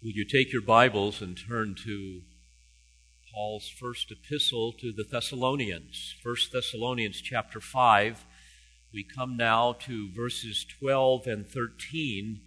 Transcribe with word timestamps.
Will 0.00 0.12
you 0.12 0.24
take 0.24 0.52
your 0.52 0.62
Bibles 0.62 1.20
and 1.20 1.36
turn 1.36 1.74
to 1.84 2.20
Paul's 3.34 3.68
first 3.68 4.12
epistle 4.12 4.72
to 4.74 4.92
the 4.92 5.02
Thessalonians, 5.02 6.14
1 6.22 6.36
Thessalonians 6.52 7.20
chapter 7.20 7.60
5. 7.60 8.24
We 8.94 9.02
come 9.02 9.36
now 9.36 9.72
to 9.72 10.08
verses 10.14 10.64
12 10.78 11.26
and 11.26 11.44
13 11.44 12.40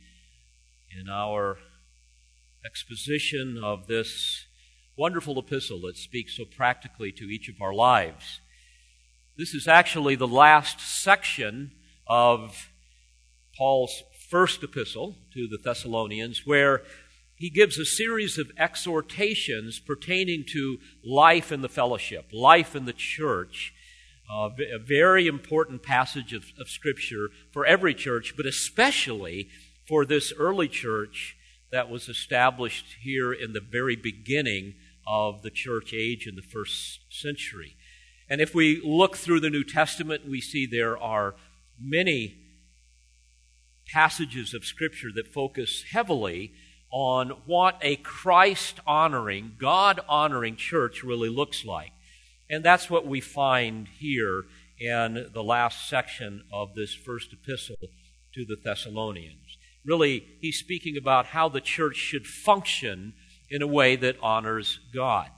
in 0.97 1.09
our 1.09 1.57
exposition 2.65 3.59
of 3.61 3.87
this 3.87 4.45
wonderful 4.97 5.37
epistle 5.37 5.81
that 5.81 5.97
speaks 5.97 6.37
so 6.37 6.45
practically 6.45 7.11
to 7.11 7.25
each 7.25 7.49
of 7.49 7.61
our 7.61 7.73
lives. 7.73 8.39
This 9.37 9.53
is 9.53 9.67
actually 9.67 10.15
the 10.15 10.25
last 10.25 10.79
section 10.79 11.71
of 12.07 12.69
Paul's 13.57 14.03
first 14.29 14.63
epistle 14.63 15.17
to 15.33 15.49
the 15.49 15.57
Thessalonians, 15.61 16.43
where 16.45 16.83
he 17.41 17.49
gives 17.49 17.79
a 17.79 17.85
series 17.85 18.37
of 18.37 18.51
exhortations 18.55 19.79
pertaining 19.79 20.45
to 20.47 20.77
life 21.03 21.51
in 21.51 21.61
the 21.61 21.67
fellowship, 21.67 22.29
life 22.31 22.75
in 22.75 22.85
the 22.85 22.93
church. 22.93 23.73
Uh, 24.31 24.49
a 24.71 24.77
very 24.77 25.25
important 25.25 25.81
passage 25.81 26.33
of, 26.33 26.43
of 26.59 26.69
Scripture 26.69 27.29
for 27.51 27.65
every 27.65 27.95
church, 27.95 28.35
but 28.37 28.45
especially 28.45 29.49
for 29.87 30.05
this 30.05 30.31
early 30.37 30.67
church 30.67 31.35
that 31.71 31.89
was 31.89 32.07
established 32.07 32.85
here 33.01 33.33
in 33.33 33.53
the 33.53 33.59
very 33.71 33.95
beginning 33.95 34.75
of 35.07 35.41
the 35.41 35.49
church 35.49 35.95
age 35.95 36.27
in 36.27 36.35
the 36.35 36.43
first 36.43 36.99
century. 37.09 37.75
And 38.29 38.39
if 38.39 38.53
we 38.53 38.79
look 38.85 39.17
through 39.17 39.39
the 39.39 39.49
New 39.49 39.63
Testament, 39.63 40.29
we 40.29 40.41
see 40.41 40.67
there 40.67 40.95
are 40.95 41.33
many 41.79 42.35
passages 43.91 44.53
of 44.53 44.63
Scripture 44.63 45.09
that 45.15 45.33
focus 45.33 45.85
heavily 45.91 46.53
on 46.91 47.29
what 47.45 47.77
a 47.81 47.95
Christ 47.97 48.79
honoring, 48.85 49.53
God 49.57 49.99
honoring 50.07 50.55
church 50.55 51.03
really 51.03 51.29
looks 51.29 51.65
like. 51.65 51.91
And 52.49 52.63
that's 52.63 52.89
what 52.89 53.07
we 53.07 53.21
find 53.21 53.87
here 53.87 54.43
in 54.79 55.29
the 55.33 55.43
last 55.43 55.87
section 55.87 56.43
of 56.51 56.75
this 56.75 56.93
first 56.93 57.31
epistle 57.31 57.77
to 58.33 58.45
the 58.45 58.57
Thessalonians. 58.61 59.57
Really, 59.85 60.25
he's 60.41 60.59
speaking 60.59 60.97
about 60.97 61.27
how 61.27 61.49
the 61.49 61.61
church 61.61 61.95
should 61.95 62.27
function 62.27 63.13
in 63.49 63.61
a 63.61 63.67
way 63.67 63.95
that 63.95 64.17
honors 64.21 64.79
God. 64.93 65.29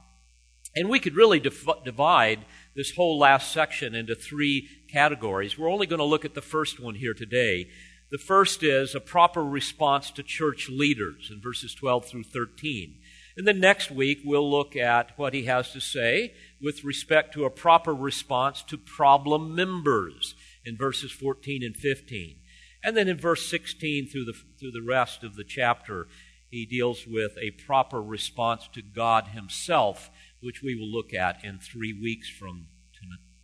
And 0.76 0.88
we 0.88 0.98
could 0.98 1.14
really 1.14 1.38
dif- 1.38 1.66
divide 1.84 2.40
this 2.74 2.92
whole 2.96 3.18
last 3.18 3.52
section 3.52 3.94
into 3.94 4.14
three 4.14 4.68
categories. 4.90 5.56
We're 5.56 5.70
only 5.70 5.86
going 5.86 5.98
to 5.98 6.04
look 6.04 6.24
at 6.24 6.34
the 6.34 6.42
first 6.42 6.80
one 6.80 6.96
here 6.96 7.14
today. 7.14 7.68
The 8.14 8.18
first 8.18 8.62
is 8.62 8.94
a 8.94 9.00
proper 9.00 9.44
response 9.44 10.12
to 10.12 10.22
church 10.22 10.68
leaders 10.68 11.32
in 11.32 11.40
verses 11.40 11.74
12 11.74 12.04
through 12.04 12.22
13. 12.22 12.94
And 13.36 13.44
then 13.44 13.58
next 13.58 13.90
week, 13.90 14.20
we'll 14.24 14.48
look 14.48 14.76
at 14.76 15.18
what 15.18 15.34
he 15.34 15.46
has 15.46 15.72
to 15.72 15.80
say 15.80 16.32
with 16.62 16.84
respect 16.84 17.34
to 17.34 17.44
a 17.44 17.50
proper 17.50 17.92
response 17.92 18.62
to 18.68 18.78
problem 18.78 19.56
members 19.56 20.36
in 20.64 20.76
verses 20.76 21.10
14 21.10 21.64
and 21.64 21.76
15. 21.76 22.36
And 22.84 22.96
then 22.96 23.08
in 23.08 23.18
verse 23.18 23.50
16 23.50 24.06
through 24.06 24.26
the, 24.26 24.34
through 24.60 24.70
the 24.70 24.86
rest 24.88 25.24
of 25.24 25.34
the 25.34 25.42
chapter, 25.42 26.06
he 26.48 26.64
deals 26.66 27.08
with 27.08 27.32
a 27.42 27.50
proper 27.66 28.00
response 28.00 28.68
to 28.74 28.80
God 28.80 29.30
himself, 29.34 30.08
which 30.40 30.62
we 30.62 30.76
will 30.76 30.86
look 30.86 31.12
at 31.12 31.44
in 31.44 31.58
three 31.58 31.92
weeks 31.92 32.30
from 32.30 32.68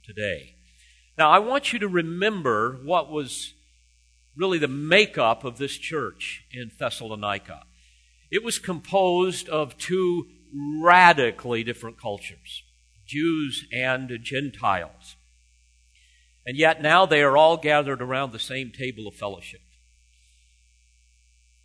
today. 0.04 0.54
Now, 1.18 1.28
I 1.28 1.40
want 1.40 1.72
you 1.72 1.80
to 1.80 1.88
remember 1.88 2.78
what 2.84 3.10
was 3.10 3.54
really 4.40 4.58
the 4.58 4.66
makeup 4.66 5.44
of 5.44 5.58
this 5.58 5.76
church 5.76 6.44
in 6.50 6.70
Thessalonica. 6.78 7.62
It 8.30 8.42
was 8.42 8.58
composed 8.58 9.48
of 9.50 9.76
two 9.76 10.28
radically 10.82 11.62
different 11.62 12.00
cultures 12.00 12.62
Jews 13.06 13.66
and 13.72 14.10
Gentiles. 14.22 15.16
And 16.46 16.56
yet 16.56 16.80
now 16.80 17.04
they 17.06 17.22
are 17.22 17.36
all 17.36 17.58
gathered 17.58 18.00
around 18.00 18.32
the 18.32 18.38
same 18.38 18.72
table 18.72 19.06
of 19.06 19.14
fellowship. 19.14 19.60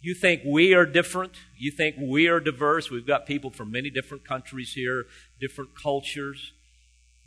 You 0.01 0.13
think 0.13 0.41
we 0.45 0.73
are 0.73 0.85
different? 0.85 1.33
You 1.57 1.71
think 1.71 1.95
we 1.99 2.27
are 2.27 2.39
diverse? 2.39 2.91
We've 2.91 3.07
got 3.07 3.25
people 3.25 3.51
from 3.51 3.71
many 3.71 3.89
different 3.89 4.27
countries 4.27 4.73
here, 4.73 5.05
different 5.39 5.71
cultures. 5.81 6.51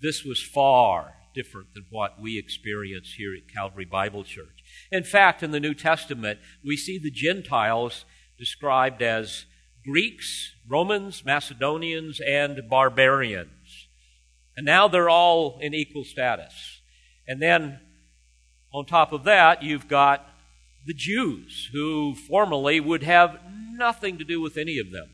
This 0.01 0.25
was 0.25 0.43
far 0.43 1.15
different 1.35 1.75
than 1.75 1.87
what 1.91 2.21
we 2.21 2.39
experience 2.39 3.15
here 3.15 3.35
at 3.35 3.53
Calvary 3.53 3.85
Bible 3.87 4.25
Church. 4.25 4.58
In 4.91 5.05
fact, 5.05 5.43
in 5.43 5.51
the 5.51 5.61
New 5.61 5.75
Testament, 5.75 6.39
we 6.65 6.77
see 6.77 6.99
the 6.99 7.11
Gentiles 7.11 8.05
described 8.39 9.03
as 9.03 9.45
Greeks, 9.85 10.55
Romans, 10.69 11.25
Macedonians, 11.25 12.21
and 12.21 12.69
barbarians. 12.69 13.89
And 14.57 14.65
now 14.65 14.89
they're 14.89 15.11
all 15.11 15.59
in 15.61 15.75
equal 15.75 16.05
status. 16.05 16.81
And 17.27 17.41
then 17.43 17.81
on 18.73 18.87
top 18.87 19.13
of 19.13 19.25
that, 19.25 19.63
you've 19.63 19.89
got 19.89 20.27
the 20.87 20.95
Jews, 20.95 21.69
who 21.73 22.15
formerly 22.15 22.81
would 22.81 23.03
have 23.03 23.39
nothing 23.73 24.19
to 24.19 24.25
do 24.25 24.41
with 24.41 24.57
any 24.57 24.79
of 24.79 24.91
them. 24.91 25.11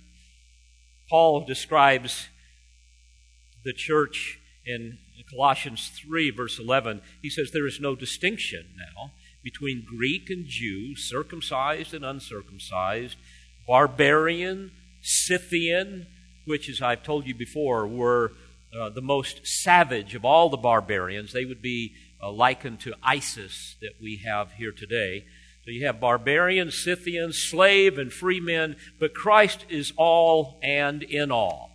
Paul 1.11 1.45
describes 1.45 2.29
the 3.65 3.73
church 3.73 4.39
in 4.65 4.99
Colossians 5.31 5.91
3, 6.01 6.31
verse 6.31 6.59
11. 6.59 7.03
He 7.23 7.31
says, 7.31 7.51
There 7.51 7.67
is 7.67 7.81
no 7.81 7.97
distinction 7.97 8.67
now 8.77 9.13
between 9.45 9.85
Greek 9.87 10.31
and 10.31 10.47
Jew, 10.47 10.97
circumcised 10.97 11.95
and 11.95 12.05
uncircumcised, 12.05 13.17
barbarian, 13.69 14.73
Scythian, 15.03 16.07
which, 16.47 16.69
as 16.69 16.83
I've 16.83 17.03
told 17.03 17.27
you 17.27 17.35
before, 17.35 17.87
were 17.87 18.33
uh, 18.77 18.89
the 18.89 19.03
most 19.03 19.47
savage 19.47 20.15
of 20.15 20.25
all 20.25 20.49
the 20.49 20.57
barbarians. 20.57 21.33
They 21.33 21.45
would 21.45 21.63
be 21.63 21.95
uh, 22.23 22.33
likened 22.33 22.81
to 22.81 22.95
ISIS 23.03 23.77
that 23.83 23.93
we 24.01 24.23
have 24.25 24.53
here 24.53 24.73
today. 24.73 25.27
So 25.65 25.71
you 25.71 25.87
have 25.87 26.01
barbarian, 26.01 26.71
Scythian, 26.71 27.33
slave, 27.33 27.99
and 27.99 28.13
free 28.13 28.41
men, 28.41 28.77
but 28.99 29.15
Christ 29.15 29.65
is 29.69 29.93
all 29.97 30.59
and 30.63 31.03
in 31.03 31.31
all. 31.31 31.71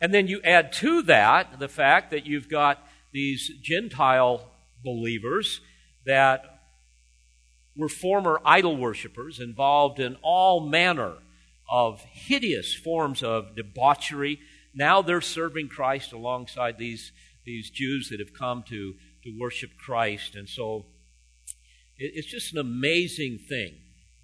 And 0.00 0.12
then 0.14 0.28
you 0.28 0.40
add 0.42 0.72
to 0.74 1.02
that 1.02 1.58
the 1.58 1.68
fact 1.68 2.10
that 2.10 2.26
you've 2.26 2.48
got 2.48 2.78
these 3.12 3.50
Gentile 3.62 4.50
believers 4.82 5.60
that 6.06 6.49
were 7.76 7.88
former 7.88 8.40
idol 8.44 8.76
worshippers 8.76 9.40
involved 9.40 10.00
in 10.00 10.16
all 10.22 10.60
manner 10.60 11.14
of 11.70 12.02
hideous 12.02 12.74
forms 12.74 13.22
of 13.22 13.54
debauchery. 13.56 14.40
Now 14.74 15.02
they're 15.02 15.20
serving 15.20 15.68
Christ 15.68 16.12
alongside 16.12 16.78
these, 16.78 17.12
these 17.44 17.70
Jews 17.70 18.08
that 18.10 18.20
have 18.20 18.34
come 18.34 18.64
to, 18.68 18.94
to 19.24 19.38
worship 19.38 19.70
Christ. 19.78 20.34
And 20.34 20.48
so 20.48 20.86
it, 21.96 22.12
it's 22.14 22.26
just 22.26 22.52
an 22.52 22.58
amazing 22.58 23.38
thing 23.38 23.74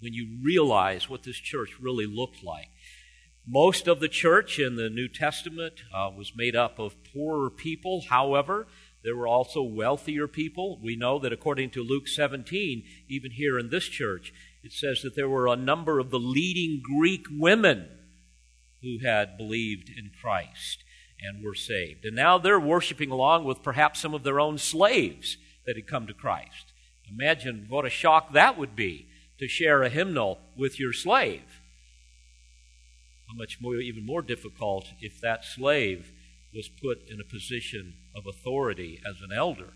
when 0.00 0.12
you 0.12 0.38
realize 0.42 1.08
what 1.08 1.22
this 1.22 1.36
church 1.36 1.78
really 1.80 2.06
looked 2.06 2.42
like. 2.42 2.68
Most 3.46 3.86
of 3.86 4.00
the 4.00 4.08
church 4.08 4.58
in 4.58 4.74
the 4.74 4.90
New 4.90 5.06
Testament 5.06 5.74
uh, 5.94 6.10
was 6.14 6.32
made 6.34 6.56
up 6.56 6.80
of 6.80 6.96
poorer 7.04 7.48
people. 7.48 8.02
However, 8.08 8.66
there 9.06 9.14
were 9.14 9.28
also 9.28 9.62
wealthier 9.62 10.26
people. 10.26 10.80
We 10.82 10.96
know 10.96 11.20
that 11.20 11.32
according 11.32 11.70
to 11.70 11.84
Luke 11.84 12.08
17, 12.08 12.82
even 13.08 13.30
here 13.30 13.56
in 13.56 13.70
this 13.70 13.84
church, 13.84 14.34
it 14.64 14.72
says 14.72 15.02
that 15.02 15.14
there 15.14 15.28
were 15.28 15.46
a 15.46 15.54
number 15.54 16.00
of 16.00 16.10
the 16.10 16.18
leading 16.18 16.82
Greek 16.82 17.24
women 17.30 17.86
who 18.82 18.98
had 19.06 19.38
believed 19.38 19.88
in 19.96 20.10
Christ 20.20 20.82
and 21.22 21.44
were 21.44 21.54
saved. 21.54 22.04
And 22.04 22.16
now 22.16 22.36
they're 22.36 22.58
worshiping 22.58 23.12
along 23.12 23.44
with 23.44 23.62
perhaps 23.62 24.00
some 24.00 24.12
of 24.12 24.24
their 24.24 24.40
own 24.40 24.58
slaves 24.58 25.36
that 25.66 25.76
had 25.76 25.86
come 25.86 26.08
to 26.08 26.12
Christ. 26.12 26.72
Imagine 27.08 27.66
what 27.68 27.86
a 27.86 27.90
shock 27.90 28.32
that 28.32 28.58
would 28.58 28.74
be 28.74 29.06
to 29.38 29.46
share 29.46 29.84
a 29.84 29.88
hymnal 29.88 30.40
with 30.56 30.80
your 30.80 30.92
slave. 30.92 31.60
How 33.28 33.36
much 33.36 33.58
more, 33.60 33.76
even 33.76 34.04
more 34.04 34.22
difficult 34.22 34.88
if 35.00 35.20
that 35.20 35.44
slave 35.44 36.10
was 36.56 36.68
put 36.68 36.98
in 37.08 37.20
a 37.20 37.24
position 37.24 37.92
of 38.16 38.26
authority 38.26 38.98
as 39.08 39.16
an 39.20 39.36
elder. 39.36 39.74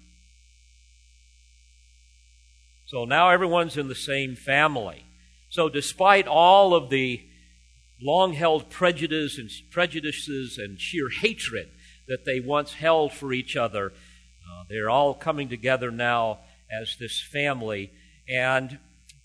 So 2.87 3.05
now 3.05 3.29
everyone's 3.29 3.77
in 3.77 3.89
the 3.89 3.95
same 3.95 4.35
family. 4.35 5.05
So 5.51 5.69
despite 5.69 6.27
all 6.27 6.75
of 6.75 6.91
the 6.91 7.21
long 8.03 8.33
held 8.33 8.71
prejudice 8.71 9.39
and 9.39 9.51
prejudices 9.71 10.59
and 10.59 10.81
sheer 10.81 11.09
hatred 11.11 11.69
that 12.09 12.25
they 12.25 12.41
once 12.41 12.73
held 12.73 13.13
for 13.13 13.33
each 13.33 13.57
other, 13.57 13.93
uh, 13.93 14.65
they're 14.69 14.91
all 14.91 15.15
coming 15.15 15.49
together 15.49 15.91
now 15.91 16.39
as 16.81 16.97
this 16.99 17.21
family. 17.21 17.93
And 18.29 18.79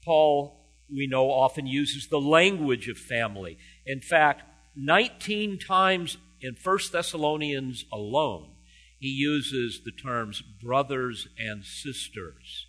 Paul, 0.04 0.60
we 0.94 1.07
know, 1.07 1.31
often 1.31 1.66
uses 1.66 2.07
the 2.10 2.19
language 2.19 2.90
of 2.90 2.98
family. 2.98 3.57
In 3.86 4.02
fact, 4.02 4.44
19 4.75 5.57
times 5.57 6.18
in 6.45 6.56
1 6.62 6.77
Thessalonians 6.92 7.86
alone, 7.92 8.51
he 9.00 9.07
uses 9.07 9.81
the 9.83 9.92
terms 9.92 10.42
brothers 10.42 11.27
and 11.38 11.63
sisters. 11.63 12.68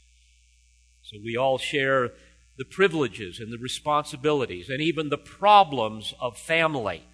So 1.03 1.19
we 1.25 1.37
all 1.37 1.59
share 1.59 2.13
the 2.59 2.65
privileges 2.65 3.39
and 3.39 3.53
the 3.53 3.59
responsibilities 3.59 4.69
and 4.69 4.81
even 4.81 5.09
the 5.09 5.19
problems 5.19 6.15
of 6.21 6.39
family. 6.39 7.05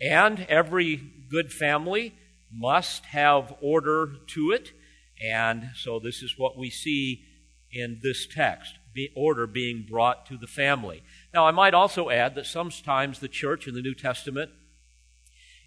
And 0.00 0.46
every 0.48 0.96
good 1.30 1.52
family 1.52 2.14
must 2.52 3.06
have 3.06 3.54
order 3.60 4.12
to 4.28 4.50
it. 4.52 4.72
And 5.22 5.70
so 5.74 5.98
this 5.98 6.22
is 6.22 6.34
what 6.38 6.58
we 6.58 6.70
see 6.70 7.24
in 7.72 8.00
this 8.02 8.26
text 8.26 8.74
order 9.16 9.46
being 9.46 9.84
brought 9.88 10.24
to 10.26 10.36
the 10.36 10.46
family. 10.46 11.02
Now, 11.32 11.46
I 11.46 11.50
might 11.50 11.74
also 11.74 12.10
add 12.10 12.36
that 12.36 12.46
sometimes 12.46 13.18
the 13.18 13.28
church 13.28 13.66
in 13.66 13.74
the 13.74 13.82
New 13.82 13.94
Testament 13.94 14.52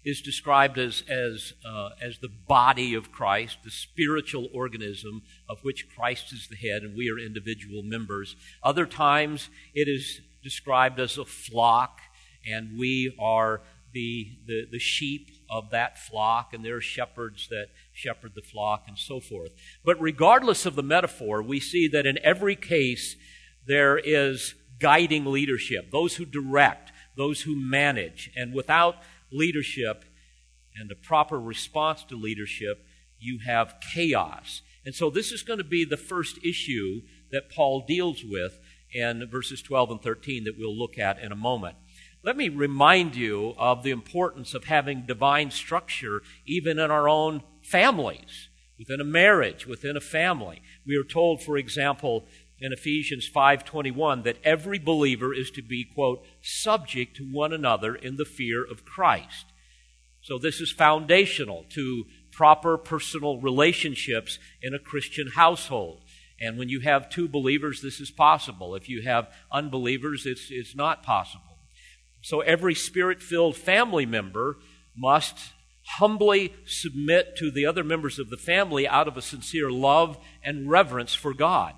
is 0.08 0.22
described 0.22 0.78
as, 0.78 1.02
as, 1.06 1.52
uh, 1.66 1.90
as 2.00 2.18
the 2.18 2.30
body 2.48 2.94
of 2.94 3.12
Christ, 3.12 3.58
the 3.62 3.70
spiritual 3.70 4.48
organism 4.54 5.22
of 5.50 5.58
which 5.60 5.86
Christ 5.94 6.32
is 6.32 6.48
the 6.48 6.56
head 6.56 6.82
and 6.82 6.96
we 6.96 7.10
are 7.10 7.18
individual 7.18 7.82
members. 7.82 8.34
Other 8.62 8.86
times 8.86 9.50
it 9.74 9.86
is 9.86 10.22
described 10.42 10.98
as 10.98 11.18
a 11.18 11.26
flock 11.26 12.00
and 12.50 12.78
we 12.78 13.14
are 13.20 13.60
the, 13.92 14.38
the, 14.46 14.66
the 14.72 14.78
sheep 14.78 15.28
of 15.50 15.70
that 15.70 15.98
flock 15.98 16.54
and 16.54 16.64
there 16.64 16.76
are 16.76 16.80
shepherds 16.80 17.48
that 17.50 17.66
shepherd 17.92 18.32
the 18.34 18.40
flock 18.40 18.84
and 18.88 18.98
so 18.98 19.20
forth. 19.20 19.52
But 19.84 20.00
regardless 20.00 20.64
of 20.64 20.74
the 20.74 20.82
metaphor, 20.82 21.42
we 21.42 21.60
see 21.60 21.86
that 21.88 22.06
in 22.06 22.18
every 22.24 22.56
case 22.56 23.14
there 23.66 23.98
is 23.98 24.54
guiding 24.80 25.26
leadership, 25.26 25.90
those 25.90 26.16
who 26.16 26.24
direct, 26.24 26.92
those 27.14 27.42
who 27.42 27.54
manage, 27.54 28.30
and 28.34 28.54
without 28.54 28.96
leadership 29.30 30.04
and 30.76 30.90
a 30.90 30.96
proper 30.96 31.38
response 31.40 32.04
to 32.04 32.16
leadership, 32.16 32.84
you 33.18 33.40
have 33.46 33.76
chaos. 33.92 34.62
And 34.84 34.94
so 34.94 35.10
this 35.10 35.32
is 35.32 35.42
going 35.42 35.58
to 35.58 35.64
be 35.64 35.84
the 35.84 35.96
first 35.96 36.38
issue 36.44 37.02
that 37.30 37.50
Paul 37.50 37.84
deals 37.86 38.24
with 38.24 38.58
in 38.92 39.28
verses 39.30 39.60
12 39.62 39.90
and 39.90 40.02
13 40.02 40.44
that 40.44 40.58
we'll 40.58 40.76
look 40.76 40.98
at 40.98 41.18
in 41.20 41.32
a 41.32 41.36
moment. 41.36 41.76
Let 42.22 42.36
me 42.36 42.48
remind 42.48 43.16
you 43.16 43.54
of 43.58 43.82
the 43.82 43.90
importance 43.90 44.54
of 44.54 44.64
having 44.64 45.06
divine 45.06 45.50
structure 45.50 46.22
even 46.46 46.78
in 46.78 46.90
our 46.90 47.08
own 47.08 47.42
families, 47.62 48.48
within 48.78 49.00
a 49.00 49.04
marriage, 49.04 49.66
within 49.66 49.96
a 49.96 50.00
family. 50.00 50.62
We 50.86 50.96
are 50.96 51.04
told, 51.04 51.42
for 51.42 51.56
example, 51.56 52.26
in 52.60 52.72
Ephesians 52.72 53.28
5:21 53.28 54.22
that 54.22 54.38
every 54.44 54.78
believer 54.78 55.32
is 55.32 55.50
to 55.52 55.62
be 55.62 55.84
quote 55.84 56.24
subject 56.42 57.16
to 57.16 57.24
one 57.24 57.52
another 57.52 57.94
in 57.94 58.16
the 58.16 58.24
fear 58.24 58.64
of 58.64 58.84
Christ. 58.84 59.46
So 60.20 60.38
this 60.38 60.60
is 60.60 60.72
foundational 60.72 61.64
to 61.70 62.04
proper 62.32 62.76
personal 62.76 63.40
relationships 63.40 64.38
in 64.60 64.74
a 64.74 64.78
Christian 64.78 65.28
household. 65.28 66.04
And 66.40 66.58
when 66.58 66.68
you 66.68 66.80
have 66.80 67.10
two 67.10 67.28
believers, 67.28 67.82
this 67.82 68.00
is 68.00 68.10
possible. 68.10 68.74
If 68.74 68.88
you 68.88 69.02
have 69.02 69.32
unbelievers, 69.50 70.26
it's, 70.26 70.48
it's 70.50 70.76
not 70.76 71.02
possible. 71.02 71.58
So 72.22 72.40
every 72.40 72.74
spirit 72.74 73.22
filled 73.22 73.56
family 73.56 74.06
member 74.06 74.58
must 74.96 75.38
humbly 75.96 76.52
submit 76.66 77.36
to 77.36 77.50
the 77.50 77.64
other 77.64 77.82
members 77.82 78.18
of 78.18 78.30
the 78.30 78.36
family 78.36 78.86
out 78.86 79.08
of 79.08 79.16
a 79.16 79.22
sincere 79.22 79.70
love 79.70 80.18
and 80.42 80.68
reverence 80.68 81.14
for 81.14 81.32
God. 81.32 81.74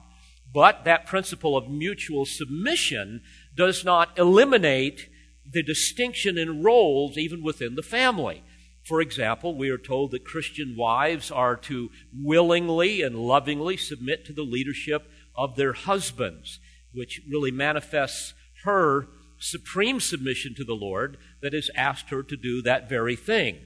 But 0.53 0.85
that 0.85 1.07
principle 1.07 1.57
of 1.57 1.71
mutual 1.71 2.27
submission 2.27 3.23
does 3.55 3.85
not 3.85 4.19
eliminate 4.19 5.09
the 5.49 5.63
distinction 5.63 6.39
in 6.39 6.63
roles 6.63 7.17
even 7.17 7.43
within 7.43 7.75
the 7.75 7.83
family. 7.83 8.43
For 8.85 9.01
example, 9.01 9.55
we 9.55 9.71
are 9.71 9.79
told 9.79 10.11
that 10.11 10.25
Christian 10.25 10.75
wives 10.77 11.31
are 11.31 11.57
to 11.57 11.91
willingly 12.15 13.03
and 13.03 13.17
lovingly 13.17 13.77
submit 13.77 14.25
to 14.27 14.33
the 14.33 14.43
leadership 14.43 15.09
of 15.37 15.57
their 15.57 15.73
husbands, 15.73 16.59
which 16.93 17.21
really 17.29 17.51
manifests 17.51 18.35
her 18.65 19.07
supreme 19.39 20.01
submission 20.01 20.55
to 20.55 20.65
the 20.65 20.75
Lord 20.75 21.19
that 21.41 21.53
has 21.53 21.71
asked 21.75 22.11
her 22.11 22.23
to 22.23 22.37
do 22.37 22.63
that 22.63 22.89
very 22.89 23.17
thing. 23.17 23.59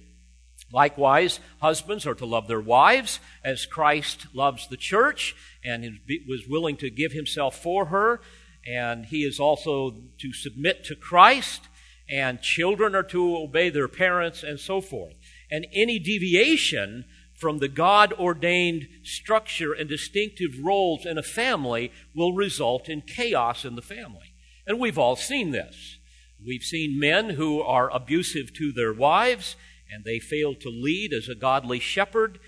Likewise, 0.74 1.38
husbands 1.60 2.04
are 2.04 2.16
to 2.16 2.26
love 2.26 2.48
their 2.48 2.60
wives 2.60 3.20
as 3.44 3.64
Christ 3.64 4.26
loves 4.34 4.66
the 4.66 4.76
church 4.76 5.36
and 5.64 6.00
was 6.26 6.48
willing 6.48 6.76
to 6.78 6.90
give 6.90 7.12
himself 7.12 7.56
for 7.56 7.86
her. 7.86 8.20
And 8.66 9.06
he 9.06 9.22
is 9.22 9.38
also 9.38 9.94
to 10.18 10.32
submit 10.32 10.82
to 10.86 10.96
Christ, 10.96 11.68
and 12.10 12.42
children 12.42 12.96
are 12.96 13.04
to 13.04 13.36
obey 13.36 13.70
their 13.70 13.86
parents, 13.86 14.42
and 14.42 14.58
so 14.58 14.80
forth. 14.80 15.14
And 15.48 15.64
any 15.72 16.00
deviation 16.00 17.04
from 17.36 17.58
the 17.58 17.68
God 17.68 18.12
ordained 18.12 18.88
structure 19.04 19.72
and 19.72 19.88
distinctive 19.88 20.58
roles 20.60 21.06
in 21.06 21.18
a 21.18 21.22
family 21.22 21.92
will 22.16 22.32
result 22.32 22.88
in 22.88 23.02
chaos 23.02 23.64
in 23.64 23.76
the 23.76 23.82
family. 23.82 24.34
And 24.66 24.80
we've 24.80 24.98
all 24.98 25.14
seen 25.14 25.52
this. 25.52 25.98
We've 26.44 26.64
seen 26.64 26.98
men 26.98 27.30
who 27.30 27.62
are 27.62 27.94
abusive 27.94 28.52
to 28.54 28.72
their 28.72 28.92
wives 28.92 29.54
and 29.92 30.04
they 30.04 30.18
fail 30.18 30.54
to 30.54 30.68
lead 30.68 31.12
as 31.12 31.28
a 31.28 31.34
godly 31.34 31.80
shepherd. 31.80 32.38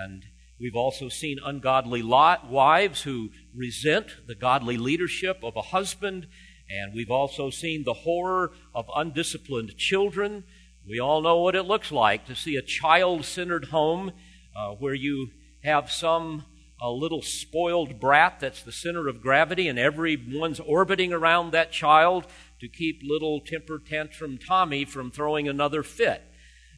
And 0.00 0.24
we've 0.60 0.76
also 0.76 1.08
seen 1.08 1.38
ungodly 1.44 2.02
wives 2.02 3.02
who 3.02 3.30
resent 3.54 4.16
the 4.26 4.34
godly 4.34 4.76
leadership 4.76 5.40
of 5.42 5.56
a 5.56 5.62
husband. 5.62 6.26
And 6.70 6.94
we've 6.94 7.10
also 7.10 7.50
seen 7.50 7.84
the 7.84 7.94
horror 7.94 8.52
of 8.74 8.90
undisciplined 8.94 9.76
children. 9.76 10.44
We 10.88 11.00
all 11.00 11.20
know 11.20 11.38
what 11.38 11.56
it 11.56 11.64
looks 11.64 11.92
like 11.92 12.26
to 12.26 12.34
see 12.34 12.56
a 12.56 12.62
child 12.62 13.24
centered 13.24 13.66
home 13.66 14.12
uh, 14.56 14.70
where 14.72 14.94
you 14.94 15.30
have 15.62 15.90
some 15.90 16.44
a 16.80 16.90
little 16.90 17.22
spoiled 17.22 17.98
brat 17.98 18.38
that's 18.40 18.62
the 18.62 18.72
center 18.72 19.08
of 19.08 19.20
gravity, 19.20 19.68
and 19.68 19.78
everyone's 19.78 20.60
orbiting 20.60 21.12
around 21.12 21.50
that 21.50 21.72
child 21.72 22.26
to 22.60 22.68
keep 22.68 23.00
little 23.02 23.40
temper 23.40 23.80
tantrum 23.84 24.38
Tommy 24.38 24.84
from 24.84 25.10
throwing 25.10 25.48
another 25.48 25.82
fit. 25.82 26.22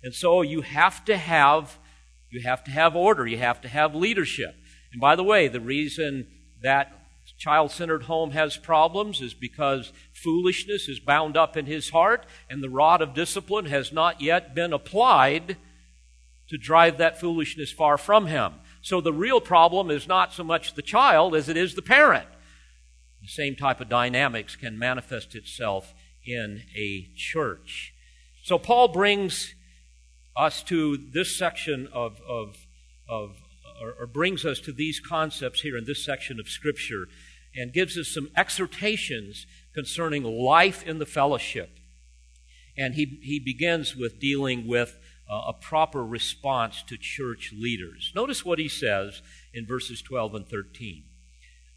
And 0.02 0.14
so 0.14 0.42
you 0.42 0.62
have 0.62 1.04
to 1.06 1.16
have 1.16 1.78
you 2.30 2.42
have 2.42 2.62
to 2.64 2.70
have 2.70 2.94
order, 2.94 3.26
you 3.26 3.38
have 3.38 3.60
to 3.62 3.68
have 3.68 3.94
leadership. 3.94 4.54
And 4.92 5.00
by 5.00 5.16
the 5.16 5.24
way, 5.24 5.48
the 5.48 5.60
reason 5.60 6.28
that 6.62 6.92
child-centered 7.38 8.04
home 8.04 8.32
has 8.32 8.56
problems 8.56 9.20
is 9.20 9.34
because 9.34 9.92
foolishness 10.12 10.88
is 10.88 11.00
bound 11.00 11.36
up 11.36 11.56
in 11.56 11.66
his 11.66 11.90
heart 11.90 12.26
and 12.48 12.62
the 12.62 12.68
rod 12.68 13.00
of 13.02 13.14
discipline 13.14 13.66
has 13.66 13.92
not 13.92 14.20
yet 14.20 14.54
been 14.54 14.72
applied 14.72 15.56
to 16.48 16.58
drive 16.58 16.98
that 16.98 17.20
foolishness 17.20 17.72
far 17.72 17.96
from 17.96 18.26
him. 18.26 18.54
So 18.82 19.00
the 19.00 19.12
real 19.12 19.40
problem 19.40 19.90
is 19.90 20.08
not 20.08 20.32
so 20.32 20.44
much 20.44 20.74
the 20.74 20.82
child 20.82 21.34
as 21.34 21.48
it 21.48 21.56
is 21.56 21.74
the 21.74 21.82
parent. 21.82 22.28
The 23.22 23.28
same 23.28 23.54
type 23.54 23.80
of 23.80 23.88
dynamics 23.88 24.56
can 24.56 24.78
manifest 24.78 25.34
itself 25.34 25.94
in 26.26 26.62
a 26.76 27.08
church. 27.16 27.92
So 28.42 28.58
Paul 28.58 28.88
brings 28.88 29.54
us 30.36 30.62
to 30.64 30.96
this 30.96 31.36
section 31.36 31.88
of, 31.92 32.20
of, 32.28 32.56
of 33.08 33.36
or, 33.80 33.94
or 33.98 34.06
brings 34.06 34.44
us 34.44 34.60
to 34.60 34.72
these 34.72 35.00
concepts 35.00 35.62
here 35.62 35.76
in 35.76 35.84
this 35.84 36.04
section 36.04 36.38
of 36.38 36.48
Scripture 36.48 37.08
and 37.56 37.72
gives 37.72 37.98
us 37.98 38.08
some 38.08 38.28
exhortations 38.36 39.46
concerning 39.74 40.22
life 40.22 40.86
in 40.86 40.98
the 40.98 41.06
fellowship. 41.06 41.78
And 42.76 42.94
he, 42.94 43.20
he 43.22 43.40
begins 43.40 43.96
with 43.96 44.20
dealing 44.20 44.66
with 44.66 44.98
uh, 45.30 45.42
a 45.48 45.52
proper 45.52 46.04
response 46.04 46.82
to 46.84 46.96
church 46.96 47.52
leaders. 47.56 48.12
Notice 48.14 48.44
what 48.44 48.58
he 48.58 48.68
says 48.68 49.22
in 49.52 49.66
verses 49.66 50.02
12 50.02 50.34
and 50.34 50.48
13. 50.48 51.04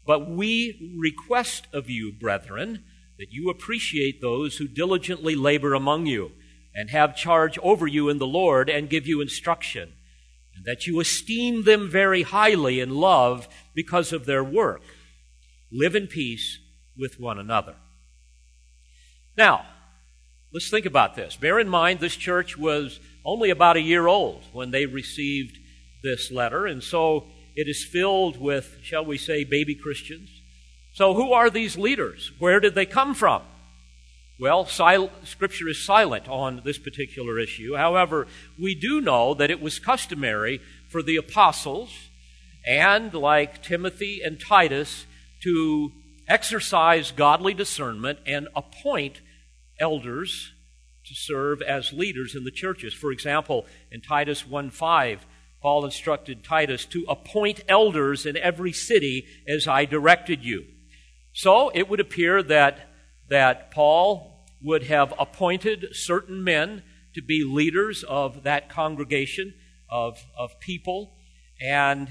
But 0.06 0.30
we 0.30 0.96
request 0.98 1.66
of 1.72 1.88
you, 1.88 2.12
brethren, 2.12 2.84
that 3.18 3.32
you 3.32 3.48
appreciate 3.48 4.20
those 4.20 4.56
who 4.56 4.68
diligently 4.68 5.34
labor 5.34 5.74
among 5.74 6.06
you 6.06 6.32
and 6.74 6.90
have 6.90 7.16
charge 7.16 7.58
over 7.58 7.86
you 7.86 8.08
in 8.08 8.18
the 8.18 8.26
Lord 8.26 8.68
and 8.68 8.90
give 8.90 9.06
you 9.06 9.20
instruction, 9.20 9.92
and 10.54 10.64
that 10.64 10.86
you 10.86 11.00
esteem 11.00 11.64
them 11.64 11.88
very 11.88 12.22
highly 12.22 12.80
in 12.80 12.90
love 12.90 13.48
because 13.74 14.12
of 14.12 14.26
their 14.26 14.42
work. 14.42 14.82
Live 15.72 15.94
in 15.94 16.06
peace 16.06 16.58
with 16.98 17.20
one 17.20 17.38
another. 17.38 17.76
Now, 19.36 19.66
let's 20.52 20.70
think 20.70 20.86
about 20.86 21.14
this. 21.14 21.36
Bear 21.36 21.58
in 21.58 21.68
mind, 21.68 22.00
this 22.00 22.16
church 22.16 22.56
was 22.56 23.00
only 23.24 23.50
about 23.50 23.76
a 23.76 23.80
year 23.80 24.06
old 24.06 24.42
when 24.52 24.70
they 24.70 24.86
received 24.86 25.58
this 26.02 26.30
letter, 26.30 26.66
and 26.66 26.82
so 26.82 27.26
it 27.56 27.68
is 27.68 27.84
filled 27.84 28.40
with, 28.40 28.78
shall 28.82 29.04
we 29.04 29.18
say, 29.18 29.44
baby 29.44 29.74
Christians. 29.74 30.28
So, 30.92 31.14
who 31.14 31.32
are 31.32 31.50
these 31.50 31.76
leaders? 31.76 32.30
Where 32.38 32.60
did 32.60 32.74
they 32.74 32.86
come 32.86 33.14
from? 33.14 33.42
Well, 34.38 34.66
sil- 34.66 35.14
Scripture 35.22 35.68
is 35.68 35.84
silent 35.84 36.28
on 36.28 36.62
this 36.64 36.78
particular 36.78 37.38
issue. 37.38 37.76
However, 37.76 38.26
we 38.60 38.74
do 38.74 39.00
know 39.00 39.34
that 39.34 39.50
it 39.50 39.60
was 39.60 39.78
customary 39.78 40.60
for 40.88 41.02
the 41.02 41.16
apostles 41.16 41.92
and, 42.66 43.14
like 43.14 43.62
Timothy 43.62 44.22
and 44.24 44.40
Titus, 44.40 45.06
to 45.42 45.92
exercise 46.26 47.12
godly 47.12 47.54
discernment 47.54 48.18
and 48.26 48.48
appoint 48.56 49.20
elders 49.78 50.52
to 51.06 51.14
serve 51.14 51.60
as 51.62 51.92
leaders 51.92 52.34
in 52.34 52.44
the 52.44 52.50
churches. 52.50 52.94
For 52.94 53.12
example, 53.12 53.66
in 53.92 54.00
Titus 54.00 54.46
1 54.46 54.70
5, 54.70 55.26
Paul 55.62 55.84
instructed 55.84 56.42
Titus 56.42 56.84
to 56.86 57.04
appoint 57.08 57.62
elders 57.68 58.26
in 58.26 58.36
every 58.36 58.72
city 58.72 59.26
as 59.46 59.68
I 59.68 59.84
directed 59.84 60.44
you. 60.44 60.64
So 61.32 61.70
it 61.74 61.88
would 61.88 62.00
appear 62.00 62.42
that, 62.42 62.88
that 63.28 63.70
Paul 63.70 64.44
would 64.62 64.84
have 64.84 65.12
appointed 65.18 65.88
certain 65.92 66.42
men 66.42 66.82
to 67.14 67.22
be 67.22 67.44
leaders 67.44 68.02
of 68.04 68.42
that 68.42 68.68
congregation 68.68 69.54
of, 69.90 70.24
of 70.36 70.58
people, 70.60 71.14
and 71.60 72.08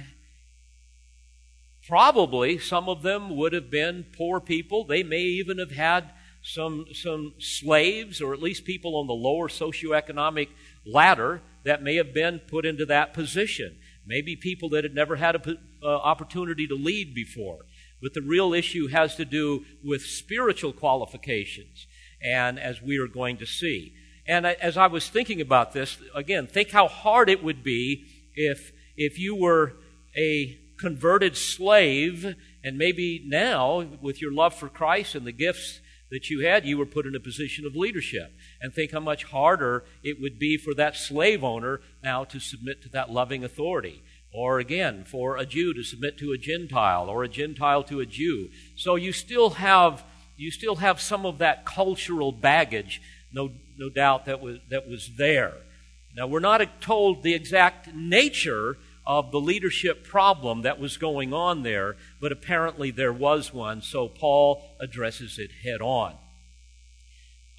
probably 1.87 2.57
some 2.57 2.87
of 2.87 3.01
them 3.01 3.35
would 3.35 3.53
have 3.53 3.69
been 3.69 4.05
poor 4.15 4.39
people. 4.39 4.85
They 4.85 5.03
may 5.03 5.21
even 5.21 5.57
have 5.59 5.71
had 5.71 6.11
some, 6.41 6.85
some 6.93 7.33
slaves, 7.39 8.21
or 8.21 8.33
at 8.33 8.41
least 8.41 8.65
people 8.65 8.95
on 8.97 9.07
the 9.07 9.13
lower 9.13 9.47
socioeconomic 9.47 10.49
ladder 10.85 11.41
that 11.63 11.81
may 11.81 11.95
have 11.95 12.13
been 12.13 12.39
put 12.39 12.65
into 12.65 12.85
that 12.85 13.13
position. 13.13 13.77
Maybe 14.05 14.35
people 14.35 14.69
that 14.69 14.83
had 14.83 14.93
never 14.93 15.15
had 15.15 15.35
an 15.35 15.57
uh, 15.81 15.87
opportunity 15.87 16.67
to 16.67 16.75
lead 16.75 17.15
before. 17.15 17.65
But 18.03 18.13
the 18.13 18.21
real 18.21 18.53
issue 18.53 18.87
has 18.87 19.15
to 19.15 19.23
do 19.23 19.63
with 19.81 20.01
spiritual 20.01 20.73
qualifications, 20.73 21.87
and 22.21 22.59
as 22.59 22.81
we 22.81 22.97
are 22.97 23.07
going 23.07 23.37
to 23.37 23.45
see. 23.45 23.93
And 24.27 24.45
as 24.45 24.75
I 24.75 24.87
was 24.87 25.07
thinking 25.07 25.39
about 25.39 25.71
this, 25.71 25.97
again, 26.13 26.45
think 26.45 26.71
how 26.71 26.89
hard 26.89 27.29
it 27.29 27.41
would 27.41 27.63
be 27.63 28.05
if, 28.35 28.73
if 28.97 29.17
you 29.17 29.35
were 29.35 29.73
a 30.17 30.59
converted 30.77 31.37
slave, 31.37 32.35
and 32.61 32.77
maybe 32.77 33.23
now, 33.25 33.85
with 34.01 34.21
your 34.21 34.33
love 34.33 34.53
for 34.53 34.67
Christ 34.67 35.15
and 35.15 35.25
the 35.25 35.31
gifts 35.31 35.79
that 36.11 36.29
you 36.29 36.45
had, 36.45 36.65
you 36.65 36.77
were 36.77 36.85
put 36.85 37.05
in 37.05 37.15
a 37.15 37.19
position 37.19 37.65
of 37.65 37.75
leadership. 37.75 38.33
And 38.61 38.73
think 38.73 38.91
how 38.91 38.99
much 38.99 39.23
harder 39.23 39.85
it 40.03 40.21
would 40.21 40.37
be 40.39 40.57
for 40.57 40.73
that 40.75 40.95
slave 40.95 41.43
owner 41.43 41.79
now 42.03 42.25
to 42.25 42.39
submit 42.39 42.81
to 42.83 42.89
that 42.89 43.11
loving 43.11 43.43
authority. 43.43 44.03
Or 44.33 44.59
again, 44.59 45.05
for 45.05 45.37
a 45.37 45.45
Jew 45.45 45.73
to 45.73 45.83
submit 45.83 46.17
to 46.17 46.31
a 46.31 46.37
Gentile, 46.37 47.07
or 47.07 47.23
a 47.23 47.29
Gentile 47.29 47.83
to 47.83 47.99
a 47.99 48.05
Jew. 48.05 48.49
So 48.75 48.95
you 48.95 49.11
still 49.11 49.51
have 49.51 50.03
you 50.35 50.51
still 50.51 50.77
have 50.77 50.99
some 50.99 51.25
of 51.25 51.37
that 51.37 51.65
cultural 51.65 52.31
baggage, 52.31 53.01
no, 53.31 53.51
no 53.77 53.89
doubt, 53.89 54.25
that 54.25 54.41
was, 54.41 54.57
that 54.69 54.87
was 54.87 55.11
there. 55.17 55.53
Now, 56.15 56.27
we're 56.27 56.39
not 56.39 56.81
told 56.81 57.23
the 57.23 57.33
exact 57.33 57.93
nature 57.93 58.77
of 59.05 59.31
the 59.31 59.39
leadership 59.39 60.03
problem 60.03 60.61
that 60.61 60.79
was 60.79 60.97
going 60.97 61.33
on 61.33 61.63
there, 61.63 61.95
but 62.21 62.31
apparently 62.31 62.91
there 62.91 63.13
was 63.13 63.53
one, 63.53 63.81
so 63.81 64.07
Paul 64.07 64.63
addresses 64.79 65.37
it 65.37 65.51
head 65.63 65.81
on. 65.81 66.15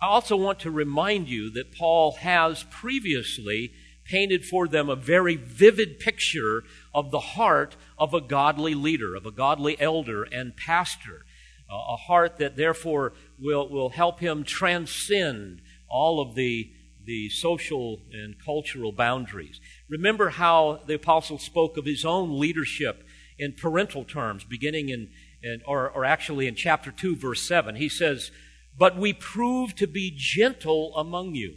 I 0.00 0.06
also 0.06 0.36
want 0.36 0.60
to 0.60 0.70
remind 0.70 1.28
you 1.28 1.50
that 1.50 1.74
Paul 1.74 2.12
has 2.12 2.64
previously 2.64 3.72
painted 4.04 4.44
for 4.44 4.68
them 4.68 4.88
a 4.88 4.96
very 4.96 5.36
vivid 5.36 5.98
picture 5.98 6.62
of 6.94 7.10
the 7.10 7.20
heart 7.20 7.76
of 7.98 8.14
a 8.14 8.20
godly 8.20 8.74
leader, 8.74 9.14
of 9.14 9.26
a 9.26 9.30
godly 9.30 9.80
elder 9.80 10.24
and 10.24 10.56
pastor. 10.56 11.24
a 11.70 11.96
heart 11.96 12.36
that 12.36 12.56
therefore 12.56 13.14
will, 13.38 13.68
will 13.68 13.88
help 13.88 14.20
him 14.20 14.44
transcend 14.44 15.60
all 15.88 16.20
of 16.20 16.34
the 16.34 16.70
the 17.04 17.28
social 17.28 18.00
and 18.12 18.34
cultural 18.42 18.92
boundaries. 18.92 19.60
Remember 19.88 20.30
how 20.30 20.80
the 20.86 20.94
apostle 20.94 21.38
spoke 21.38 21.76
of 21.76 21.84
his 21.84 22.04
own 22.04 22.38
leadership 22.38 23.06
in 23.38 23.52
parental 23.52 24.04
terms, 24.04 24.44
beginning 24.44 24.88
in, 24.88 25.10
in 25.42 25.60
or, 25.66 25.90
or 25.90 26.04
actually 26.04 26.46
in 26.46 26.54
chapter 26.54 26.90
2, 26.90 27.16
verse 27.16 27.42
7. 27.42 27.76
He 27.76 27.88
says, 27.88 28.30
But 28.76 28.96
we 28.96 29.12
prove 29.12 29.74
to 29.76 29.86
be 29.86 30.12
gentle 30.16 30.96
among 30.96 31.34
you, 31.34 31.56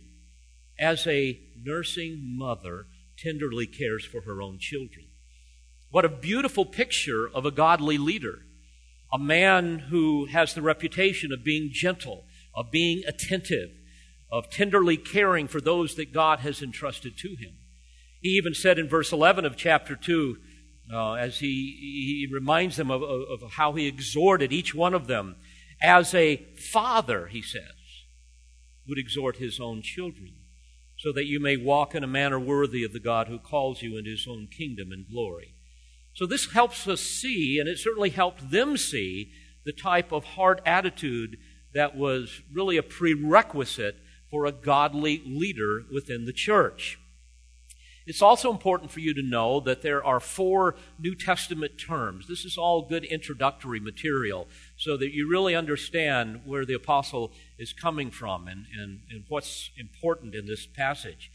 as 0.79 1.07
a 1.07 1.39
nursing 1.63 2.37
mother 2.37 2.87
tenderly 3.17 3.67
cares 3.67 4.05
for 4.05 4.21
her 4.21 4.41
own 4.41 4.59
children. 4.59 5.07
What 5.89 6.05
a 6.05 6.09
beautiful 6.09 6.65
picture 6.65 7.29
of 7.33 7.45
a 7.45 7.51
godly 7.51 7.97
leader. 7.97 8.39
A 9.11 9.17
man 9.17 9.79
who 9.79 10.25
has 10.25 10.53
the 10.53 10.61
reputation 10.61 11.31
of 11.31 11.43
being 11.43 11.69
gentle, 11.71 12.25
of 12.53 12.71
being 12.71 13.03
attentive, 13.07 13.69
of 14.31 14.49
tenderly 14.49 14.97
caring 14.97 15.47
for 15.47 15.61
those 15.61 15.95
that 15.95 16.13
God 16.13 16.39
has 16.39 16.61
entrusted 16.61 17.17
to 17.19 17.29
him. 17.29 17.55
He 18.21 18.29
even 18.29 18.53
said 18.53 18.77
in 18.77 18.89
verse 18.89 19.13
11 19.13 19.45
of 19.45 19.55
chapter 19.55 19.95
2, 19.95 20.37
uh, 20.93 21.13
as 21.13 21.39
he, 21.39 21.47
he 21.47 22.33
reminds 22.33 22.75
them 22.75 22.91
of, 22.91 23.01
of, 23.01 23.41
of 23.43 23.51
how 23.51 23.73
he 23.73 23.87
exhorted 23.87 24.51
each 24.51 24.75
one 24.75 24.93
of 24.93 25.07
them, 25.07 25.35
as 25.81 26.13
a 26.13 26.45
father, 26.71 27.27
he 27.27 27.41
says, 27.41 27.63
would 28.87 28.97
exhort 28.97 29.37
his 29.37 29.59
own 29.59 29.81
children, 29.81 30.33
so 30.97 31.11
that 31.13 31.25
you 31.25 31.39
may 31.39 31.57
walk 31.57 31.93
in 31.93 32.03
a 32.03 32.07
manner 32.07 32.39
worthy 32.39 32.83
of 32.83 32.93
the 32.93 32.99
God 32.99 33.27
who 33.27 33.39
calls 33.39 33.81
you 33.81 33.97
into 33.97 34.11
his 34.11 34.27
own 34.27 34.47
kingdom 34.47 34.91
and 34.91 35.07
glory. 35.07 35.53
So 36.13 36.25
this 36.25 36.51
helps 36.51 36.87
us 36.87 37.01
see, 37.01 37.59
and 37.59 37.69
it 37.69 37.77
certainly 37.77 38.09
helped 38.09 38.49
them 38.49 38.77
see, 38.77 39.31
the 39.65 39.73
type 39.73 40.11
of 40.11 40.23
heart 40.23 40.61
attitude 40.65 41.37
that 41.73 41.95
was 41.95 42.41
really 42.51 42.77
a 42.77 42.83
prerequisite 42.83 43.97
for 44.31 44.45
a 44.45 44.51
godly 44.51 45.21
leader 45.25 45.83
within 45.93 46.25
the 46.25 46.33
church. 46.33 46.97
It's 48.07 48.21
also 48.21 48.49
important 48.49 48.89
for 48.89 49.01
you 49.01 49.13
to 49.15 49.21
know 49.21 49.59
that 49.59 49.81
there 49.81 50.01
are 50.01 50.21
four 50.21 50.75
New 50.97 51.13
Testament 51.13 51.73
terms. 51.77 52.25
This 52.25 52.45
is 52.45 52.57
all 52.57 52.87
good 52.87 53.03
introductory 53.03 53.81
material 53.81 54.47
so 54.77 54.95
that 54.95 55.13
you 55.13 55.29
really 55.29 55.53
understand 55.53 56.41
where 56.45 56.65
the 56.65 56.73
apostle 56.73 57.33
is 57.57 57.73
coming 57.73 58.09
from 58.09 58.47
and, 58.47 58.65
and, 58.79 59.01
and 59.11 59.25
what's 59.27 59.71
important 59.77 60.35
in 60.35 60.45
this 60.45 60.65
passage. 60.65 61.29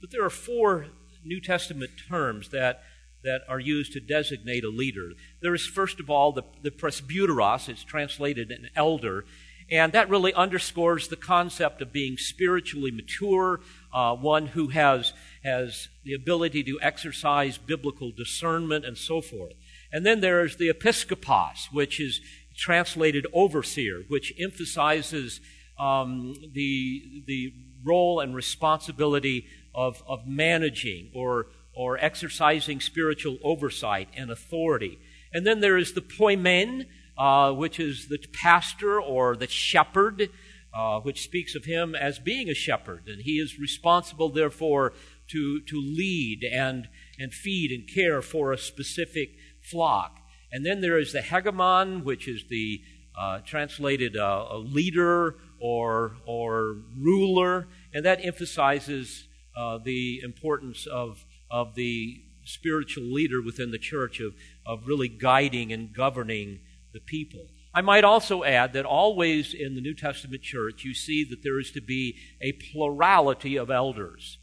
But 0.00 0.12
there 0.12 0.24
are 0.24 0.30
four 0.30 0.86
New 1.22 1.42
Testament 1.42 1.90
terms 2.08 2.48
that, 2.48 2.82
that 3.22 3.42
are 3.46 3.60
used 3.60 3.92
to 3.92 4.00
designate 4.00 4.64
a 4.64 4.70
leader. 4.70 5.10
There 5.42 5.54
is, 5.54 5.66
first 5.66 6.00
of 6.00 6.08
all, 6.08 6.32
the, 6.32 6.44
the 6.62 6.70
presbyteros, 6.70 7.68
it's 7.68 7.84
translated 7.84 8.50
an 8.50 8.70
elder, 8.74 9.26
and 9.70 9.92
that 9.92 10.10
really 10.10 10.34
underscores 10.34 11.08
the 11.08 11.16
concept 11.16 11.80
of 11.80 11.92
being 11.92 12.16
spiritually 12.18 12.90
mature, 12.90 13.60
uh, 13.92 14.14
one 14.14 14.46
who 14.48 14.68
has, 14.68 15.14
has 15.44 15.88
the 16.04 16.14
ability 16.14 16.64
to 16.64 16.78
exercise 16.80 17.58
biblical 17.58 18.10
discernment 18.10 18.84
and 18.84 18.96
so 18.96 19.20
forth. 19.20 19.52
And 19.92 20.04
then 20.04 20.20
there 20.20 20.44
is 20.44 20.56
the 20.56 20.70
episkopos, 20.72 21.66
which 21.70 22.00
is 22.00 22.20
translated 22.56 23.26
overseer, 23.32 24.02
which 24.08 24.32
emphasizes 24.40 25.40
um, 25.78 26.34
the, 26.52 27.22
the 27.26 27.52
role 27.84 28.20
and 28.20 28.34
responsibility 28.34 29.46
of, 29.74 30.02
of 30.08 30.26
managing 30.26 31.10
or, 31.14 31.48
or 31.74 31.98
exercising 31.98 32.80
spiritual 32.80 33.38
oversight 33.42 34.08
and 34.16 34.30
authority. 34.30 34.98
And 35.32 35.46
then 35.46 35.60
there 35.60 35.76
is 35.76 35.92
the 35.92 36.00
poimen, 36.00 36.86
uh, 37.18 37.52
which 37.52 37.78
is 37.78 38.08
the 38.08 38.18
pastor 38.32 39.00
or 39.00 39.36
the 39.36 39.48
shepherd, 39.48 40.30
uh, 40.72 41.00
which 41.00 41.22
speaks 41.22 41.54
of 41.54 41.64
him 41.64 41.94
as 41.94 42.18
being 42.18 42.48
a 42.48 42.54
shepherd. 42.54 43.06
And 43.06 43.22
he 43.22 43.38
is 43.38 43.58
responsible, 43.58 44.28
therefore, 44.28 44.92
to, 45.28 45.60
to 45.60 45.76
lead 45.76 46.44
and, 46.44 46.88
and 47.18 47.32
feed 47.32 47.70
and 47.70 47.88
care 47.88 48.22
for 48.22 48.52
a 48.52 48.58
specific 48.58 49.30
flock. 49.60 50.18
And 50.52 50.64
then 50.64 50.80
there 50.80 50.98
is 50.98 51.12
the 51.12 51.20
hegemon, 51.20 52.04
which 52.04 52.28
is 52.28 52.44
the 52.48 52.80
uh, 53.18 53.40
translated 53.44 54.16
uh, 54.16 54.46
a 54.50 54.58
leader 54.58 55.36
or, 55.60 56.16
or 56.26 56.76
ruler, 56.98 57.68
and 57.92 58.04
that 58.04 58.24
emphasizes 58.24 59.28
uh, 59.56 59.78
the 59.78 60.20
importance 60.22 60.86
of, 60.86 61.24
of 61.50 61.74
the 61.74 62.22
spiritual 62.44 63.04
leader 63.04 63.40
within 63.40 63.70
the 63.70 63.78
church 63.78 64.20
of, 64.20 64.34
of 64.66 64.86
really 64.86 65.08
guiding 65.08 65.72
and 65.72 65.94
governing 65.94 66.60
the 66.92 67.00
people. 67.00 67.46
I 67.72 67.80
might 67.80 68.04
also 68.04 68.44
add 68.44 68.72
that 68.74 68.84
always 68.84 69.52
in 69.52 69.74
the 69.74 69.80
New 69.80 69.94
Testament 69.94 70.42
church, 70.42 70.84
you 70.84 70.94
see 70.94 71.24
that 71.24 71.42
there 71.42 71.58
is 71.58 71.72
to 71.72 71.80
be 71.80 72.16
a 72.40 72.52
plurality 72.52 73.56
of 73.56 73.70
elders. 73.70 74.38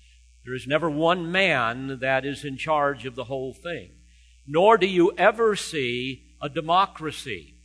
There 0.45 0.55
is 0.55 0.67
never 0.67 0.89
one 0.89 1.31
man 1.31 1.99
that 2.01 2.25
is 2.25 2.43
in 2.43 2.57
charge 2.57 3.05
of 3.05 3.15
the 3.15 3.25
whole 3.25 3.53
thing. 3.53 3.91
Nor 4.47 4.77
do 4.77 4.87
you 4.87 5.11
ever 5.17 5.55
see 5.55 6.23
a 6.41 6.49
democracy. 6.49 7.55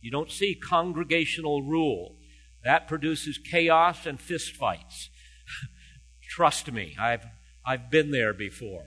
You 0.00 0.10
don't 0.10 0.30
see 0.30 0.54
congregational 0.54 1.62
rule. 1.62 2.16
That 2.64 2.86
produces 2.86 3.38
chaos 3.38 4.06
and 4.06 4.18
fistfights. 4.18 5.08
Trust 6.28 6.70
me, 6.70 6.96
I've, 6.98 7.26
I've 7.66 7.90
been 7.90 8.12
there 8.12 8.32
before. 8.32 8.86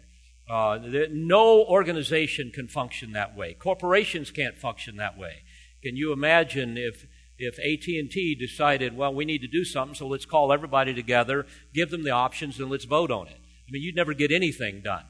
Uh, 0.50 0.80
no 1.12 1.64
organization 1.66 2.52
can 2.54 2.68
function 2.68 3.12
that 3.14 3.36
way. 3.36 3.54
Corporations 3.54 4.32
can't 4.32 4.58
function 4.58 4.98
that 4.98 5.18
way. 5.18 5.44
Can 5.84 5.96
you 5.96 6.14
imagine 6.14 6.78
if 6.78 7.06
if 7.38 7.60
AT&T 7.60 8.36
decided, 8.36 8.96
well, 8.96 9.14
we 9.14 9.26
need 9.26 9.42
to 9.42 9.48
do 9.48 9.66
something, 9.66 9.96
so 9.96 10.08
let's 10.08 10.26
call 10.26 10.54
everybody 10.54 10.94
together, 10.94 11.46
give 11.74 11.92
them 11.92 12.04
the 12.04 12.12
options, 12.12 12.60
and 12.60 12.70
let's 12.70 12.86
vote 12.86 13.12
on 13.12 13.28
it? 13.28 13.38
I 13.68 13.72
mean, 13.72 13.82
you'd 13.82 13.96
never 13.96 14.14
get 14.14 14.32
anything 14.32 14.82
done. 14.82 15.06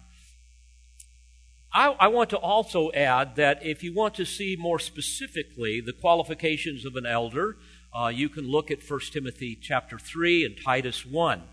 I, 1.74 1.90
I 2.00 2.08
want 2.08 2.30
to 2.30 2.38
also 2.38 2.90
add 2.94 3.36
that 3.36 3.66
if 3.66 3.84
you 3.84 3.94
want 3.94 4.16
to 4.16 4.26
see 4.26 4.56
more 4.58 4.80
specifically 4.80 5.82
the 5.82 5.92
qualifications 5.92 6.86
of 6.86 6.96
an 6.96 7.06
elder, 7.06 7.58
uh, 7.94 8.08
you 8.08 8.30
can 8.30 8.50
look 8.50 8.72
at 8.72 8.80
1 8.90 9.00
Timothy 9.12 9.58
chapter 9.62 10.00
3 10.00 10.46
and 10.46 10.56
Titus 10.64 11.06
1. 11.06 11.44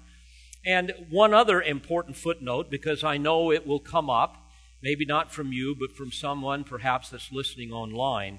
And 0.64 0.92
one 1.10 1.34
other 1.34 1.60
important 1.60 2.16
footnote, 2.16 2.70
because 2.70 3.02
I 3.02 3.16
know 3.16 3.50
it 3.50 3.66
will 3.66 3.80
come 3.80 4.08
up, 4.08 4.36
maybe 4.80 5.04
not 5.04 5.32
from 5.32 5.52
you, 5.52 5.74
but 5.78 5.96
from 5.96 6.12
someone 6.12 6.62
perhaps 6.62 7.10
that's 7.10 7.32
listening 7.32 7.72
online. 7.72 8.38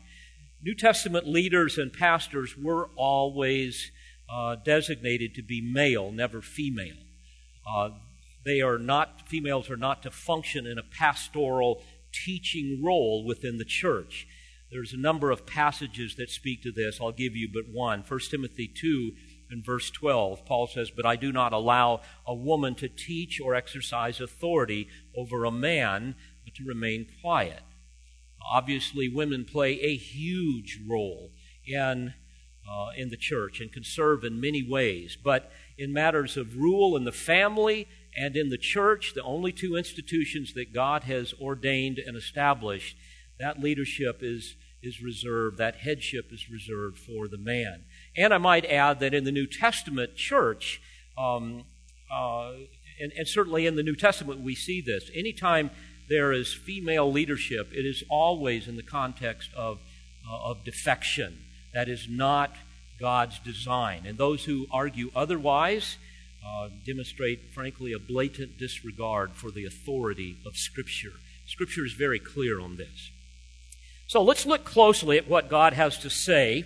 New 0.63 0.74
Testament 0.74 1.27
leaders 1.27 1.77
and 1.77 1.91
pastors 1.91 2.55
were 2.58 2.89
always 2.96 3.91
uh, 4.34 4.55
designated 4.55 5.36
to 5.36 5.43
be 5.43 5.60
male, 5.60 6.10
never 6.10 6.41
female. 6.41 6.96
Uh, 7.70 7.89
they 8.46 8.62
are 8.62 8.77
not, 8.77 9.27
females 9.27 9.70
are 9.70 9.75
not 9.75 10.01
to 10.03 10.12
function 10.12 10.65
in 10.65 10.77
a 10.77 10.84
pastoral 10.84 11.84
teaching 12.13 12.82
role 12.82 13.25
within 13.25 13.58
the 13.58 13.65
church. 13.65 14.25
There's 14.72 14.93
a 14.93 14.98
number 14.98 15.32
of 15.32 15.46
passages 15.46 16.15
that 16.15 16.29
speak 16.29 16.63
to 16.63 16.72
this. 16.72 17.00
I'll 17.01 17.12
give 17.12 17.36
you 17.36 17.50
but 17.53 17.65
one. 17.70 18.05
1 18.08 18.20
Timothy 18.32 18.67
2 18.67 19.12
and 19.50 19.65
verse 19.65 19.91
12, 19.91 20.46
Paul 20.46 20.67
says, 20.67 20.89
But 20.89 21.05
I 21.05 21.17
do 21.17 21.34
not 21.34 21.51
allow 21.51 22.01
a 22.25 22.34
woman 22.34 22.74
to 22.75 22.88
teach 22.88 23.41
or 23.41 23.53
exercise 23.53 24.22
authority 24.22 24.88
over 25.13 25.43
a 25.43 25.51
man, 25.51 26.15
but 26.46 26.55
to 26.55 26.63
remain 26.63 27.05
quiet. 27.22 27.60
Obviously, 28.52 29.10
women 29.10 29.46
play 29.46 29.80
a 29.80 29.96
huge 29.96 30.80
role 30.88 31.32
in, 31.66 32.14
uh, 32.70 32.90
in 32.98 33.10
the 33.10 33.18
church 33.18 33.60
and 33.60 33.72
can 33.72 33.84
serve 33.84 34.24
in 34.24 34.40
many 34.40 34.64
ways. 34.68 35.18
But 35.22 35.52
in 35.78 35.94
matters 35.94 36.38
of 36.38 36.58
rule 36.58 36.96
in 36.96 37.04
the 37.04 37.12
family 37.12 37.88
and 38.16 38.36
in 38.36 38.50
the 38.50 38.58
church, 38.58 39.14
the 39.16 39.24
only 39.24 39.52
two 39.52 39.76
institutions 39.76 40.54
that 40.54 40.74
God 40.74 41.04
has 41.04 41.34
ordained 41.42 41.98
and 41.98 42.16
established, 42.16 42.96
that 43.40 43.60
leadership 43.60 44.20
is, 44.22 44.56
is 44.82 45.02
reserved, 45.02 45.58
that 45.58 45.78
headship 45.78 46.32
is 46.32 46.50
reserved 46.50 47.00
for 47.00 47.28
the 47.28 47.38
man. 47.38 47.86
And 48.16 48.34
I 48.34 48.38
might 48.38 48.66
add 48.66 49.00
that 49.00 49.14
in 49.14 49.24
the 49.24 49.32
New 49.32 49.48
Testament 49.48 50.16
church, 50.16 50.82
um, 51.18 51.66
uh, 52.14 52.52
and, 53.02 53.12
and 53.18 53.28
certainly 53.28 53.66
in 53.66 53.76
the 53.76 53.84
New 53.84 53.96
Testament 53.96 54.42
we 54.42 54.54
see 54.54 54.82
this, 54.82 55.10
anytime 55.16 55.72
there 56.13 56.32
is 56.32 56.53
female 56.53 57.12
leadership, 57.12 57.74
it 57.74 57.88
is 57.88 58.03
always 58.08 58.67
in 58.67 58.75
the 58.75 58.84
context 58.84 59.50
of, 59.55 59.79
uh, 60.29 60.50
of 60.51 60.63
defection. 60.63 61.39
That 61.74 61.89
is 61.89 62.08
not 62.08 62.55
God's 63.00 63.39
design. 63.39 64.03
And 64.05 64.15
those 64.15 64.46
who 64.46 64.67
argue 64.72 65.10
otherwise 65.15 65.98
uh, 66.46 66.70
demonstrate, 66.86 67.51
frankly, 67.55 67.93
a 67.93 68.00
blatant 68.00 68.60
disregard 68.60 69.32
for 69.34 69.50
the 69.50 69.65
authority 69.65 70.38
of 70.46 70.55
Scripture. 70.55 71.13
Scripture 71.48 71.84
is 71.84 71.93
very 71.93 72.20
clear 72.20 72.62
on 72.62 72.77
this. 72.77 73.10
So 74.05 74.22
let's 74.22 74.46
look 74.46 74.65
closely 74.65 75.17
at 75.17 75.27
what 75.27 75.50
God 75.50 75.74
has 75.74 75.98
to 75.98 76.12
say 76.12 76.65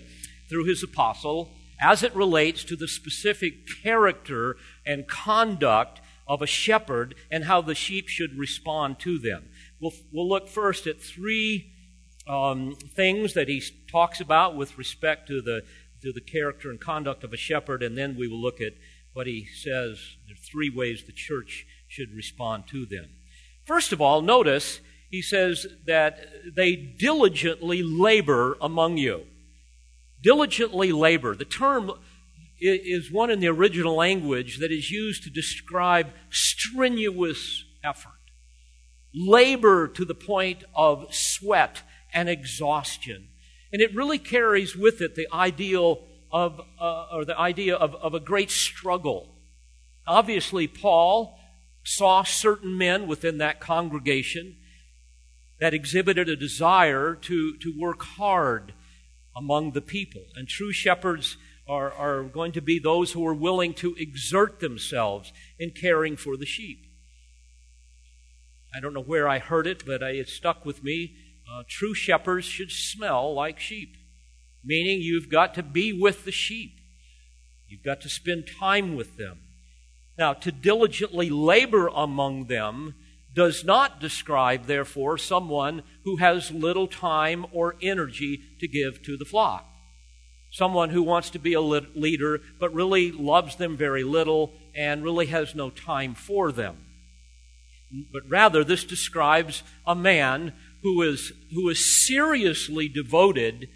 through 0.50 0.66
his 0.66 0.84
apostle 0.84 1.54
as 1.80 2.04
it 2.04 2.14
relates 2.14 2.66
to 2.66 2.76
the 2.76 2.88
specific 2.90 3.54
character 3.82 4.58
and 4.86 5.08
conduct 5.08 6.02
of 6.28 6.42
a 6.42 6.48
shepherd 6.48 7.16
and 7.32 7.46
how 7.46 7.62
the 7.62 7.76
sheep 7.76 8.08
should 8.08 8.38
respond 8.38 9.00
to 9.00 9.18
them. 9.18 9.50
We'll, 9.80 9.94
we'll 10.12 10.28
look 10.28 10.48
first 10.48 10.88
at 10.88 11.02
three 11.02 11.72
um, 12.28 12.76
things 12.76 13.34
that 13.34 13.48
he 13.48 13.64
talks 13.90 14.20
about 14.20 14.56
with 14.56 14.78
respect 14.78 15.28
to 15.28 15.42
the, 15.42 15.64
to 16.02 16.12
the 16.12 16.22
character 16.22 16.70
and 16.70 16.80
conduct 16.80 17.24
of 17.24 17.34
a 17.34 17.38
shepherd, 17.38 17.82
and 17.82 17.98
then 17.98 18.18
we 18.18 18.28
will 18.28 18.42
look 18.42 18.60
at 18.60 18.74
what 19.14 19.28
he 19.28 19.46
says. 19.46 20.18
There 20.26 20.34
are 20.34 20.52
three 20.52 20.70
ways 20.70 21.04
the 21.04 21.14
church 21.14 21.66
should 21.88 22.12
respond 22.14 22.68
to 22.68 22.86
them. 22.86 23.10
First 23.66 23.92
of 23.92 24.02
all, 24.02 24.22
notice 24.22 24.82
he 25.10 25.22
says 25.22 25.66
that 25.86 26.20
they 26.56 26.76
diligently 26.76 27.82
labor 27.82 28.58
among 28.62 28.98
you. 28.98 29.24
Diligently 30.22 30.92
labor. 30.92 31.36
The 31.36 31.46
term 31.46 31.92
is 32.60 33.12
one 33.12 33.30
in 33.30 33.40
the 33.40 33.48
original 33.48 33.96
language 33.96 34.60
that 34.60 34.72
is 34.72 34.90
used 34.92 35.24
to 35.24 35.30
describe 35.30 36.08
strenuous 36.30 37.64
effort. 37.84 38.12
Labor 39.14 39.88
to 39.88 40.06
the 40.06 40.16
point 40.16 40.64
of 40.76 41.14
sweat 41.14 41.84
and 42.14 42.30
exhaustion. 42.30 43.30
And 43.72 43.82
it 43.82 43.96
really 43.96 44.20
carries 44.20 44.76
with 44.76 45.02
it 45.02 45.16
the 45.16 45.28
ideal 45.34 46.04
of, 46.32 46.60
uh, 46.80 47.06
or 47.12 47.26
the 47.26 47.38
idea 47.38 47.76
of, 47.76 47.96
of 47.96 48.14
a 48.14 48.20
great 48.20 48.52
struggle. 48.52 49.36
Obviously, 50.06 50.68
Paul 50.68 51.38
saw 51.84 52.24
certain 52.24 52.78
men 52.78 53.08
within 53.08 53.38
that 53.38 53.60
congregation 53.60 54.58
that 55.60 55.74
exhibited 55.74 56.30
a 56.30 56.36
desire 56.36 57.16
to, 57.16 57.58
to 57.58 57.74
work 57.78 58.04
hard 58.04 58.74
among 59.36 59.72
the 59.72 59.82
people. 59.82 60.24
And 60.36 60.48
true 60.48 60.72
shepherds 60.72 61.38
are, 61.68 61.92
are 61.94 62.24
going 62.24 62.52
to 62.54 62.62
be 62.62 62.80
those 62.80 63.12
who 63.12 63.26
are 63.28 63.34
willing 63.34 63.74
to 63.76 63.96
exert 63.96 64.60
themselves 64.60 65.32
in 65.60 65.72
caring 65.72 66.16
for 66.16 66.38
the 66.38 66.46
sheep. 66.46 66.86
I 68.74 68.80
don't 68.80 68.94
know 68.94 69.02
where 69.02 69.28
I 69.28 69.40
heard 69.40 69.68
it, 69.68 69.86
but 69.86 70.02
it 70.02 70.30
stuck 70.30 70.66
with 70.66 70.84
me. 70.84 71.16
Uh, 71.52 71.64
true 71.68 71.94
shepherds 71.94 72.46
should 72.46 72.72
smell 72.72 73.34
like 73.34 73.60
sheep, 73.60 73.96
meaning 74.64 75.02
you've 75.02 75.30
got 75.30 75.54
to 75.56 75.64
be 75.64 75.94
with 75.94 76.26
the 76.26 76.32
sheep. 76.32 76.74
You've 77.68 77.84
got 77.84 78.02
to 78.02 78.10
spend 78.10 78.48
time 78.60 78.96
with 78.96 79.18
them. 79.18 79.40
Now, 80.18 80.34
to 80.34 80.52
diligently 80.52 81.30
labor 81.30 81.88
among 81.88 82.46
them 82.46 82.96
does 83.34 83.64
not 83.64 84.00
describe, 84.00 84.66
therefore, 84.66 85.18
someone 85.18 85.84
who 86.04 86.18
has 86.18 86.52
little 86.52 86.88
time 86.88 87.46
or 87.52 87.76
energy 87.82 88.42
to 88.60 88.68
give 88.68 89.04
to 89.04 89.16
the 89.16 89.26
flock 89.26 89.66
someone 90.58 90.90
who 90.90 91.04
wants 91.04 91.30
to 91.30 91.38
be 91.38 91.54
a 91.54 91.62
leader 91.62 92.42
but 92.60 92.74
really 92.74 93.12
loves 93.12 93.58
them 93.58 93.78
very 93.78 94.04
little 94.04 94.52
and 94.74 95.04
really 95.04 95.28
has 95.28 95.54
no 95.54 95.70
time 95.70 96.16
for 96.16 96.52
them. 96.52 96.76
But 98.12 98.24
rather, 98.28 98.64
this 98.64 98.84
describes 98.84 99.62
a 99.86 99.94
man 99.94 100.54
who 100.82 101.04
is, 101.04 101.32
who 101.54 101.70
is 101.70 102.08
seriously 102.08 102.90
devoted 102.90 103.70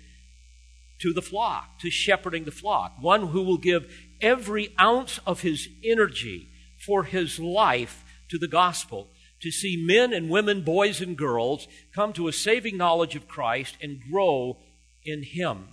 to 1.02 1.14
the 1.14 1.22
flock, 1.22 1.80
to 1.82 1.92
shepherding 1.92 2.46
the 2.46 2.52
flock, 2.52 2.94
one 3.00 3.28
who 3.28 3.44
will 3.44 3.58
give 3.58 3.94
every 4.20 4.74
ounce 4.80 5.20
of 5.26 5.42
his 5.42 5.70
energy 5.84 6.48
for 6.84 7.04
his 7.04 7.40
life 7.40 8.04
to 8.30 8.40
the 8.40 8.48
gospel, 8.48 9.08
to 9.42 9.52
see 9.52 9.78
men 9.78 10.14
and 10.14 10.32
women, 10.32 10.64
boys 10.64 11.00
and 11.00 11.16
girls 11.16 11.68
come 11.94 12.12
to 12.14 12.28
a 12.28 12.34
saving 12.34 12.76
knowledge 12.76 13.16
of 13.16 13.28
Christ 13.28 13.78
and 13.82 14.02
grow 14.12 14.58
in 15.04 15.22
him. 15.22 15.68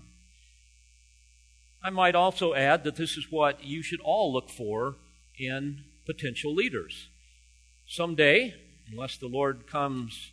I 1.82 1.90
might 1.90 2.14
also 2.14 2.54
add 2.54 2.84
that 2.84 2.96
this 2.96 3.16
is 3.16 3.30
what 3.30 3.64
you 3.64 3.82
should 3.82 4.00
all 4.00 4.32
look 4.32 4.50
for 4.50 4.96
in 5.38 5.84
potential 6.06 6.54
leaders. 6.54 7.08
Someday, 7.86 8.54
unless 8.90 9.16
the 9.16 9.28
Lord 9.28 9.66
comes 9.66 10.32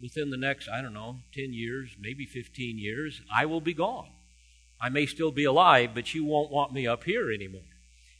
within 0.00 0.30
the 0.30 0.36
next, 0.36 0.68
I 0.68 0.82
don't 0.82 0.92
know, 0.92 1.20
10 1.34 1.52
years, 1.52 1.96
maybe 1.98 2.26
15 2.26 2.78
years, 2.78 3.22
I 3.34 3.46
will 3.46 3.60
be 3.60 3.74
gone. 3.74 4.08
I 4.80 4.90
may 4.90 5.06
still 5.06 5.30
be 5.30 5.44
alive, 5.44 5.90
but 5.94 6.14
you 6.14 6.24
won't 6.24 6.50
want 6.50 6.72
me 6.72 6.86
up 6.86 7.04
here 7.04 7.32
anymore. 7.32 7.62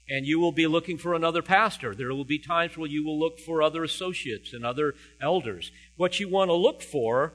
And 0.08 0.26
you 0.26 0.38
will 0.38 0.52
be 0.52 0.66
looking 0.66 0.98
for 0.98 1.14
another 1.14 1.42
pastor. 1.42 1.94
There 1.94 2.14
will 2.14 2.24
be 2.24 2.38
times 2.38 2.76
where 2.76 2.88
you 2.88 3.04
will 3.04 3.18
look 3.18 3.38
for 3.38 3.62
other 3.62 3.84
associates 3.84 4.52
and 4.52 4.64
other 4.64 4.94
elders. 5.20 5.70
What 5.96 6.20
you 6.20 6.28
want 6.28 6.48
to 6.48 6.54
look 6.54 6.82
for 6.82 7.34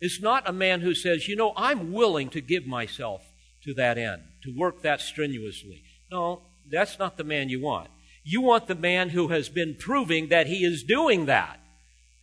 is 0.00 0.20
not 0.20 0.48
a 0.48 0.52
man 0.52 0.80
who 0.80 0.94
says, 0.94 1.28
you 1.28 1.36
know, 1.36 1.52
I'm 1.56 1.92
willing 1.92 2.28
to 2.30 2.40
give 2.40 2.66
myself 2.66 3.22
to 3.66 3.74
that 3.74 3.98
end, 3.98 4.22
to 4.42 4.56
work 4.56 4.82
that 4.82 5.00
strenuously. 5.00 5.82
No, 6.10 6.42
that's 6.70 6.98
not 6.98 7.16
the 7.16 7.24
man 7.24 7.48
you 7.48 7.60
want. 7.60 7.90
You 8.24 8.40
want 8.40 8.66
the 8.66 8.74
man 8.74 9.10
who 9.10 9.28
has 9.28 9.48
been 9.48 9.76
proving 9.78 10.28
that 10.28 10.46
he 10.46 10.64
is 10.64 10.82
doing 10.82 11.26
that. 11.26 11.60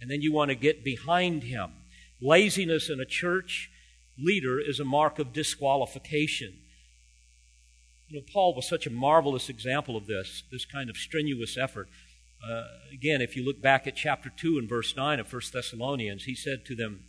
And 0.02 0.12
then 0.12 0.22
you 0.22 0.34
want 0.34 0.50
to 0.50 0.56
get 0.56 0.84
behind 0.84 1.44
him. 1.44 1.72
Laziness 2.22 2.90
in 2.90 3.00
a 3.00 3.06
church 3.06 3.70
leader 4.18 4.60
is 4.60 4.80
a 4.80 4.86
mark 4.86 5.20
of 5.20 5.32
disqualification. 5.32 6.54
You 8.10 8.20
know, 8.20 8.26
Paul 8.32 8.54
was 8.54 8.68
such 8.68 8.86
a 8.86 8.92
marvelous 8.92 9.50
example 9.50 9.96
of 9.96 10.08
this, 10.08 10.44
this 10.52 10.66
kind 10.66 10.90
of 10.90 10.98
strenuous 10.98 11.58
effort. 11.58 11.88
Uh, 12.46 12.64
again, 12.94 13.22
if 13.22 13.38
you 13.38 13.46
look 13.46 13.62
back 13.62 13.88
at 13.88 13.96
chapter 13.96 14.30
2 14.30 14.58
and 14.60 14.68
verse 14.68 14.96
9 14.96 15.20
of 15.20 15.32
1 15.32 15.42
Thessalonians, 15.54 16.26
he 16.26 16.36
said 16.36 16.66
to 16.66 16.76
them, 16.76 17.06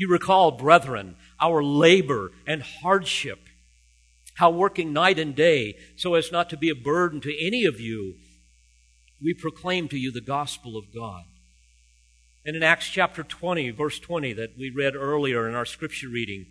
you 0.00 0.08
recall, 0.08 0.50
brethren, 0.50 1.14
our 1.38 1.62
labor 1.62 2.32
and 2.46 2.62
hardship, 2.62 3.38
how 4.36 4.48
working 4.48 4.94
night 4.94 5.18
and 5.18 5.36
day 5.36 5.76
so 5.94 6.14
as 6.14 6.32
not 6.32 6.48
to 6.48 6.56
be 6.56 6.70
a 6.70 6.74
burden 6.74 7.20
to 7.20 7.46
any 7.46 7.66
of 7.66 7.78
you, 7.78 8.14
we 9.22 9.34
proclaim 9.34 9.88
to 9.88 9.98
you 9.98 10.10
the 10.10 10.22
gospel 10.22 10.78
of 10.78 10.86
God. 10.94 11.24
And 12.46 12.56
in 12.56 12.62
Acts 12.62 12.88
chapter 12.88 13.22
20, 13.22 13.68
verse 13.72 13.98
20, 13.98 14.32
that 14.32 14.56
we 14.58 14.72
read 14.74 14.96
earlier 14.96 15.46
in 15.46 15.54
our 15.54 15.66
scripture 15.66 16.08
reading, 16.08 16.46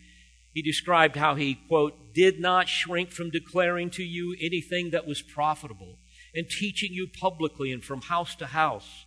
he 0.54 0.62
described 0.62 1.16
how 1.16 1.34
he, 1.34 1.56
quote, 1.56 2.14
did 2.14 2.40
not 2.40 2.70
shrink 2.70 3.10
from 3.10 3.32
declaring 3.32 3.90
to 3.92 4.04
you 4.04 4.36
anything 4.40 4.92
that 4.92 5.08
was 5.08 5.24
profitable 5.24 5.98
and 6.36 6.48
teaching 6.48 6.94
you 6.94 7.08
publicly 7.20 7.72
and 7.72 7.84
from 7.84 8.02
house 8.02 8.36
to 8.36 8.46
house 8.46 9.06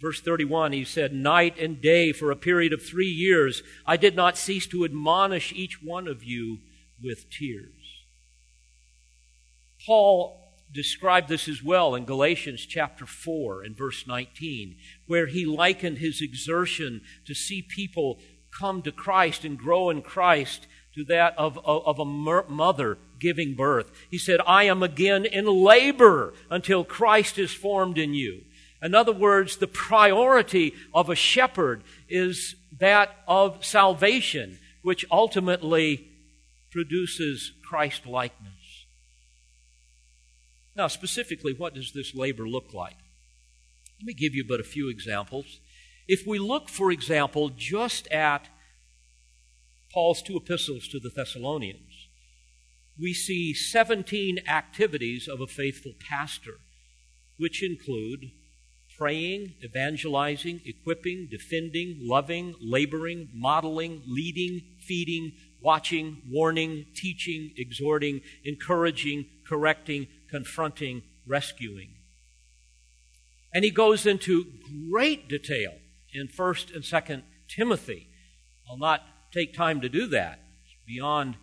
Verse 0.00 0.20
31, 0.20 0.72
he 0.72 0.84
said, 0.84 1.12
Night 1.12 1.58
and 1.58 1.80
day 1.80 2.12
for 2.12 2.30
a 2.30 2.36
period 2.36 2.72
of 2.72 2.82
three 2.82 3.08
years, 3.08 3.62
I 3.86 3.96
did 3.96 4.16
not 4.16 4.36
cease 4.36 4.66
to 4.68 4.84
admonish 4.84 5.52
each 5.52 5.82
one 5.82 6.08
of 6.08 6.24
you 6.24 6.58
with 7.02 7.30
tears. 7.30 7.70
Paul 9.86 10.40
described 10.72 11.28
this 11.28 11.48
as 11.48 11.62
well 11.62 11.94
in 11.94 12.04
Galatians 12.04 12.66
chapter 12.66 13.06
4 13.06 13.62
and 13.62 13.76
verse 13.76 14.06
19, 14.06 14.76
where 15.06 15.26
he 15.26 15.46
likened 15.46 15.98
his 15.98 16.20
exertion 16.20 17.00
to 17.26 17.34
see 17.34 17.62
people 17.62 18.18
come 18.50 18.82
to 18.82 18.92
Christ 18.92 19.44
and 19.44 19.58
grow 19.58 19.90
in 19.90 20.02
Christ 20.02 20.66
to 20.94 21.04
that 21.04 21.36
of, 21.38 21.58
of, 21.64 21.86
of 21.86 21.98
a 21.98 22.04
mother 22.04 22.98
giving 23.18 23.54
birth. 23.54 23.90
He 24.10 24.18
said, 24.18 24.40
I 24.46 24.64
am 24.64 24.82
again 24.82 25.24
in 25.24 25.46
labor 25.46 26.34
until 26.50 26.84
Christ 26.84 27.38
is 27.38 27.52
formed 27.52 27.98
in 27.98 28.14
you. 28.14 28.42
In 28.84 28.94
other 28.94 29.14
words, 29.14 29.56
the 29.56 29.66
priority 29.66 30.74
of 30.92 31.08
a 31.08 31.14
shepherd 31.14 31.82
is 32.06 32.54
that 32.78 33.16
of 33.26 33.64
salvation, 33.64 34.58
which 34.82 35.06
ultimately 35.10 36.06
produces 36.70 37.52
Christ 37.66 38.06
likeness. 38.06 38.84
Now, 40.76 40.88
specifically, 40.88 41.54
what 41.56 41.72
does 41.72 41.92
this 41.92 42.14
labor 42.14 42.46
look 42.46 42.74
like? 42.74 42.96
Let 44.00 44.06
me 44.06 44.12
give 44.12 44.34
you 44.34 44.44
but 44.46 44.60
a 44.60 44.64
few 44.64 44.90
examples. 44.90 45.60
If 46.06 46.26
we 46.26 46.38
look, 46.38 46.68
for 46.68 46.90
example, 46.90 47.48
just 47.48 48.06
at 48.08 48.50
Paul's 49.94 50.20
two 50.20 50.36
epistles 50.36 50.88
to 50.88 51.00
the 51.00 51.10
Thessalonians, 51.14 52.08
we 53.00 53.14
see 53.14 53.54
17 53.54 54.40
activities 54.46 55.26
of 55.26 55.40
a 55.40 55.46
faithful 55.46 55.92
pastor, 56.06 56.58
which 57.38 57.62
include 57.62 58.32
praying, 58.98 59.54
evangelizing, 59.62 60.60
equipping, 60.64 61.28
defending, 61.30 61.98
loving, 62.00 62.54
laboring, 62.60 63.28
modeling, 63.34 64.02
leading, 64.06 64.62
feeding, 64.80 65.32
watching, 65.60 66.22
warning, 66.30 66.86
teaching, 66.94 67.52
exhorting, 67.56 68.20
encouraging, 68.44 69.26
correcting, 69.48 70.06
confronting, 70.30 71.02
rescuing. 71.26 71.94
And 73.52 73.64
he 73.64 73.70
goes 73.70 74.04
into 74.06 74.46
great 74.90 75.28
detail 75.28 75.74
in 76.12 76.28
1st 76.28 76.74
and 76.74 76.84
2nd 76.84 77.22
Timothy. 77.48 78.08
I'll 78.68 78.78
not 78.78 79.02
take 79.32 79.54
time 79.54 79.80
to 79.80 79.88
do 79.88 80.06
that. 80.08 80.40
It's 80.64 80.76
beyond 80.86 81.36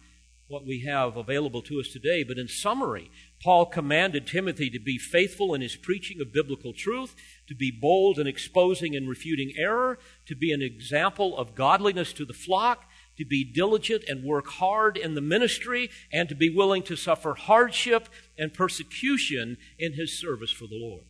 what 0.52 0.66
we 0.66 0.82
have 0.82 1.16
available 1.16 1.62
to 1.62 1.80
us 1.80 1.88
today. 1.88 2.24
But 2.24 2.38
in 2.38 2.48
summary, 2.48 3.10
Paul 3.42 3.66
commanded 3.66 4.28
Timothy 4.28 4.70
to 4.70 4.80
be 4.80 4.98
faithful 4.98 5.54
in 5.54 5.62
his 5.62 5.78
preaching 5.78 6.20
of 6.22 6.34
biblical 6.34 6.74
truth, 6.74 7.16
to 7.52 7.56
be 7.56 7.70
bold 7.70 8.18
in 8.18 8.28
exposing 8.28 8.96
and 8.96 9.10
refuting 9.10 9.52
error, 9.58 10.00
to 10.26 10.34
be 10.38 10.54
an 10.54 10.62
example 10.62 11.38
of 11.38 11.54
godliness 11.54 12.14
to 12.14 12.24
the 12.24 12.34
flock, 12.34 12.86
to 13.18 13.26
be 13.26 13.44
diligent 13.44 14.06
and 14.08 14.24
work 14.24 14.48
hard 14.48 14.96
in 14.96 15.16
the 15.16 15.22
ministry, 15.22 15.90
and 16.14 16.30
to 16.30 16.36
be 16.36 16.50
willing 16.50 16.82
to 16.82 16.96
suffer 16.96 17.34
hardship 17.34 18.08
and 18.38 18.54
persecution 18.54 19.58
in 19.78 19.92
his 19.94 20.18
service 20.18 20.50
for 20.50 20.66
the 20.66 20.80
Lord. 20.80 21.04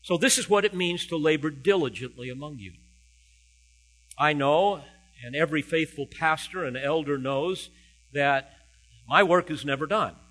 So, 0.00 0.16
this 0.16 0.38
is 0.38 0.48
what 0.48 0.64
it 0.64 0.74
means 0.74 1.04
to 1.08 1.16
labor 1.16 1.50
diligently 1.50 2.30
among 2.30 2.60
you. 2.60 2.74
I 4.16 4.32
know, 4.32 4.82
and 5.24 5.34
every 5.34 5.60
faithful 5.60 6.06
pastor 6.06 6.64
and 6.64 6.76
elder 6.76 7.18
knows, 7.18 7.68
that 8.12 8.52
my 9.08 9.24
work 9.24 9.50
is 9.50 9.64
never 9.64 9.86
done. 9.86 10.14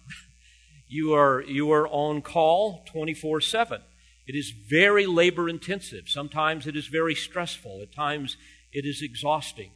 You 0.87 1.15
are, 1.15 1.41
you 1.41 1.71
are 1.71 1.87
on 1.87 2.21
call 2.21 2.85
24 2.85 3.41
7. 3.41 3.81
It 4.27 4.35
is 4.35 4.51
very 4.51 5.05
labor 5.05 5.47
intensive. 5.47 6.07
Sometimes 6.07 6.67
it 6.67 6.75
is 6.75 6.87
very 6.87 7.15
stressful. 7.15 7.81
At 7.81 7.93
times 7.93 8.37
it 8.71 8.85
is 8.85 9.01
exhausting. 9.01 9.71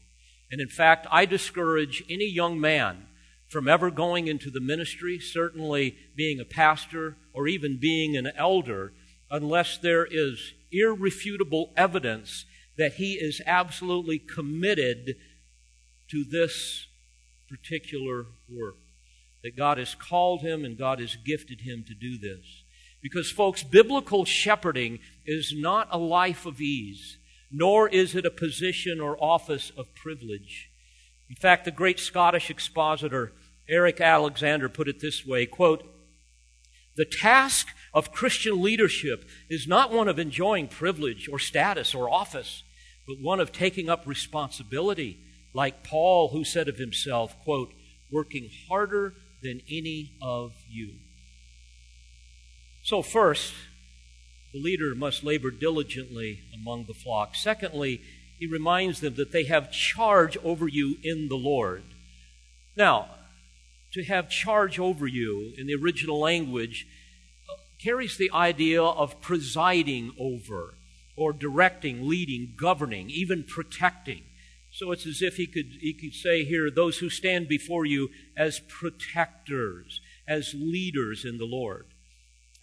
And 0.51 0.59
in 0.59 0.69
fact, 0.69 1.05
I 1.11 1.25
discourage 1.25 2.03
any 2.09 2.27
young 2.27 2.59
man 2.59 3.05
from 3.49 3.67
ever 3.67 3.91
going 3.91 4.27
into 4.27 4.49
the 4.49 4.59
ministry, 4.59 5.19
certainly 5.19 5.95
being 6.15 6.39
a 6.39 6.45
pastor 6.45 7.17
or 7.33 7.47
even 7.47 7.79
being 7.79 8.15
an 8.15 8.31
elder, 8.35 8.93
unless 9.31 9.77
there 9.77 10.07
is 10.09 10.53
irrefutable 10.71 11.71
evidence 11.75 12.45
that 12.77 12.93
he 12.93 13.13
is 13.13 13.41
absolutely 13.45 14.19
committed 14.19 15.15
to 16.09 16.23
this 16.23 16.87
particular 17.47 18.25
work. 18.49 18.77
That 19.43 19.55
God 19.55 19.77
has 19.77 19.95
called 19.95 20.41
him 20.41 20.65
and 20.65 20.77
God 20.77 20.99
has 20.99 21.15
gifted 21.15 21.61
him 21.61 21.83
to 21.87 21.93
do 21.93 22.17
this. 22.17 22.63
Because, 23.01 23.31
folks, 23.31 23.63
biblical 23.63 24.25
shepherding 24.25 24.99
is 25.25 25.53
not 25.55 25.87
a 25.91 25.97
life 25.97 26.45
of 26.45 26.59
ease 26.59 27.19
nor 27.51 27.89
is 27.89 28.15
it 28.15 28.25
a 28.25 28.31
position 28.31 28.99
or 28.99 29.21
office 29.23 29.71
of 29.77 29.93
privilege. 29.95 30.69
In 31.29 31.35
fact, 31.35 31.65
the 31.65 31.71
great 31.71 31.99
Scottish 31.99 32.49
expositor 32.49 33.33
Eric 33.67 34.01
Alexander 34.01 34.67
put 34.67 34.87
it 34.87 34.99
this 34.99 35.25
way 35.25 35.45
quote, 35.45 35.83
The 36.95 37.05
task 37.05 37.67
of 37.93 38.11
Christian 38.11 38.61
leadership 38.61 39.27
is 39.49 39.67
not 39.67 39.91
one 39.91 40.07
of 40.07 40.19
enjoying 40.19 40.67
privilege 40.67 41.27
or 41.27 41.39
status 41.39 41.93
or 41.93 42.09
office, 42.09 42.63
but 43.07 43.21
one 43.21 43.39
of 43.39 43.51
taking 43.51 43.89
up 43.89 44.05
responsibility, 44.05 45.19
like 45.53 45.83
Paul, 45.83 46.29
who 46.29 46.43
said 46.43 46.67
of 46.67 46.77
himself, 46.77 47.35
quote, 47.43 47.73
working 48.11 48.49
harder 48.67 49.13
than 49.41 49.61
any 49.69 50.17
of 50.21 50.53
you. 50.67 50.93
So, 52.89 53.03
first, 53.03 53.53
the 54.51 54.59
leader 54.59 54.95
must 54.95 55.23
labor 55.23 55.51
diligently 55.51 56.39
among 56.51 56.85
the 56.85 56.95
flock. 56.95 57.35
Secondly, 57.35 58.01
he 58.39 58.47
reminds 58.47 58.99
them 58.99 59.13
that 59.13 59.31
they 59.31 59.43
have 59.43 59.71
charge 59.71 60.37
over 60.37 60.67
you 60.67 60.97
in 61.03 61.27
the 61.27 61.37
Lord. 61.37 61.83
Now, 62.75 63.09
to 63.93 64.03
have 64.05 64.31
charge 64.31 64.79
over 64.79 65.05
you 65.05 65.53
in 65.55 65.67
the 65.67 65.75
original 65.75 66.19
language 66.19 66.87
uh, 67.47 67.57
carries 67.79 68.17
the 68.17 68.31
idea 68.33 68.81
of 68.81 69.21
presiding 69.21 70.15
over 70.19 70.73
or 71.15 71.31
directing, 71.31 72.09
leading, 72.09 72.55
governing, 72.59 73.11
even 73.11 73.43
protecting. 73.43 74.23
So 74.71 74.91
it's 74.91 75.05
as 75.05 75.21
if 75.21 75.35
he 75.35 75.45
could, 75.45 75.77
he 75.79 75.93
could 75.93 76.15
say 76.15 76.43
here, 76.43 76.71
those 76.71 76.97
who 76.97 77.11
stand 77.11 77.49
before 77.49 77.85
you 77.85 78.09
as 78.35 78.59
protectors, 78.67 80.01
as 80.27 80.55
leaders 80.55 81.23
in 81.23 81.37
the 81.37 81.45
Lord. 81.45 81.85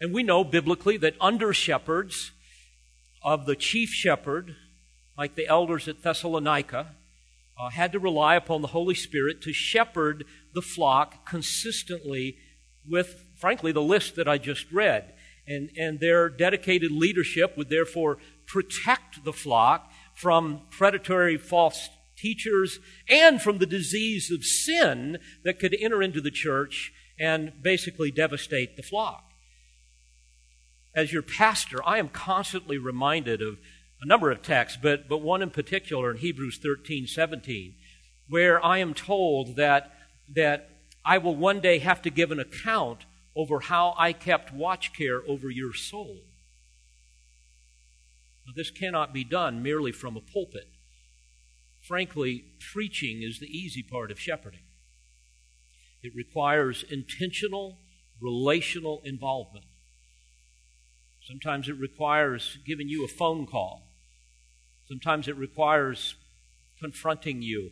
And 0.01 0.13
we 0.13 0.23
know 0.23 0.45
biblically 0.45 0.97
that 0.99 1.17
under 1.21 1.53
shepherds 1.53 2.33
of 3.23 3.47
the 3.47 3.57
chief 3.57 3.91
shepherd, 3.91 4.55
like 5.17 5.35
the 5.35 5.47
elders 5.47 5.89
at 5.89 6.03
Thessalonica, 6.03 6.95
uh, 7.59 7.71
had 7.71 7.93
to 7.93 7.99
rely 7.99 8.37
upon 8.37 8.61
the 8.61 8.69
Holy 8.69 8.95
Spirit 8.95 9.41
to 9.43 9.53
shepherd 9.53 10.25
the 10.53 10.61
flock 10.61 11.27
consistently 11.27 12.37
with, 12.87 13.25
frankly, 13.35 13.73
the 13.73 13.83
list 13.83 14.17
that 14.17 14.29
I 14.29 14.37
just 14.37 14.71
read. 14.71 15.15
And, 15.49 15.71
and 15.79 15.99
their 15.99 16.29
dedicated 16.29 16.93
leadership 16.93 17.57
would 17.57 17.71
therefore 17.71 18.19
protect 18.47 19.25
the 19.25 19.33
flock 19.33 19.91
from 20.15 20.63
predatory 20.71 21.39
false 21.39 21.89
teachers 22.17 22.79
and 23.09 23.41
from 23.41 23.59
the 23.59 23.67
disease 23.67 24.31
of 24.31 24.45
sin 24.45 25.19
that 25.45 25.59
could 25.59 25.77
enter 25.81 26.03
into 26.03 26.21
the 26.21 26.31
church 26.31 26.93
and 27.19 27.53
basically 27.63 28.11
devastate 28.11 28.77
the 28.77 28.83
flock 28.83 29.27
as 30.97 31.13
your 31.13 31.23
pastor, 31.23 31.87
I 31.87 31.99
am 31.99 32.09
constantly 32.09 32.79
reminded 32.79 33.43
of 33.43 33.59
a 34.01 34.07
number 34.07 34.31
of 34.31 34.43
texts, 34.43 34.79
but, 34.83 35.09
but 35.09 35.19
one 35.19 35.43
in 35.43 35.51
particular 35.51 36.11
in 36.11 36.17
Hebrews 36.17 36.59
13, 36.63 37.07
17, 37.07 37.75
where 38.31 38.65
I 38.65 38.79
am 38.79 38.95
told 38.95 39.57
that, 39.57 39.93
that 40.35 40.71
I 41.05 41.19
will 41.19 41.37
one 41.37 41.61
day 41.61 41.79
have 41.79 42.01
to 42.03 42.11
give 42.11 42.33
an 42.33 42.41
account 42.41 43.05
over 43.37 43.61
how 43.61 43.95
I 43.99 44.15
kept 44.15 44.55
watch 44.55 44.95
care 44.95 45.21
over 45.29 45.51
your 45.51 45.75
soul. 45.75 46.17
Now, 48.47 48.55
this 48.57 48.71
cannot 48.71 49.13
be 49.13 49.23
done 49.23 49.63
merely 49.63 49.93
from 49.93 50.17
a 50.17 50.21
pulpit. 50.21 50.69
Frankly, 51.87 52.45
preaching 52.73 53.23
is 53.23 53.39
the 53.39 53.47
easy 53.47 53.83
part 53.83 54.11
of 54.11 54.19
shepherding. 54.19 54.61
It 56.03 56.13
requires 56.15 56.85
intentional, 56.89 57.79
relational 58.21 59.03
involvement. 59.05 59.67
Sometimes 61.27 61.69
it 61.69 61.77
requires 61.79 62.59
giving 62.65 62.89
you 62.89 63.05
a 63.05 63.09
phone 63.09 63.47
call. 63.47 63.83
Sometimes 64.89 65.27
it 65.27 65.37
requires 65.37 66.15
confronting 66.79 67.43
you. 67.43 67.71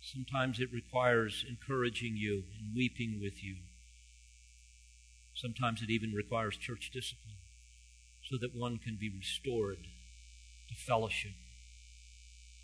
Sometimes 0.00 0.60
it 0.60 0.72
requires 0.72 1.44
encouraging 1.48 2.16
you 2.16 2.44
and 2.58 2.74
weeping 2.76 3.18
with 3.20 3.42
you. 3.42 3.56
Sometimes 5.34 5.82
it 5.82 5.90
even 5.90 6.12
requires 6.12 6.56
church 6.56 6.90
discipline 6.92 7.36
so 8.28 8.36
that 8.40 8.54
one 8.54 8.78
can 8.78 8.96
be 9.00 9.10
restored 9.10 9.78
to 10.68 10.74
fellowship. 10.74 11.32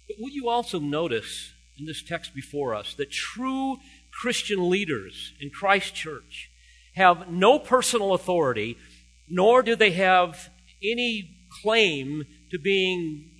But 0.06 0.18
will 0.20 0.30
you 0.30 0.48
also 0.48 0.78
notice 0.78 1.52
in 1.76 1.86
this 1.86 2.02
text 2.02 2.34
before 2.34 2.74
us 2.74 2.94
that 2.94 3.10
true 3.10 3.78
Christian 4.12 4.70
leaders 4.70 5.32
in 5.40 5.50
Christ 5.50 5.94
Church 5.94 6.50
have 6.94 7.30
no 7.30 7.58
personal 7.58 8.14
authority 8.14 8.78
nor 9.28 9.62
do 9.62 9.76
they 9.76 9.92
have 9.92 10.50
any 10.82 11.36
claim 11.62 12.24
to 12.50 12.58
being, 12.58 13.30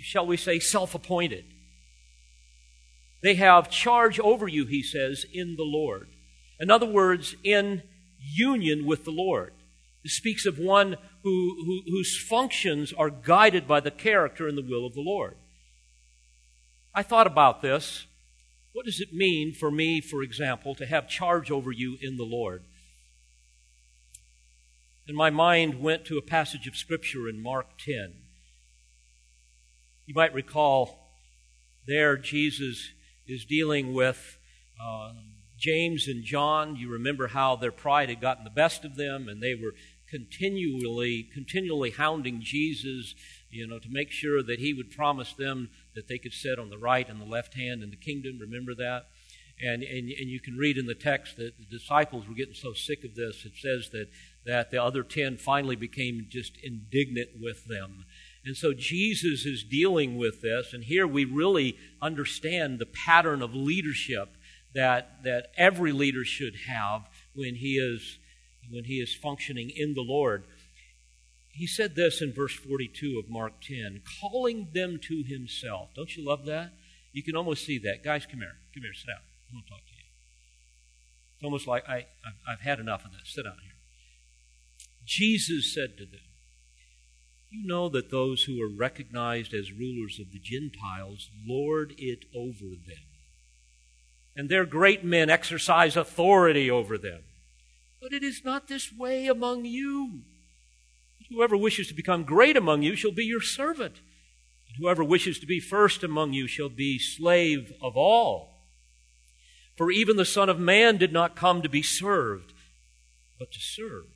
shall 0.00 0.26
we 0.26 0.36
say, 0.36 0.58
self 0.58 0.94
appointed. 0.94 1.44
They 3.22 3.34
have 3.34 3.70
charge 3.70 4.18
over 4.18 4.48
you, 4.48 4.66
he 4.66 4.82
says, 4.82 5.24
in 5.32 5.56
the 5.56 5.64
Lord. 5.64 6.08
In 6.58 6.70
other 6.70 6.86
words, 6.86 7.36
in 7.44 7.82
union 8.18 8.86
with 8.86 9.04
the 9.04 9.10
Lord. 9.10 9.52
It 10.04 10.10
speaks 10.10 10.46
of 10.46 10.58
one 10.58 10.96
who, 11.22 11.64
who, 11.64 11.82
whose 11.86 12.18
functions 12.18 12.92
are 12.92 13.10
guided 13.10 13.68
by 13.68 13.80
the 13.80 13.90
character 13.90 14.48
and 14.48 14.58
the 14.58 14.66
will 14.68 14.86
of 14.86 14.94
the 14.94 15.00
Lord. 15.00 15.36
I 16.94 17.02
thought 17.02 17.26
about 17.26 17.62
this. 17.62 18.06
What 18.72 18.86
does 18.86 19.00
it 19.00 19.12
mean 19.12 19.54
for 19.54 19.70
me, 19.70 20.00
for 20.00 20.22
example, 20.22 20.74
to 20.76 20.86
have 20.86 21.08
charge 21.08 21.50
over 21.50 21.70
you 21.70 21.96
in 22.00 22.16
the 22.16 22.24
Lord? 22.24 22.64
And 25.08 25.16
my 25.16 25.30
mind 25.30 25.80
went 25.80 26.04
to 26.06 26.16
a 26.16 26.22
passage 26.22 26.68
of 26.68 26.76
Scripture 26.76 27.28
in 27.28 27.42
Mark 27.42 27.76
10. 27.78 28.14
You 30.06 30.14
might 30.14 30.32
recall 30.32 31.10
there 31.88 32.16
Jesus 32.16 32.90
is 33.26 33.44
dealing 33.44 33.94
with 33.94 34.38
uh, 34.80 35.12
James 35.58 36.06
and 36.06 36.22
John. 36.22 36.76
You 36.76 36.88
remember 36.88 37.28
how 37.28 37.56
their 37.56 37.72
pride 37.72 38.10
had 38.10 38.20
gotten 38.20 38.44
the 38.44 38.50
best 38.50 38.84
of 38.84 38.94
them, 38.94 39.28
and 39.28 39.42
they 39.42 39.56
were 39.56 39.74
continually, 40.08 41.28
continually 41.34 41.90
hounding 41.90 42.40
Jesus, 42.40 43.16
you 43.50 43.66
know, 43.66 43.80
to 43.80 43.88
make 43.90 44.12
sure 44.12 44.40
that 44.40 44.60
he 44.60 44.72
would 44.72 44.92
promise 44.92 45.32
them 45.32 45.70
that 45.96 46.06
they 46.06 46.18
could 46.18 46.32
sit 46.32 46.60
on 46.60 46.70
the 46.70 46.78
right 46.78 47.08
and 47.08 47.20
the 47.20 47.24
left 47.24 47.54
hand 47.54 47.82
in 47.82 47.90
the 47.90 47.96
kingdom. 47.96 48.38
Remember 48.38 48.74
that? 48.76 49.06
And, 49.60 49.82
and, 49.82 50.10
and 50.10 50.28
you 50.28 50.40
can 50.40 50.56
read 50.56 50.76
in 50.76 50.86
the 50.86 50.94
text 50.94 51.36
that 51.36 51.58
the 51.58 51.64
disciples 51.64 52.26
were 52.26 52.34
getting 52.34 52.54
so 52.54 52.72
sick 52.72 53.04
of 53.04 53.14
this. 53.14 53.44
It 53.44 53.52
says 53.60 53.90
that, 53.90 54.08
that 54.44 54.70
the 54.70 54.82
other 54.82 55.02
ten 55.02 55.36
finally 55.36 55.76
became 55.76 56.26
just 56.28 56.56
indignant 56.62 57.30
with 57.40 57.66
them. 57.66 58.04
And 58.44 58.56
so 58.56 58.72
Jesus 58.72 59.46
is 59.46 59.62
dealing 59.62 60.16
with 60.16 60.42
this, 60.42 60.72
and 60.72 60.84
here 60.84 61.06
we 61.06 61.24
really 61.24 61.76
understand 62.00 62.78
the 62.78 62.86
pattern 62.86 63.40
of 63.40 63.54
leadership 63.54 64.30
that, 64.74 65.22
that 65.22 65.48
every 65.56 65.92
leader 65.92 66.24
should 66.24 66.54
have 66.66 67.08
when 67.34 67.56
he 67.56 67.74
is 67.76 68.18
when 68.70 68.84
he 68.84 68.94
is 68.94 69.14
functioning 69.14 69.70
in 69.74 69.94
the 69.94 70.02
Lord. 70.02 70.44
He 71.50 71.66
said 71.66 71.94
this 71.94 72.22
in 72.22 72.32
verse 72.32 72.54
42 72.54 73.20
of 73.22 73.30
Mark 73.30 73.60
10, 73.60 74.00
calling 74.20 74.68
them 74.72 74.98
to 75.02 75.22
himself. 75.22 75.90
Don't 75.94 76.16
you 76.16 76.24
love 76.24 76.46
that? 76.46 76.72
You 77.12 77.22
can 77.22 77.36
almost 77.36 77.66
see 77.66 77.78
that. 77.80 78.02
Guys, 78.02 78.24
come 78.24 78.40
here. 78.40 78.56
Come 78.72 78.82
here, 78.82 78.94
sit 78.94 79.08
down. 79.08 79.18
I 79.18 79.54
want 79.54 79.66
to 79.66 79.72
talk 79.72 79.84
to 79.86 79.92
you. 79.94 80.04
It's 81.36 81.44
almost 81.44 81.66
like 81.66 81.86
I, 81.86 82.06
I've 82.48 82.60
had 82.60 82.80
enough 82.80 83.04
of 83.04 83.12
this. 83.12 83.34
Sit 83.34 83.44
down 83.44 83.58
here. 83.62 83.71
Jesus 85.04 85.74
said 85.74 85.96
to 85.98 86.04
them, 86.04 86.20
You 87.50 87.66
know 87.66 87.88
that 87.88 88.10
those 88.10 88.44
who 88.44 88.60
are 88.62 88.68
recognized 88.68 89.52
as 89.52 89.72
rulers 89.72 90.18
of 90.20 90.32
the 90.32 90.38
Gentiles 90.38 91.30
lord 91.46 91.94
it 91.98 92.24
over 92.34 92.66
them. 92.86 93.04
And 94.36 94.48
their 94.48 94.64
great 94.64 95.04
men 95.04 95.28
exercise 95.28 95.96
authority 95.96 96.70
over 96.70 96.96
them. 96.96 97.20
But 98.00 98.12
it 98.12 98.22
is 98.22 98.44
not 98.44 98.68
this 98.68 98.92
way 98.92 99.26
among 99.26 99.64
you. 99.64 100.22
Whoever 101.30 101.56
wishes 101.56 101.88
to 101.88 101.94
become 101.94 102.24
great 102.24 102.56
among 102.56 102.82
you 102.82 102.96
shall 102.96 103.12
be 103.12 103.24
your 103.24 103.40
servant. 103.40 104.00
And 104.68 104.76
whoever 104.78 105.04
wishes 105.04 105.38
to 105.40 105.46
be 105.46 105.60
first 105.60 106.02
among 106.02 106.32
you 106.32 106.46
shall 106.46 106.68
be 106.68 106.98
slave 106.98 107.72
of 107.82 107.96
all. 107.96 108.52
For 109.76 109.90
even 109.90 110.16
the 110.16 110.24
Son 110.24 110.48
of 110.48 110.58
Man 110.58 110.96
did 110.96 111.12
not 111.12 111.36
come 111.36 111.62
to 111.62 111.68
be 111.68 111.82
served, 111.82 112.52
but 113.38 113.52
to 113.52 113.58
serve, 113.58 114.06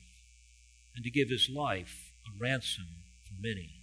and 0.96 1.04
to 1.04 1.11
give 1.11 1.28
his 1.28 1.48
life 1.48 2.12
a 2.26 2.42
ransom 2.42 2.87
for 3.24 3.35
many. 3.40 3.76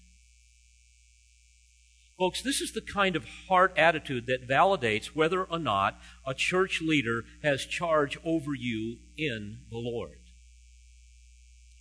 Folks, 2.18 2.42
this 2.42 2.62
is 2.62 2.74
the 2.74 2.82
kind 2.82 3.16
of 3.16 3.26
heart 3.48 3.74
attitude 3.78 4.28
that 4.28 4.48
validates 4.48 5.08
whether 5.08 5.44
or 5.44 5.60
not 5.60 6.00
a 6.26 6.34
church 6.34 6.82
leader 6.82 7.24
has 7.42 7.66
charge 7.66 8.18
over 8.24 8.54
you 8.54 8.98
in 9.18 9.60
the 9.70 9.78
Lord. 9.78 10.20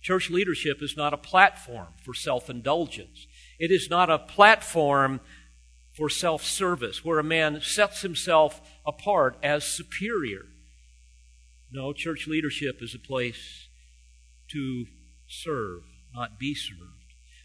Church 0.01 0.29
leadership 0.29 0.81
is 0.81 0.97
not 0.97 1.13
a 1.13 1.17
platform 1.17 1.87
for 2.03 2.13
self 2.13 2.49
indulgence. 2.49 3.25
It 3.57 3.71
is 3.71 3.89
not 3.89 4.09
a 4.09 4.19
platform 4.19 5.21
for 5.93 6.09
self 6.09 6.43
service 6.43 7.05
where 7.05 7.19
a 7.19 7.23
man 7.23 7.61
sets 7.61 8.01
himself 8.01 8.59
apart 8.85 9.37
as 9.41 9.63
superior. 9.63 10.45
No, 11.71 11.93
church 11.93 12.27
leadership 12.27 12.81
is 12.81 12.93
a 12.93 12.99
place 12.99 13.69
to 14.51 14.85
serve, 15.41 15.83
not 16.13 16.39
be 16.39 16.53
served. 16.53 16.79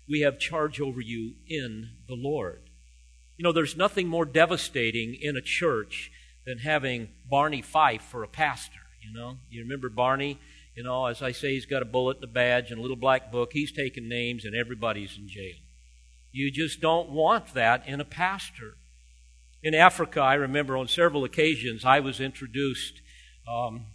We 0.09 0.20
have 0.20 0.38
charge 0.38 0.81
over 0.81 1.01
you 1.01 1.35
in 1.46 1.90
the 2.07 2.14
Lord. 2.14 2.61
You 3.37 3.44
know, 3.44 3.53
there's 3.53 3.77
nothing 3.77 4.09
more 4.09 4.24
devastating 4.24 5.14
in 5.14 5.37
a 5.37 5.42
church 5.42 6.11
than 6.46 6.59
having 6.59 7.11
Barney 7.29 7.62
Fife 7.62 8.03
for 8.03 8.22
a 8.22 8.29
pastor. 8.29 8.81
You 9.03 9.12
know, 9.12 9.37
you 9.51 9.62
remember 9.62 9.88
Barney? 9.88 10.38
You 10.74 10.83
know, 10.83 11.07
as 11.07 11.22
I 11.22 11.33
say, 11.33 11.55
he's 11.55 11.66
got 11.66 11.83
a 11.83 11.87
bullet 11.87 12.18
and 12.18 12.24
a 12.24 12.29
badge 12.33 12.70
and 12.70 12.79
a 12.79 12.83
little 12.83 12.96
black 12.96 13.31
book. 13.33 13.51
He's 13.53 13.72
taking 13.72 14.09
names 14.09 14.44
and 14.44 14.55
everybody's 14.55 15.16
in 15.18 15.29
jail. 15.29 15.57
You 16.31 16.51
just 16.51 16.81
don't 16.81 17.11
want 17.11 17.55
that 17.55 17.87
in 17.87 18.01
a 18.01 18.05
pastor. 18.05 18.74
In 19.62 19.74
Africa, 19.74 20.20
I 20.20 20.35
remember 20.35 20.77
on 20.77 20.87
several 20.87 21.24
occasions 21.24 21.85
I 21.85 22.01
was 22.01 22.20
introduced 22.20 23.01
um, 23.53 23.87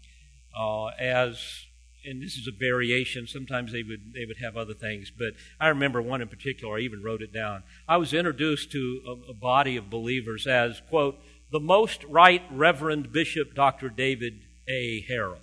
uh, 0.58 0.88
as 1.00 1.63
and 2.06 2.22
this 2.22 2.36
is 2.36 2.48
a 2.48 2.52
variation. 2.52 3.28
Sometimes 3.28 3.72
they 3.72 3.84
would 3.84 4.14
they 4.14 4.26
would 4.26 4.38
have 4.38 4.58
other 4.58 4.74
things, 4.74 5.12
but 5.18 5.34
I 5.60 5.70
remember 5.70 6.02
one 6.02 6.22
in 6.22 6.28
particular. 6.28 6.78
I 6.78 6.82
even 6.82 7.04
wrote 7.04 7.22
it 7.22 7.34
down. 7.34 7.64
I 7.88 7.98
was 7.98 8.14
introduced 8.14 8.72
to 8.72 9.02
a, 9.08 9.32
a 9.32 9.34
body 9.34 9.78
of 9.78 9.90
believers 9.90 10.48
as 10.48 10.82
quote 10.90 11.18
the 11.52 11.60
most 11.60 12.04
right 12.06 12.42
Reverend 12.52 13.12
Bishop 13.12 13.54
Dr. 13.54 13.90
David 13.90 14.42
A. 14.68 15.06
Harrell. 15.10 15.38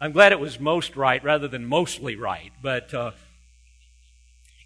I'm 0.00 0.12
glad 0.12 0.32
it 0.32 0.40
was 0.40 0.58
most 0.58 0.96
right 0.96 1.22
rather 1.22 1.48
than 1.48 1.66
mostly 1.66 2.16
right, 2.16 2.52
but. 2.62 2.92
Uh, 2.92 3.12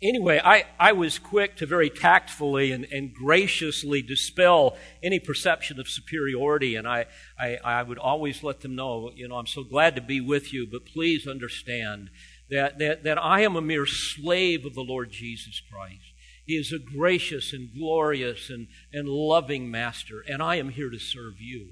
Anyway, 0.02 0.40
I, 0.44 0.64
I 0.78 0.92
was 0.92 1.18
quick 1.18 1.56
to 1.56 1.66
very 1.66 1.88
tactfully 1.88 2.70
and, 2.72 2.87
and 2.92 3.14
graciously 3.14 4.02
dispel 4.02 4.76
any 5.02 5.18
perception 5.18 5.80
of 5.80 5.88
superiority, 5.88 6.76
and 6.76 6.87
I, 6.87 7.06
I, 7.38 7.56
I 7.64 7.82
would 7.82 7.98
always 7.98 8.42
let 8.42 8.61
them 8.61 8.74
know, 8.74 9.11
you 9.14 9.26
know, 9.26 9.37
I'm 9.37 9.46
so 9.46 9.64
glad 9.64 9.96
to 9.96 10.02
be 10.02 10.20
with 10.20 10.52
you, 10.52 10.66
but 10.70 10.85
please 10.85 11.26
understand 11.26 12.11
that, 12.50 12.78
that, 12.78 13.04
that 13.04 13.16
I 13.16 13.40
am 13.40 13.56
a 13.56 13.62
mere 13.62 13.87
slave 13.87 14.66
of 14.66 14.74
the 14.74 14.85
Lord 14.85 15.11
Jesus 15.11 15.62
Christ. 15.72 16.12
He 16.44 16.54
is 16.54 16.72
a 16.72 16.78
gracious 16.78 17.52
and 17.52 17.72
glorious 17.72 18.50
and, 18.50 18.68
and 18.92 19.09
loving 19.09 19.70
master, 19.70 20.22
and 20.28 20.42
I 20.42 20.56
am 20.56 20.68
here 20.68 20.90
to 20.90 20.98
serve 20.98 21.40
you. 21.40 21.70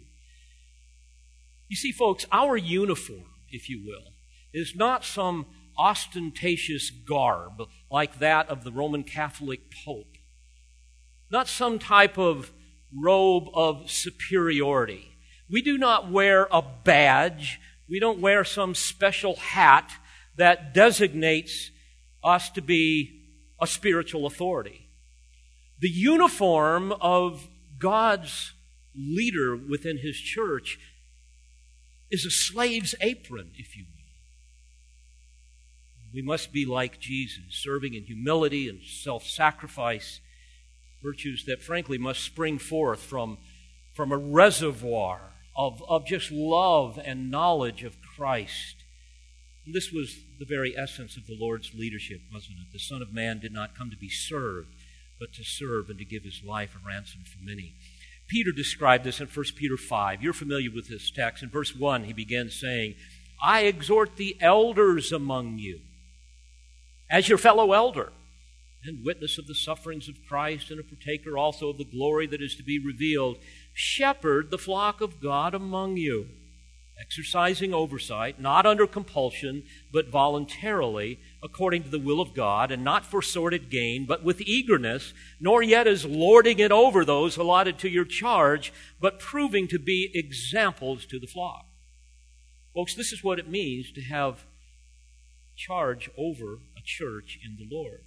You 1.68 1.76
see, 1.76 1.92
folks, 1.92 2.26
our 2.32 2.56
uniform, 2.56 3.24
if 3.50 3.68
you 3.68 3.86
will, 3.86 4.12
is 4.52 4.74
not 4.74 5.04
some 5.04 5.46
ostentatious 5.78 6.90
garb 6.90 7.62
like 7.90 8.18
that 8.18 8.48
of 8.48 8.64
the 8.64 8.72
Roman 8.72 9.04
Catholic 9.04 9.60
Pope. 9.84 10.16
Not 11.30 11.48
some 11.48 11.78
type 11.78 12.18
of 12.18 12.52
robe 12.96 13.48
of 13.54 13.90
superiority. 13.90 15.08
We 15.50 15.62
do 15.62 15.76
not 15.76 16.10
wear 16.10 16.48
a 16.50 16.62
badge. 16.62 17.60
We 17.88 18.00
don't 18.00 18.20
wear 18.20 18.44
some 18.44 18.74
special 18.74 19.36
hat 19.36 19.92
that 20.36 20.74
designates 20.74 21.70
us 22.22 22.50
to 22.50 22.62
be 22.62 23.20
a 23.60 23.66
spiritual 23.66 24.26
authority. 24.26 24.88
The 25.80 25.90
uniform 25.90 26.92
of 26.92 27.48
God's 27.78 28.52
leader 28.96 29.56
within 29.56 29.98
his 29.98 30.16
church 30.16 30.78
is 32.10 32.24
a 32.24 32.30
slave's 32.30 32.94
apron, 33.00 33.52
if 33.56 33.76
you 33.76 33.84
will. 33.84 34.03
We 36.14 36.22
must 36.22 36.52
be 36.52 36.64
like 36.64 37.00
Jesus, 37.00 37.42
serving 37.50 37.94
in 37.94 38.04
humility 38.04 38.68
and 38.68 38.80
self 38.82 39.24
sacrifice, 39.24 40.20
virtues 41.02 41.44
that 41.46 41.60
frankly 41.60 41.98
must 41.98 42.22
spring 42.22 42.58
forth 42.58 43.00
from, 43.00 43.38
from 43.94 44.12
a 44.12 44.16
reservoir 44.16 45.32
of, 45.56 45.82
of 45.88 46.06
just 46.06 46.30
love 46.30 47.00
and 47.04 47.32
knowledge 47.32 47.82
of 47.82 47.96
Christ. 48.00 48.76
And 49.66 49.74
this 49.74 49.90
was 49.90 50.16
the 50.38 50.44
very 50.44 50.78
essence 50.78 51.16
of 51.16 51.26
the 51.26 51.36
Lord's 51.38 51.74
leadership, 51.74 52.20
wasn't 52.32 52.58
it? 52.60 52.72
The 52.72 52.78
Son 52.78 53.02
of 53.02 53.12
Man 53.12 53.40
did 53.40 53.52
not 53.52 53.76
come 53.76 53.90
to 53.90 53.96
be 53.96 54.10
served, 54.10 54.68
but 55.18 55.32
to 55.34 55.42
serve 55.42 55.90
and 55.90 55.98
to 55.98 56.04
give 56.04 56.22
his 56.22 56.42
life 56.46 56.76
a 56.76 56.86
ransom 56.86 57.22
for 57.24 57.42
many. 57.42 57.74
Peter 58.28 58.52
described 58.52 59.02
this 59.02 59.20
in 59.20 59.26
1 59.26 59.44
Peter 59.56 59.76
5. 59.76 60.22
You're 60.22 60.32
familiar 60.32 60.70
with 60.70 60.88
this 60.88 61.10
text. 61.10 61.42
In 61.42 61.50
verse 61.50 61.74
1, 61.74 62.04
he 62.04 62.12
begins 62.12 62.54
saying, 62.54 62.94
I 63.42 63.62
exhort 63.62 64.16
the 64.16 64.36
elders 64.40 65.10
among 65.10 65.58
you 65.58 65.80
as 67.14 67.28
your 67.28 67.38
fellow 67.38 67.72
elder 67.72 68.10
and 68.84 69.04
witness 69.04 69.38
of 69.38 69.46
the 69.46 69.54
sufferings 69.54 70.08
of 70.08 70.16
Christ 70.28 70.72
and 70.72 70.80
a 70.80 70.82
partaker 70.82 71.38
also 71.38 71.68
of 71.68 71.78
the 71.78 71.84
glory 71.84 72.26
that 72.26 72.42
is 72.42 72.56
to 72.56 72.64
be 72.64 72.84
revealed, 72.84 73.36
shepherd 73.72 74.50
the 74.50 74.58
flock 74.58 75.00
of 75.00 75.20
God 75.20 75.54
among 75.54 75.96
you, 75.96 76.26
exercising 77.00 77.72
oversight, 77.72 78.40
not 78.40 78.66
under 78.66 78.84
compulsion, 78.84 79.62
but 79.92 80.08
voluntarily, 80.08 81.20
according 81.40 81.84
to 81.84 81.88
the 81.88 82.00
will 82.00 82.20
of 82.20 82.34
God, 82.34 82.72
and 82.72 82.82
not 82.82 83.06
for 83.06 83.22
sordid 83.22 83.70
gain, 83.70 84.06
but 84.06 84.24
with 84.24 84.40
eagerness, 84.40 85.14
nor 85.38 85.62
yet 85.62 85.86
as 85.86 86.04
lording 86.04 86.58
it 86.58 86.72
over 86.72 87.04
those 87.04 87.36
allotted 87.36 87.78
to 87.78 87.88
your 87.88 88.04
charge, 88.04 88.72
but 89.00 89.20
proving 89.20 89.68
to 89.68 89.78
be 89.78 90.10
examples 90.14 91.06
to 91.06 91.20
the 91.20 91.28
flock. 91.28 91.64
Folks, 92.74 92.96
this 92.96 93.12
is 93.12 93.22
what 93.22 93.38
it 93.38 93.48
means 93.48 93.92
to 93.92 94.00
have 94.00 94.46
charge 95.56 96.10
over 96.18 96.58
church 96.84 97.38
in 97.44 97.56
the 97.56 97.68
Lord. 97.74 98.02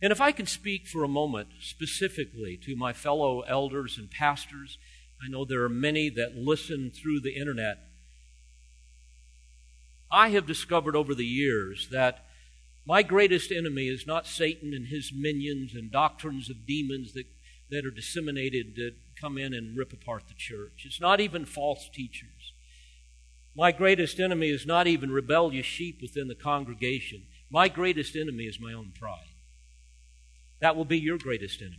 And 0.00 0.10
if 0.10 0.20
I 0.20 0.32
can 0.32 0.46
speak 0.46 0.88
for 0.88 1.04
a 1.04 1.08
moment 1.08 1.48
specifically 1.60 2.58
to 2.64 2.74
my 2.74 2.92
fellow 2.92 3.42
elders 3.42 3.96
and 3.98 4.10
pastors, 4.10 4.78
I 5.24 5.28
know 5.28 5.44
there 5.44 5.62
are 5.62 5.68
many 5.68 6.08
that 6.10 6.34
listen 6.34 6.90
through 6.90 7.20
the 7.20 7.36
internet. 7.36 7.78
I 10.10 10.30
have 10.30 10.46
discovered 10.46 10.96
over 10.96 11.14
the 11.14 11.24
years 11.24 11.88
that 11.92 12.24
my 12.84 13.04
greatest 13.04 13.52
enemy 13.52 13.86
is 13.86 14.06
not 14.06 14.26
Satan 14.26 14.74
and 14.74 14.88
his 14.88 15.12
minions 15.14 15.72
and 15.74 15.92
doctrines 15.92 16.50
of 16.50 16.66
demons 16.66 17.12
that, 17.12 17.26
that 17.70 17.86
are 17.86 17.92
disseminated 17.92 18.74
that 18.74 18.94
come 19.20 19.38
in 19.38 19.54
and 19.54 19.78
rip 19.78 19.92
apart 19.92 20.24
the 20.26 20.34
church. 20.34 20.82
It's 20.84 21.00
not 21.00 21.20
even 21.20 21.44
false 21.44 21.88
teachers. 21.88 22.31
My 23.54 23.70
greatest 23.70 24.18
enemy 24.18 24.48
is 24.48 24.66
not 24.66 24.86
even 24.86 25.10
rebellious 25.10 25.66
sheep 25.66 26.00
within 26.00 26.28
the 26.28 26.34
congregation. 26.34 27.24
My 27.50 27.68
greatest 27.68 28.16
enemy 28.16 28.44
is 28.44 28.58
my 28.58 28.72
own 28.72 28.92
pride. 28.98 29.26
That 30.60 30.74
will 30.74 30.86
be 30.86 30.98
your 30.98 31.18
greatest 31.18 31.60
enemy. 31.60 31.76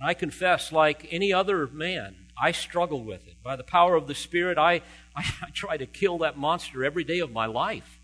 And 0.00 0.08
I 0.08 0.14
confess, 0.14 0.72
like 0.72 1.06
any 1.10 1.32
other 1.32 1.68
man, 1.68 2.16
I 2.40 2.50
struggle 2.50 3.04
with 3.04 3.28
it. 3.28 3.42
By 3.44 3.54
the 3.54 3.62
power 3.62 3.94
of 3.94 4.08
the 4.08 4.14
Spirit, 4.14 4.58
I, 4.58 4.82
I, 5.14 5.22
I 5.42 5.50
try 5.52 5.76
to 5.76 5.86
kill 5.86 6.18
that 6.18 6.36
monster 6.36 6.84
every 6.84 7.04
day 7.04 7.20
of 7.20 7.30
my 7.30 7.46
life. 7.46 8.00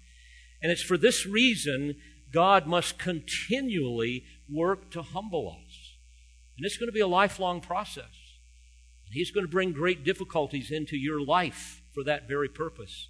And 0.62 0.70
it's 0.70 0.82
for 0.82 0.96
this 0.96 1.26
reason 1.26 1.96
God 2.32 2.66
must 2.66 2.96
continually 2.96 4.24
work 4.48 4.92
to 4.92 5.02
humble 5.02 5.48
us. 5.48 5.96
And 6.56 6.64
it's 6.64 6.76
going 6.76 6.88
to 6.88 6.92
be 6.92 7.00
a 7.00 7.08
lifelong 7.08 7.60
process. 7.60 8.04
And 8.04 9.14
He's 9.14 9.32
going 9.32 9.44
to 9.44 9.50
bring 9.50 9.72
great 9.72 10.04
difficulties 10.04 10.70
into 10.70 10.96
your 10.96 11.20
life 11.20 11.79
for 11.94 12.04
that 12.04 12.28
very 12.28 12.48
purpose. 12.48 13.08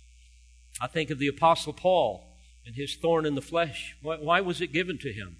I 0.80 0.86
think 0.86 1.10
of 1.10 1.18
the 1.18 1.28
Apostle 1.28 1.72
Paul 1.72 2.36
and 2.66 2.74
his 2.76 2.96
thorn 2.96 3.26
in 3.26 3.34
the 3.34 3.42
flesh. 3.42 3.96
Why, 4.02 4.16
why 4.16 4.40
was 4.40 4.60
it 4.60 4.72
given 4.72 4.98
to 4.98 5.12
him? 5.12 5.36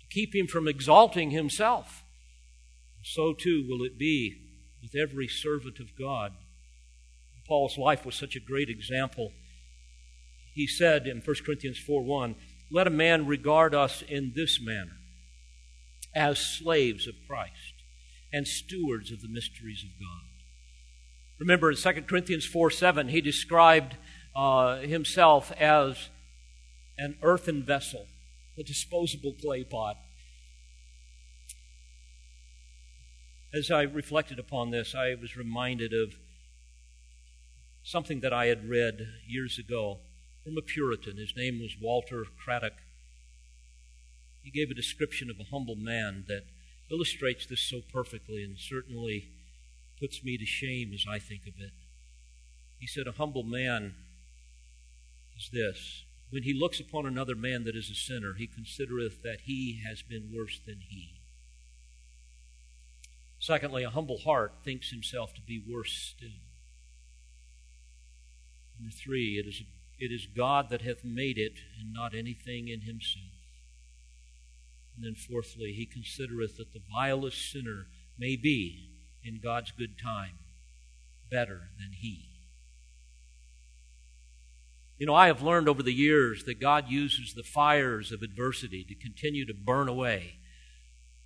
To 0.00 0.06
keep 0.08 0.34
him 0.34 0.46
from 0.46 0.68
exalting 0.68 1.30
himself. 1.30 2.02
So 3.02 3.32
too 3.32 3.64
will 3.68 3.84
it 3.84 3.98
be 3.98 4.36
with 4.82 4.94
every 4.94 5.28
servant 5.28 5.78
of 5.80 5.96
God. 5.98 6.32
Paul's 7.46 7.76
life 7.76 8.06
was 8.06 8.14
such 8.14 8.36
a 8.36 8.40
great 8.40 8.68
example 8.68 9.32
he 10.52 10.66
said 10.66 11.06
in 11.06 11.20
1 11.20 11.36
Corinthians 11.44 11.78
4 11.78 12.02
1, 12.02 12.34
Let 12.70 12.86
a 12.86 12.90
man 12.90 13.26
regard 13.26 13.74
us 13.74 14.02
in 14.02 14.32
this 14.34 14.60
manner, 14.60 14.98
as 16.14 16.38
slaves 16.38 17.06
of 17.06 17.14
Christ 17.26 17.74
and 18.32 18.46
stewards 18.46 19.10
of 19.10 19.20
the 19.20 19.28
mysteries 19.28 19.84
of 19.84 19.90
God. 19.98 20.29
Remember 21.40 21.70
in 21.70 21.76
2 21.76 21.92
Corinthians 22.02 22.44
4 22.44 22.70
7, 22.70 23.08
he 23.08 23.22
described 23.22 23.96
uh, 24.36 24.76
himself 24.80 25.50
as 25.52 26.10
an 26.98 27.16
earthen 27.22 27.62
vessel, 27.62 28.06
a 28.58 28.62
disposable 28.62 29.32
clay 29.32 29.64
pot. 29.64 29.96
As 33.54 33.70
I 33.70 33.82
reflected 33.82 34.38
upon 34.38 34.70
this, 34.70 34.94
I 34.94 35.14
was 35.14 35.34
reminded 35.34 35.94
of 35.94 36.12
something 37.82 38.20
that 38.20 38.34
I 38.34 38.46
had 38.46 38.68
read 38.68 39.08
years 39.26 39.58
ago 39.58 40.00
from 40.44 40.58
a 40.58 40.62
Puritan. 40.62 41.16
His 41.16 41.34
name 41.34 41.58
was 41.58 41.74
Walter 41.80 42.26
Craddock. 42.44 42.74
He 44.42 44.50
gave 44.50 44.70
a 44.70 44.74
description 44.74 45.30
of 45.30 45.40
a 45.40 45.50
humble 45.50 45.74
man 45.74 46.26
that 46.28 46.44
illustrates 46.90 47.46
this 47.46 47.62
so 47.62 47.80
perfectly 47.90 48.44
and 48.44 48.58
certainly 48.58 49.30
puts 50.00 50.24
me 50.24 50.38
to 50.38 50.46
shame 50.46 50.92
as 50.94 51.04
I 51.08 51.18
think 51.18 51.42
of 51.42 51.54
it. 51.60 51.72
He 52.78 52.86
said, 52.86 53.06
A 53.06 53.12
humble 53.12 53.44
man 53.44 53.94
is 55.36 55.50
this 55.52 56.04
when 56.30 56.44
he 56.44 56.54
looks 56.54 56.78
upon 56.78 57.06
another 57.06 57.34
man 57.34 57.64
that 57.64 57.76
is 57.76 57.90
a 57.90 57.94
sinner, 57.94 58.34
he 58.34 58.46
considereth 58.46 59.22
that 59.22 59.40
he 59.44 59.82
has 59.86 60.00
been 60.00 60.32
worse 60.34 60.60
than 60.64 60.78
he. 60.88 61.10
Secondly, 63.40 63.82
a 63.82 63.90
humble 63.90 64.18
heart 64.18 64.52
thinks 64.64 64.90
himself 64.90 65.34
to 65.34 65.40
be 65.40 65.62
worse 65.68 66.14
still. 66.16 66.28
Number 68.78 68.94
three, 68.94 69.38
it 69.38 69.48
is, 69.48 69.62
it 69.98 70.12
is 70.12 70.26
God 70.26 70.70
that 70.70 70.82
hath 70.82 71.04
made 71.04 71.36
it, 71.36 71.58
and 71.80 71.92
not 71.92 72.14
anything 72.14 72.68
in 72.68 72.82
himself. 72.82 73.24
And 74.94 75.04
then, 75.04 75.14
fourthly, 75.14 75.72
he 75.72 75.84
considereth 75.84 76.58
that 76.58 76.72
the 76.72 76.82
vilest 76.92 77.50
sinner 77.50 77.86
may 78.18 78.36
be, 78.36 78.89
in 79.24 79.40
God's 79.42 79.72
good 79.72 79.98
time, 79.98 80.38
better 81.30 81.70
than 81.78 81.92
he. 81.92 82.26
You 84.98 85.06
know, 85.06 85.14
I 85.14 85.28
have 85.28 85.42
learned 85.42 85.68
over 85.68 85.82
the 85.82 85.92
years 85.92 86.44
that 86.44 86.60
God 86.60 86.88
uses 86.88 87.34
the 87.34 87.42
fires 87.42 88.12
of 88.12 88.22
adversity 88.22 88.84
to 88.84 88.94
continue 88.94 89.46
to 89.46 89.54
burn 89.54 89.88
away 89.88 90.34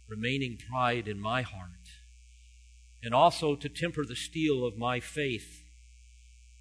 remaining 0.09 0.59
pride 0.71 1.09
in 1.09 1.19
my 1.19 1.43
heart, 1.43 1.71
and 3.03 3.15
also 3.15 3.57
to 3.57 3.69
temper 3.69 4.05
the 4.05 4.15
steel 4.15 4.65
of 4.65 4.77
my 4.77 5.01
faith 5.01 5.65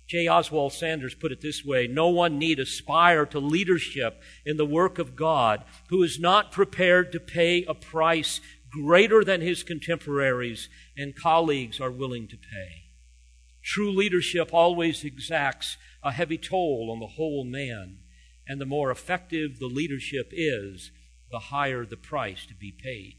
J. 0.08 0.28
Oswald 0.28 0.74
Sanders 0.74 1.16
put 1.16 1.32
it 1.32 1.42
this 1.42 1.64
way 1.64 1.88
No 1.88 2.10
one 2.10 2.38
need 2.38 2.60
aspire 2.60 3.26
to 3.28 3.40
leadership 3.40 4.22
in 4.46 4.58
the 4.58 4.66
work 4.66 5.00
of 5.00 5.16
God 5.16 5.64
who 5.90 6.04
is 6.04 6.20
not 6.20 6.52
prepared 6.52 7.12
to 7.12 7.20
pay 7.20 7.64
a 7.64 7.74
price 7.74 8.42
greater 8.74 9.24
than 9.24 9.42
his 9.42 9.64
contemporaries 9.64 10.68
and 10.98 11.16
colleagues 11.16 11.80
are 11.80 11.92
willing 11.92 12.28
to 12.28 12.38
pay. 12.38 12.86
True 13.62 13.92
leadership 13.92 14.50
always 14.52 15.04
exacts 15.04 15.78
a 16.02 16.12
heavy 16.12 16.38
toll 16.38 16.90
on 16.92 17.00
the 17.00 17.16
whole 17.16 17.46
man, 17.46 18.00
and 18.48 18.60
the 18.60 18.66
more 18.66 18.92
effective 18.92 19.60
the 19.60 19.68
leadership 19.68 20.30
is, 20.32 20.92
the 21.32 21.40
higher 21.40 21.86
the 21.86 21.98
price 21.98 22.46
to 22.46 22.54
be 22.54 22.72
paid. 22.72 23.18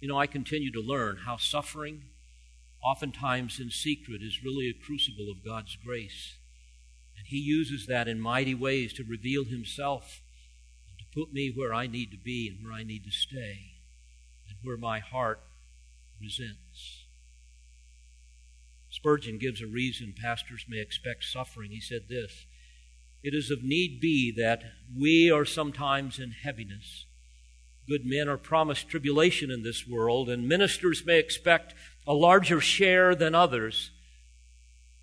You 0.00 0.08
know, 0.08 0.18
I 0.18 0.26
continue 0.26 0.72
to 0.72 0.80
learn 0.80 1.18
how 1.26 1.36
suffering 1.36 2.04
oftentimes 2.86 3.58
in 3.58 3.70
secret, 3.70 4.22
is 4.22 4.44
really 4.44 4.68
a 4.68 4.86
crucible 4.86 5.28
of 5.28 5.44
God's 5.44 5.76
grace. 5.76 6.36
And 7.18 7.26
He 7.26 7.38
uses 7.38 7.86
that 7.86 8.06
in 8.06 8.20
mighty 8.20 8.54
ways 8.54 8.92
to 8.94 9.04
reveal 9.04 9.44
Himself 9.44 10.22
put 11.16 11.32
me 11.32 11.50
where 11.54 11.72
I 11.72 11.86
need 11.86 12.10
to 12.10 12.18
be 12.18 12.48
and 12.48 12.62
where 12.62 12.74
I 12.74 12.82
need 12.82 13.04
to 13.04 13.10
stay 13.10 13.72
and 14.48 14.58
where 14.62 14.76
my 14.76 14.98
heart 14.98 15.40
resents. 16.20 17.04
Spurgeon 18.90 19.38
gives 19.38 19.62
a 19.62 19.66
reason 19.66 20.14
pastors 20.20 20.66
may 20.68 20.78
expect 20.78 21.24
suffering. 21.24 21.70
He 21.70 21.80
said 21.80 22.02
this 22.08 22.44
It 23.22 23.34
is 23.34 23.50
of 23.50 23.62
need 23.62 23.98
be 24.00 24.30
that 24.36 24.62
we 24.94 25.30
are 25.30 25.46
sometimes 25.46 26.18
in 26.18 26.32
heaviness. 26.32 27.06
Good 27.88 28.04
men 28.04 28.28
are 28.28 28.36
promised 28.36 28.88
tribulation 28.88 29.50
in 29.50 29.62
this 29.62 29.86
world, 29.86 30.28
and 30.28 30.48
ministers 30.48 31.04
may 31.06 31.18
expect 31.18 31.72
a 32.06 32.12
larger 32.12 32.60
share 32.60 33.14
than 33.14 33.34
others, 33.34 33.90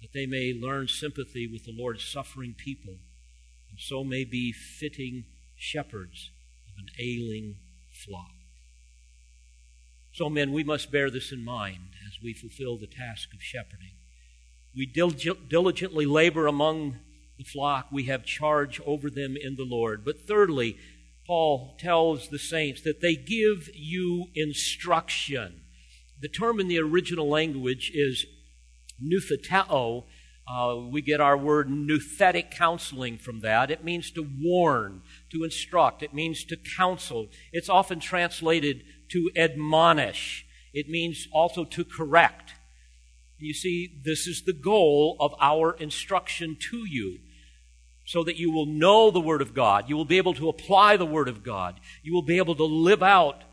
that 0.01 0.11
they 0.13 0.25
may 0.25 0.53
learn 0.53 0.89
sympathy 0.89 1.47
with 1.47 1.63
the 1.63 1.73
Lord's 1.75 2.03
suffering 2.03 2.53
people, 2.57 2.95
and 3.69 3.79
so 3.79 4.03
may 4.03 4.25
be 4.25 4.51
fitting 4.51 5.23
shepherds 5.63 6.31
of 6.67 6.77
an 6.77 6.87
ailing 6.99 7.55
flock. 8.05 8.31
So, 10.13 10.29
men, 10.29 10.51
we 10.51 10.63
must 10.63 10.91
bear 10.91 11.09
this 11.09 11.31
in 11.31 11.43
mind 11.43 11.95
as 12.05 12.21
we 12.21 12.33
fulfill 12.33 12.77
the 12.77 12.87
task 12.87 13.33
of 13.33 13.41
shepherding. 13.41 13.95
We 14.75 14.85
diligently 14.85 16.05
labor 16.05 16.45
among 16.47 16.97
the 17.37 17.43
flock, 17.43 17.87
we 17.91 18.03
have 18.03 18.25
charge 18.25 18.79
over 18.85 19.09
them 19.09 19.35
in 19.35 19.55
the 19.55 19.65
Lord. 19.65 20.03
But 20.05 20.27
thirdly, 20.27 20.77
Paul 21.25 21.75
tells 21.79 22.27
the 22.27 22.37
saints 22.37 22.81
that 22.81 23.01
they 23.01 23.15
give 23.15 23.69
you 23.73 24.27
instruction. 24.35 25.61
The 26.21 26.27
term 26.27 26.59
in 26.59 26.67
the 26.67 26.79
original 26.79 27.27
language 27.29 27.91
is 27.93 28.25
noutheteo. 29.01 30.03
Uh, 30.45 30.75
we 30.89 31.01
get 31.01 31.21
our 31.21 31.37
word 31.37 31.69
nouthetic 31.69 32.51
counseling 32.51 33.17
from 33.17 33.39
that. 33.39 33.71
It 33.71 33.83
means 33.83 34.11
to 34.11 34.27
warn, 34.41 35.01
to 35.31 35.43
instruct. 35.43 36.03
It 36.03 36.13
means 36.13 36.43
to 36.45 36.57
counsel. 36.77 37.27
It's 37.53 37.69
often 37.69 37.99
translated 37.99 38.83
to 39.11 39.31
admonish. 39.37 40.45
It 40.73 40.89
means 40.89 41.27
also 41.31 41.63
to 41.63 41.85
correct. 41.85 42.53
You 43.37 43.53
see, 43.53 44.01
this 44.03 44.27
is 44.27 44.43
the 44.43 44.53
goal 44.53 45.17
of 45.19 45.33
our 45.39 45.73
instruction 45.73 46.57
to 46.71 46.87
you 46.87 47.19
so 48.05 48.23
that 48.23 48.37
you 48.37 48.51
will 48.51 48.65
know 48.65 49.11
the 49.11 49.21
Word 49.21 49.41
of 49.41 49.53
God. 49.53 49.87
You 49.87 49.95
will 49.95 50.05
be 50.05 50.17
able 50.17 50.33
to 50.33 50.49
apply 50.49 50.97
the 50.97 51.05
Word 51.05 51.29
of 51.29 51.43
God. 51.43 51.79
You 52.03 52.13
will 52.13 52.21
be 52.21 52.37
able 52.37 52.55
to 52.55 52.65
live 52.65 53.01
out 53.01 53.43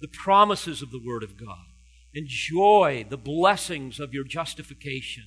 the 0.00 0.08
promises 0.08 0.82
of 0.82 0.90
the 0.90 1.02
Word 1.04 1.22
of 1.22 1.38
God. 1.38 1.64
Enjoy 2.14 3.06
the 3.08 3.16
blessings 3.16 3.98
of 3.98 4.12
your 4.12 4.24
justification 4.24 5.24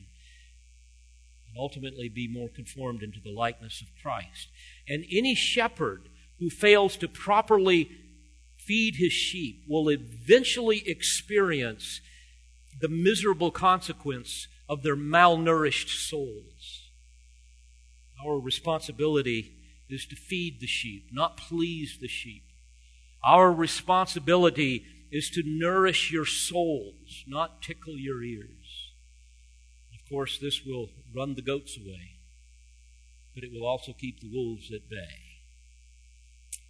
and 1.51 1.59
ultimately 1.59 2.07
be 2.07 2.27
more 2.27 2.49
conformed 2.49 3.03
into 3.03 3.19
the 3.19 3.31
likeness 3.31 3.81
of 3.81 3.87
Christ. 4.01 4.47
And 4.87 5.05
any 5.11 5.35
shepherd 5.35 6.09
who 6.39 6.49
fails 6.49 6.95
to 6.97 7.07
properly 7.07 7.91
feed 8.57 8.95
his 8.95 9.11
sheep 9.11 9.63
will 9.67 9.89
eventually 9.89 10.83
experience 10.85 11.99
the 12.79 12.87
miserable 12.87 13.51
consequence 13.51 14.47
of 14.69 14.81
their 14.81 14.95
malnourished 14.95 15.89
souls. 15.89 16.89
Our 18.25 18.39
responsibility 18.39 19.51
is 19.89 20.05
to 20.05 20.15
feed 20.15 20.61
the 20.61 20.67
sheep, 20.67 21.07
not 21.11 21.37
please 21.37 21.97
the 21.99 22.07
sheep. 22.07 22.43
Our 23.23 23.51
responsibility 23.51 24.85
is 25.11 25.29
to 25.31 25.43
nourish 25.45 26.11
your 26.11 26.25
souls, 26.25 27.25
not 27.27 27.61
tickle 27.61 27.97
your 27.97 28.23
ears. 28.23 28.60
Course, 30.11 30.37
this 30.39 30.65
will 30.65 30.89
run 31.15 31.35
the 31.35 31.41
goats 31.41 31.77
away, 31.77 32.17
but 33.33 33.45
it 33.45 33.51
will 33.53 33.65
also 33.65 33.93
keep 33.93 34.19
the 34.19 34.29
wolves 34.29 34.69
at 34.69 34.89
bay. 34.89 35.39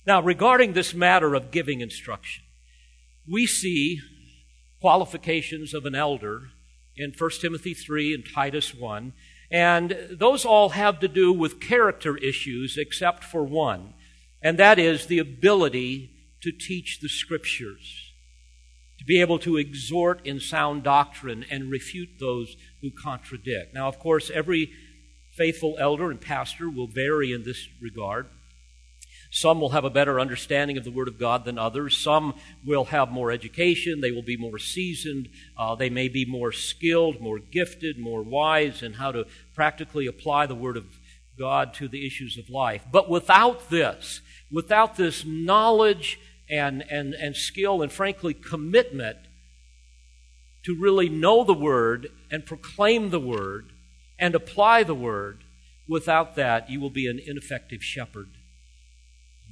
Now, 0.05 0.21
regarding 0.21 0.73
this 0.73 0.93
matter 0.93 1.33
of 1.33 1.49
giving 1.49 1.81
instruction, 1.81 2.43
we 3.27 3.47
see 3.47 3.99
qualifications 4.79 5.73
of 5.73 5.87
an 5.87 5.95
elder 5.95 6.51
in 6.95 7.15
1 7.17 7.29
Timothy 7.41 7.73
3 7.73 8.13
and 8.13 8.23
Titus 8.31 8.75
1, 8.75 9.13
and 9.49 9.97
those 10.11 10.45
all 10.45 10.69
have 10.69 10.99
to 10.99 11.07
do 11.07 11.33
with 11.33 11.59
character 11.59 12.17
issues 12.17 12.77
except 12.77 13.23
for 13.23 13.43
one, 13.43 13.95
and 14.43 14.59
that 14.59 14.77
is 14.77 15.07
the 15.07 15.17
ability 15.17 16.11
to 16.41 16.51
teach 16.51 16.99
the 16.99 17.09
scriptures, 17.09 18.10
to 19.01 19.05
be 19.05 19.19
able 19.19 19.39
to 19.39 19.57
exhort 19.57 20.23
in 20.25 20.39
sound 20.39 20.83
doctrine 20.83 21.43
and 21.49 21.71
refute 21.71 22.09
those 22.19 22.55
who 22.81 22.91
contradict. 22.91 23.73
Now, 23.73 23.87
of 23.87 23.97
course, 23.97 24.29
every 24.29 24.71
faithful 25.35 25.75
elder 25.79 26.11
and 26.11 26.21
pastor 26.21 26.69
will 26.69 26.85
vary 26.85 27.31
in 27.31 27.43
this 27.43 27.67
regard. 27.81 28.27
Some 29.31 29.59
will 29.59 29.69
have 29.69 29.85
a 29.85 29.89
better 29.89 30.19
understanding 30.19 30.77
of 30.77 30.83
the 30.83 30.91
Word 30.91 31.07
of 31.07 31.17
God 31.17 31.45
than 31.45 31.57
others. 31.57 31.97
Some 31.97 32.35
will 32.63 32.85
have 32.85 33.09
more 33.09 33.31
education. 33.31 34.01
They 34.01 34.11
will 34.11 34.21
be 34.21 34.37
more 34.37 34.59
seasoned. 34.59 35.29
Uh, 35.57 35.73
they 35.73 35.89
may 35.89 36.07
be 36.07 36.25
more 36.25 36.51
skilled, 36.51 37.19
more 37.19 37.39
gifted, 37.39 37.97
more 37.97 38.21
wise 38.21 38.83
in 38.83 38.93
how 38.93 39.11
to 39.13 39.25
practically 39.55 40.05
apply 40.05 40.45
the 40.45 40.53
Word 40.53 40.77
of 40.77 40.85
God 41.39 41.73
to 41.75 41.87
the 41.87 42.05
issues 42.05 42.37
of 42.37 42.51
life. 42.51 42.85
But 42.91 43.09
without 43.09 43.71
this, 43.71 44.21
without 44.51 44.95
this 44.95 45.25
knowledge 45.25 46.19
and, 46.51 46.83
and, 46.91 47.13
and 47.13 47.35
skill 47.35 47.81
and, 47.81 47.91
frankly, 47.91 48.33
commitment 48.33 49.17
to 50.65 50.77
really 50.79 51.09
know 51.09 51.43
the 51.43 51.53
Word 51.53 52.09
and 52.29 52.45
proclaim 52.45 53.09
the 53.09 53.19
Word 53.19 53.71
and 54.19 54.35
apply 54.35 54.83
the 54.83 54.93
Word, 54.93 55.43
without 55.87 56.35
that, 56.35 56.69
you 56.69 56.79
will 56.79 56.91
be 56.91 57.07
an 57.07 57.19
ineffective 57.25 57.81
shepherd. 57.81 58.29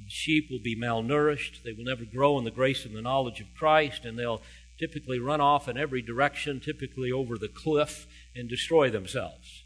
The 0.04 0.10
sheep 0.10 0.50
will 0.52 0.62
be 0.64 0.80
malnourished. 0.80 1.64
They 1.64 1.74
will 1.74 1.86
never 1.86 2.06
grow 2.06 2.38
in 2.38 2.44
the 2.44 2.52
grace 2.52 2.86
and 2.86 2.96
the 2.96 3.02
knowledge 3.02 3.42
of 3.42 3.48
Christ, 3.58 4.06
and 4.06 4.20
they'll 4.20 4.42
typically 4.78 5.20
run 5.20 5.42
off 5.42 5.68
in 5.68 5.78
every 5.78 6.02
direction, 6.02 6.60
typically 6.60 7.12
over 7.12 7.38
the 7.38 7.50
cliff, 7.50 8.06
and 8.36 8.48
destroy 8.48 8.90
themselves. 8.90 9.66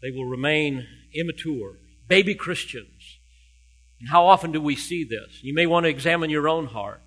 They 0.00 0.10
will 0.10 0.26
remain 0.26 0.86
immature, 1.14 1.78
baby 2.08 2.34
Christians. 2.34 2.93
How 4.10 4.26
often 4.26 4.52
do 4.52 4.60
we 4.60 4.76
see 4.76 5.04
this? 5.04 5.40
You 5.42 5.54
may 5.54 5.66
want 5.66 5.84
to 5.84 5.90
examine 5.90 6.30
your 6.30 6.48
own 6.48 6.66
heart. 6.66 7.00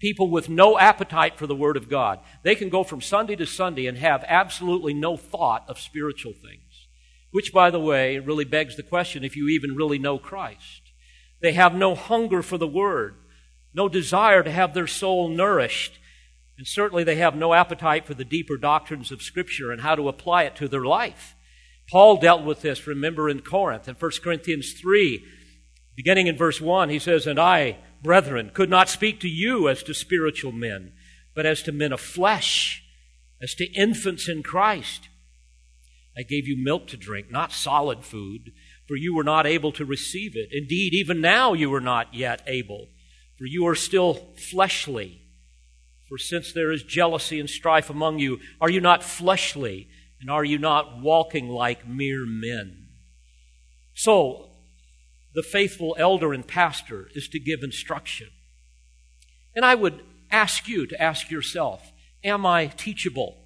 People 0.00 0.30
with 0.30 0.48
no 0.48 0.78
appetite 0.78 1.38
for 1.38 1.46
the 1.46 1.54
Word 1.54 1.76
of 1.76 1.88
God. 1.88 2.20
They 2.42 2.54
can 2.54 2.68
go 2.68 2.84
from 2.84 3.00
Sunday 3.00 3.36
to 3.36 3.46
Sunday 3.46 3.86
and 3.86 3.96
have 3.98 4.24
absolutely 4.26 4.92
no 4.92 5.16
thought 5.16 5.64
of 5.68 5.78
spiritual 5.78 6.32
things. 6.32 6.88
Which, 7.30 7.52
by 7.52 7.70
the 7.70 7.80
way, 7.80 8.18
really 8.18 8.44
begs 8.44 8.76
the 8.76 8.82
question 8.82 9.24
if 9.24 9.36
you 9.36 9.48
even 9.48 9.74
really 9.74 9.98
know 9.98 10.18
Christ. 10.18 10.82
They 11.40 11.52
have 11.52 11.74
no 11.74 11.94
hunger 11.94 12.42
for 12.42 12.58
the 12.58 12.66
Word, 12.66 13.16
no 13.72 13.88
desire 13.88 14.42
to 14.42 14.50
have 14.50 14.72
their 14.74 14.86
soul 14.86 15.28
nourished. 15.28 15.98
And 16.56 16.66
certainly 16.66 17.02
they 17.02 17.16
have 17.16 17.34
no 17.34 17.52
appetite 17.52 18.06
for 18.06 18.14
the 18.14 18.24
deeper 18.24 18.56
doctrines 18.56 19.10
of 19.10 19.22
Scripture 19.22 19.72
and 19.72 19.80
how 19.80 19.94
to 19.94 20.08
apply 20.08 20.44
it 20.44 20.54
to 20.56 20.68
their 20.68 20.84
life. 20.84 21.34
Paul 21.90 22.16
dealt 22.16 22.44
with 22.44 22.62
this, 22.62 22.86
remember, 22.86 23.28
in 23.28 23.40
Corinth. 23.40 23.88
In 23.88 23.94
1 23.94 24.10
Corinthians 24.22 24.72
3, 24.72 25.24
beginning 25.96 26.26
in 26.26 26.36
verse 26.36 26.60
1, 26.60 26.88
he 26.88 26.98
says, 26.98 27.26
And 27.26 27.38
I, 27.38 27.78
brethren, 28.02 28.50
could 28.52 28.70
not 28.70 28.88
speak 28.88 29.20
to 29.20 29.28
you 29.28 29.68
as 29.68 29.82
to 29.84 29.94
spiritual 29.94 30.52
men, 30.52 30.92
but 31.34 31.46
as 31.46 31.62
to 31.62 31.72
men 31.72 31.92
of 31.92 32.00
flesh, 32.00 32.82
as 33.42 33.54
to 33.54 33.72
infants 33.72 34.28
in 34.28 34.42
Christ. 34.42 35.08
I 36.16 36.22
gave 36.22 36.46
you 36.46 36.56
milk 36.56 36.86
to 36.88 36.96
drink, 36.96 37.30
not 37.30 37.52
solid 37.52 38.04
food 38.04 38.52
for 38.86 38.96
you 38.96 39.14
were 39.14 39.24
not 39.24 39.46
able 39.46 39.72
to 39.72 39.84
receive 39.84 40.36
it. 40.36 40.50
Indeed, 40.52 40.94
even 40.94 41.20
now 41.20 41.52
you 41.52 41.72
are 41.74 41.80
not 41.80 42.14
yet 42.14 42.42
able, 42.46 42.88
for 43.38 43.46
you 43.46 43.66
are 43.66 43.74
still 43.74 44.14
fleshly. 44.36 45.22
For 46.08 46.18
since 46.18 46.52
there 46.52 46.70
is 46.70 46.82
jealousy 46.82 47.40
and 47.40 47.48
strife 47.48 47.88
among 47.88 48.18
you, 48.18 48.40
are 48.60 48.68
you 48.68 48.80
not 48.80 49.02
fleshly, 49.02 49.88
and 50.20 50.30
are 50.30 50.44
you 50.44 50.58
not 50.58 51.00
walking 51.00 51.48
like 51.48 51.88
mere 51.88 52.26
men? 52.26 52.88
So, 53.94 54.50
the 55.34 55.42
faithful 55.42 55.96
elder 55.98 56.32
and 56.32 56.46
pastor 56.46 57.08
is 57.14 57.28
to 57.28 57.38
give 57.38 57.62
instruction. 57.62 58.28
And 59.54 59.64
I 59.64 59.74
would 59.74 60.02
ask 60.30 60.68
you 60.68 60.86
to 60.86 61.02
ask 61.02 61.30
yourself 61.30 61.92
Am 62.22 62.46
I 62.46 62.68
teachable? 62.68 63.36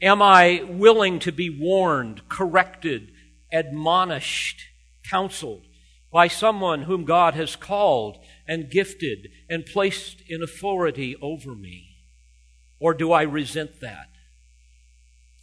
Am 0.00 0.22
I 0.22 0.62
willing 0.68 1.18
to 1.20 1.32
be 1.32 1.50
warned, 1.50 2.28
corrected, 2.28 3.10
admonished, 3.52 4.62
counseled 5.08 5.64
by 6.12 6.28
someone 6.28 6.82
whom 6.82 7.04
God 7.04 7.34
has 7.34 7.56
called 7.56 8.18
and 8.46 8.70
gifted 8.70 9.28
and 9.48 9.66
placed 9.66 10.22
in 10.28 10.42
authority 10.42 11.16
over 11.20 11.54
me? 11.54 11.96
Or 12.78 12.94
do 12.94 13.10
I 13.10 13.22
resent 13.22 13.80
that? 13.80 14.08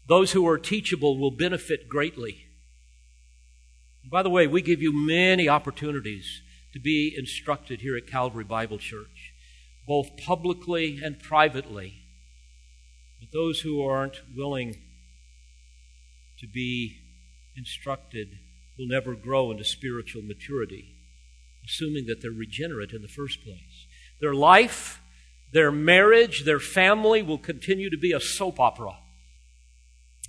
Those 0.08 0.32
who 0.32 0.48
are 0.48 0.58
teachable 0.58 1.18
will 1.18 1.32
benefit 1.32 1.90
greatly. 1.90 2.43
By 4.14 4.22
the 4.22 4.30
way, 4.30 4.46
we 4.46 4.62
give 4.62 4.80
you 4.80 4.94
many 4.94 5.50
opportunities 5.50 6.44
to 6.72 6.80
be 6.80 7.16
instructed 7.18 7.82
here 7.82 7.98
at 7.98 8.06
Calvary 8.06 8.44
Bible 8.44 8.78
Church, 8.78 9.34
both 9.88 10.18
publicly 10.18 11.00
and 11.04 11.20
privately. 11.20 11.96
But 13.20 13.32
those 13.34 13.62
who 13.62 13.84
aren't 13.84 14.22
willing 14.38 14.76
to 16.38 16.48
be 16.48 17.00
instructed 17.58 18.38
will 18.78 18.88
never 18.88 19.16
grow 19.16 19.50
into 19.50 19.64
spiritual 19.64 20.22
maturity, 20.22 20.94
assuming 21.66 22.06
that 22.06 22.22
they're 22.22 22.30
regenerate 22.30 22.92
in 22.92 23.02
the 23.02 23.08
first 23.08 23.44
place. 23.44 23.88
Their 24.22 24.36
life, 24.36 25.02
their 25.54 25.72
marriage, 25.72 26.46
their 26.46 26.60
family 26.60 27.24
will 27.24 27.40
continue 27.40 27.90
to 27.90 27.98
be 27.98 28.12
a 28.12 28.20
soap 28.20 28.60
opera. 28.60 28.96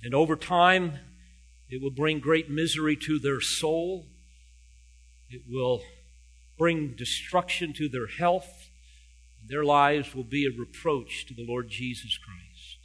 And 0.03 0.15
over 0.15 0.35
time, 0.35 0.97
it 1.75 1.81
will 1.81 1.91
bring 1.91 2.21
great 2.21 2.49
misery 2.49 2.95
to 2.95 3.19
their 3.19 3.41
soul. 3.41 4.05
It 5.29 5.41
will 5.45 5.81
bring 6.57 6.95
destruction 6.95 7.73
to 7.73 7.89
their 7.89 8.07
health. 8.07 8.69
Their 9.45 9.65
lives 9.65 10.15
will 10.15 10.23
be 10.23 10.45
a 10.45 10.57
reproach 10.57 11.25
to 11.27 11.33
the 11.33 11.45
Lord 11.45 11.67
Jesus 11.67 12.17
Christ. 12.17 12.77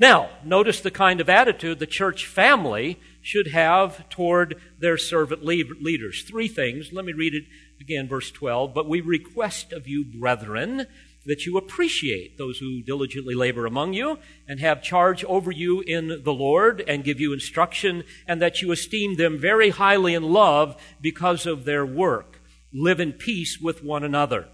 Now, 0.00 0.30
notice 0.44 0.80
the 0.80 0.90
kind 0.90 1.20
of 1.20 1.28
attitude 1.28 1.78
the 1.78 1.86
church 1.86 2.26
family 2.26 2.98
should 3.22 3.48
have 3.48 4.08
toward 4.08 4.60
their 4.76 4.98
servant 4.98 5.44
leaders. 5.44 6.24
Three 6.24 6.48
things. 6.48 6.92
Let 6.92 7.04
me 7.04 7.12
read 7.12 7.34
it 7.34 7.44
again, 7.80 8.08
verse 8.08 8.32
12. 8.32 8.74
But 8.74 8.88
we 8.88 9.00
request 9.00 9.72
of 9.72 9.86
you, 9.86 10.04
brethren, 10.04 10.88
that 11.28 11.44
you 11.44 11.58
appreciate 11.58 12.38
those 12.38 12.58
who 12.58 12.82
diligently 12.82 13.34
labor 13.34 13.66
among 13.66 13.92
you 13.92 14.18
and 14.48 14.58
have 14.58 14.82
charge 14.82 15.22
over 15.24 15.52
you 15.52 15.82
in 15.82 16.22
the 16.24 16.32
Lord 16.32 16.82
and 16.88 17.04
give 17.04 17.20
you 17.20 17.34
instruction, 17.34 18.02
and 18.26 18.40
that 18.42 18.62
you 18.62 18.72
esteem 18.72 19.16
them 19.16 19.38
very 19.38 19.68
highly 19.68 20.14
in 20.14 20.22
love 20.22 20.74
because 21.00 21.46
of 21.46 21.66
their 21.66 21.84
work. 21.84 22.40
Live 22.72 22.98
in 22.98 23.12
peace 23.12 23.58
with 23.60 23.84
one 23.84 24.02
another. 24.02 24.48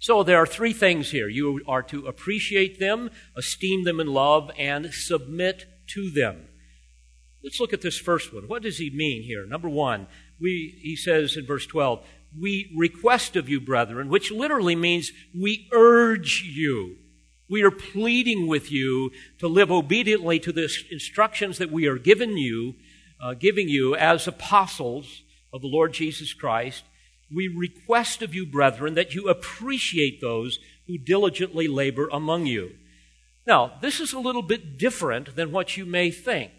So 0.00 0.22
there 0.22 0.38
are 0.38 0.46
three 0.46 0.72
things 0.72 1.10
here. 1.10 1.28
You 1.28 1.60
are 1.68 1.82
to 1.84 2.06
appreciate 2.06 2.80
them, 2.80 3.10
esteem 3.36 3.84
them 3.84 4.00
in 4.00 4.06
love, 4.06 4.50
and 4.58 4.92
submit 4.92 5.66
to 5.88 6.10
them. 6.10 6.48
Let's 7.44 7.60
look 7.60 7.72
at 7.72 7.82
this 7.82 7.98
first 7.98 8.32
one. 8.32 8.48
What 8.48 8.62
does 8.62 8.78
he 8.78 8.90
mean 8.90 9.22
here? 9.22 9.44
Number 9.46 9.68
one, 9.68 10.06
we, 10.40 10.78
he 10.82 10.96
says 10.96 11.36
in 11.36 11.46
verse 11.46 11.66
12, 11.66 12.04
we 12.36 12.72
request 12.76 13.36
of 13.36 13.48
you, 13.48 13.60
brethren, 13.60 14.08
which 14.08 14.30
literally 14.30 14.76
means 14.76 15.12
we 15.38 15.68
urge 15.72 16.42
you. 16.42 16.96
We 17.48 17.62
are 17.62 17.70
pleading 17.70 18.46
with 18.46 18.70
you 18.70 19.10
to 19.38 19.48
live 19.48 19.70
obediently 19.70 20.38
to 20.40 20.52
the 20.52 20.68
instructions 20.90 21.58
that 21.58 21.70
we 21.70 21.86
are 21.86 21.98
given 21.98 22.36
you, 22.36 22.74
uh, 23.22 23.34
giving 23.34 23.68
you 23.68 23.94
as 23.96 24.26
apostles 24.26 25.22
of 25.52 25.62
the 25.62 25.68
Lord 25.68 25.94
Jesus 25.94 26.34
Christ 26.34 26.84
we 27.34 27.48
request 27.48 28.22
of 28.22 28.34
you, 28.34 28.46
brethren, 28.46 28.94
that 28.94 29.14
you 29.14 29.28
appreciate 29.28 30.20
those 30.20 30.58
who 30.86 30.98
diligently 30.98 31.68
labor 31.68 32.08
among 32.10 32.46
you. 32.46 32.74
Now, 33.46 33.72
this 33.80 34.00
is 34.00 34.12
a 34.12 34.18
little 34.18 34.42
bit 34.42 34.78
different 34.78 35.36
than 35.36 35.52
what 35.52 35.76
you 35.76 35.84
may 35.84 36.10
think. 36.10 36.52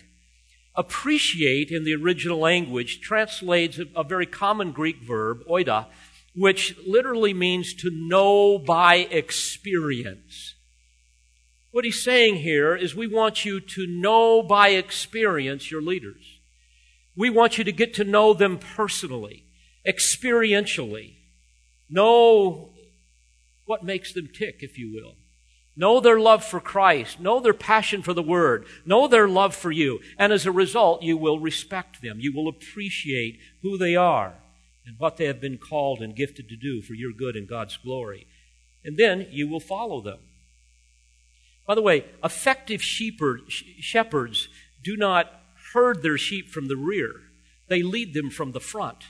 Appreciate 0.80 1.72
in 1.72 1.84
the 1.84 1.94
original 1.94 2.40
language 2.40 3.02
translates 3.02 3.82
a, 3.94 4.02
very 4.02 4.26
common 4.26 4.72
Greek 4.72 5.02
verb, 5.04 5.40
oida, 5.46 5.88
which 6.34 6.78
literally 6.88 7.34
means 7.34 7.74
to 7.74 7.90
know 7.92 8.58
by 8.58 8.96
experience. 8.96 10.56
What 11.72 11.84
he's 11.84 12.02
saying 12.02 12.38
here 12.38 12.78
is 12.78 12.96
we 12.96 13.08
want 13.08 13.44
you 13.44 13.60
to 13.60 13.88
know 13.88 14.42
by 14.42 14.70
experience 14.70 15.70
your 15.70 15.82
leaders. 15.82 16.40
We 17.14 17.30
want 17.30 17.58
you 17.58 17.66
to 17.66 17.74
get 17.74 17.94
to 17.96 18.06
know 18.06 18.34
them 18.34 18.58
personally, 18.58 19.44
experientially. 19.86 21.16
Know 21.90 22.70
what 23.66 23.84
makes 23.84 24.14
them 24.14 24.30
tick, 24.34 24.60
if 24.62 24.78
you 24.78 24.94
will. 24.94 25.16
Know 25.80 26.02
their 26.02 26.20
love 26.20 26.44
for 26.44 26.60
Christ. 26.60 27.22
Know 27.22 27.40
their 27.40 27.54
passion 27.54 28.02
for 28.02 28.14
the 28.14 28.22
Word. 28.22 28.66
Know 28.86 29.08
their 29.08 29.30
love 29.30 29.56
for 29.56 29.72
you. 29.72 30.02
And 30.18 30.34
as 30.34 30.46
a 30.46 30.52
result, 30.52 31.04
you 31.04 31.16
will 31.16 31.40
respect 31.40 32.02
them. 32.02 32.18
You 32.20 32.36
will 32.36 32.50
appreciate 32.50 33.40
who 33.62 33.78
they 33.78 33.96
are 33.96 34.34
and 34.86 35.00
what 35.00 35.16
they 35.16 35.24
have 35.24 35.40
been 35.40 35.58
called 35.58 36.02
and 36.02 36.14
gifted 36.14 36.50
to 36.50 36.58
do 36.58 36.82
for 36.82 36.96
your 36.96 37.14
good 37.14 37.38
and 37.38 37.48
God's 37.48 37.78
glory. 37.78 38.28
And 38.84 38.98
then 38.98 39.28
you 39.32 39.48
will 39.48 39.62
follow 39.62 40.02
them. 40.02 40.20
By 41.66 41.76
the 41.76 41.82
way, 41.82 42.04
effective 42.22 42.84
shepherds 42.84 44.50
do 44.84 44.98
not 44.98 45.32
herd 45.74 46.02
their 46.02 46.18
sheep 46.18 46.50
from 46.50 46.68
the 46.68 46.76
rear. 46.76 47.22
They 47.70 47.84
lead 47.84 48.14
them 48.14 48.30
from 48.32 48.52
the 48.52 48.60
front. 48.60 49.06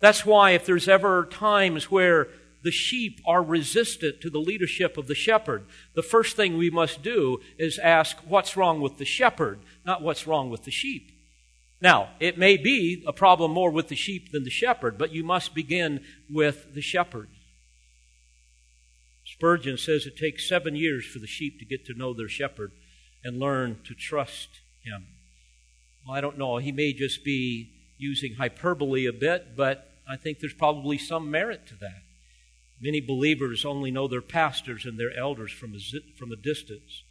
That's 0.00 0.26
why 0.26 0.50
if 0.50 0.66
there's 0.66 0.88
ever 0.88 1.26
times 1.26 1.92
where 1.92 2.26
the 2.68 2.72
sheep 2.72 3.22
are 3.26 3.42
resistant 3.42 4.20
to 4.20 4.28
the 4.28 4.38
leadership 4.38 4.98
of 4.98 5.06
the 5.06 5.14
shepherd, 5.14 5.64
the 5.94 6.02
first 6.02 6.36
thing 6.36 6.58
we 6.58 6.68
must 6.68 7.02
do 7.02 7.40
is 7.58 7.78
ask 7.78 8.18
what's 8.28 8.58
wrong 8.58 8.82
with 8.82 8.98
the 8.98 9.06
shepherd, 9.06 9.58
not 9.86 10.02
what's 10.02 10.26
wrong 10.26 10.50
with 10.50 10.64
the 10.64 10.70
sheep. 10.70 11.10
Now, 11.80 12.10
it 12.20 12.36
may 12.36 12.58
be 12.58 13.02
a 13.06 13.12
problem 13.14 13.52
more 13.52 13.70
with 13.70 13.88
the 13.88 13.96
sheep 13.96 14.32
than 14.32 14.44
the 14.44 14.50
shepherd, 14.50 14.98
but 14.98 15.14
you 15.14 15.24
must 15.24 15.54
begin 15.54 16.04
with 16.28 16.74
the 16.74 16.82
shepherd. 16.82 17.30
Spurgeon 19.24 19.78
says 19.78 20.04
it 20.04 20.18
takes 20.18 20.46
seven 20.46 20.76
years 20.76 21.06
for 21.06 21.20
the 21.20 21.26
sheep 21.26 21.58
to 21.60 21.64
get 21.64 21.86
to 21.86 21.94
know 21.94 22.12
their 22.12 22.28
shepherd 22.28 22.72
and 23.24 23.38
learn 23.38 23.78
to 23.84 23.94
trust 23.94 24.60
him. 24.84 25.06
Well, 26.06 26.14
I 26.14 26.20
don't 26.20 26.36
know. 26.36 26.58
He 26.58 26.72
may 26.72 26.92
just 26.92 27.24
be 27.24 27.70
using 27.96 28.34
hyperbole 28.34 29.06
a 29.06 29.12
bit, 29.14 29.56
but 29.56 29.88
I 30.06 30.16
think 30.16 30.40
there's 30.40 30.52
probably 30.52 30.98
some 30.98 31.30
merit 31.30 31.66
to 31.68 31.74
that. 31.76 32.02
Many 32.80 33.00
believers 33.00 33.64
only 33.64 33.90
know 33.90 34.08
their 34.08 34.22
pastors 34.22 34.84
and 34.84 34.98
their 34.98 35.16
elders 35.16 35.52
from 35.52 35.74
a, 35.74 35.78
from 36.16 36.30
a 36.32 36.36
distance. 36.36 37.02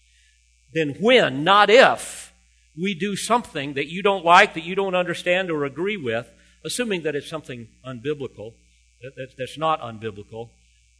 Then, 0.73 0.95
when, 0.99 1.43
not 1.43 1.69
if, 1.69 2.33
we 2.79 2.93
do 2.93 3.15
something 3.15 3.73
that 3.73 3.87
you 3.87 4.03
don't 4.03 4.23
like, 4.23 4.53
that 4.53 4.63
you 4.63 4.75
don't 4.75 4.95
understand 4.95 5.49
or 5.49 5.65
agree 5.65 5.97
with, 5.97 6.29
assuming 6.63 7.03
that 7.03 7.15
it's 7.15 7.29
something 7.29 7.67
unbiblical, 7.85 8.53
that, 9.01 9.31
that's 9.37 9.57
not 9.57 9.81
unbiblical, 9.81 10.49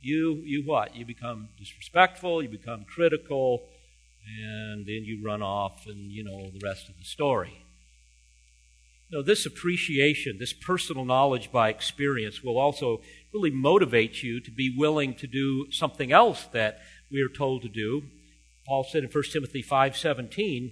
you, 0.02 0.42
you 0.46 0.64
what? 0.66 0.96
You 0.96 1.06
become 1.06 1.50
disrespectful, 1.58 2.42
you 2.42 2.50
become 2.50 2.86
critical, 2.86 3.68
and 4.40 4.86
then 4.86 5.04
you 5.04 5.24
run 5.24 5.42
off 5.42 5.86
and 5.88 6.12
you 6.12 6.24
know 6.24 6.50
the 6.52 6.60
rest 6.64 6.90
of 6.90 6.98
the 6.98 7.06
story. 7.06 7.64
Know, 9.10 9.24
this 9.24 9.46
appreciation, 9.46 10.38
this 10.38 10.52
personal 10.52 11.06
knowledge 11.06 11.50
by 11.50 11.70
experience 11.70 12.44
will 12.44 12.58
also 12.58 13.02
really 13.34 13.52
motivate 13.52 14.24
you 14.24 14.40
to 14.40 14.52
be 14.52 14.74
willing 14.76 15.14
to 15.16 15.28
do 15.28 15.72
something 15.72 16.12
else 16.12 16.46
that 16.54 16.80
we 17.12 17.22
are 17.22 17.30
told 17.30 17.62
to 17.62 17.70
do. 17.70 18.04
Paul 18.66 18.84
said 18.84 19.04
in 19.04 19.10
1 19.10 19.24
Timothy 19.32 19.64
5:17, 19.64 20.72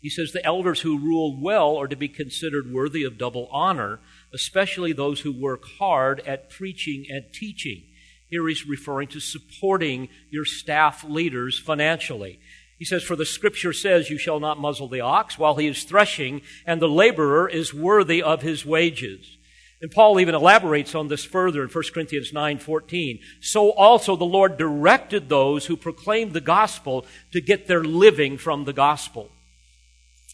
he 0.00 0.10
says 0.10 0.32
the 0.32 0.44
elders 0.44 0.82
who 0.82 0.98
rule 0.98 1.40
well 1.40 1.76
are 1.76 1.88
to 1.88 1.96
be 1.96 2.08
considered 2.08 2.72
worthy 2.72 3.02
of 3.02 3.18
double 3.18 3.48
honor, 3.50 4.00
especially 4.32 4.92
those 4.92 5.20
who 5.20 5.32
work 5.32 5.64
hard 5.78 6.20
at 6.20 6.50
preaching 6.50 7.06
and 7.08 7.24
teaching. 7.32 7.82
Here 8.28 8.46
he's 8.46 8.66
referring 8.66 9.08
to 9.08 9.20
supporting 9.20 10.08
your 10.30 10.44
staff 10.44 11.04
leaders 11.04 11.58
financially. 11.58 12.38
He 12.78 12.84
says, 12.84 13.02
For 13.02 13.16
the 13.16 13.24
scripture 13.24 13.72
says, 13.72 14.10
You 14.10 14.18
shall 14.18 14.40
not 14.40 14.60
muzzle 14.60 14.88
the 14.88 15.00
ox 15.00 15.38
while 15.38 15.56
he 15.56 15.66
is 15.66 15.84
threshing, 15.84 16.42
and 16.66 16.80
the 16.80 16.88
laborer 16.88 17.48
is 17.48 17.72
worthy 17.72 18.22
of 18.22 18.42
his 18.42 18.66
wages. 18.66 19.35
And 19.82 19.90
Paul 19.90 20.18
even 20.20 20.34
elaborates 20.34 20.94
on 20.94 21.08
this 21.08 21.24
further 21.24 21.62
in 21.62 21.68
1 21.68 21.92
Corinthians 21.92 22.32
9:14. 22.32 23.20
So 23.40 23.72
also 23.72 24.16
the 24.16 24.24
Lord 24.24 24.56
directed 24.56 25.28
those 25.28 25.66
who 25.66 25.76
proclaimed 25.76 26.32
the 26.32 26.40
gospel 26.40 27.06
to 27.32 27.40
get 27.40 27.66
their 27.66 27.84
living 27.84 28.38
from 28.38 28.64
the 28.64 28.72
gospel. 28.72 29.30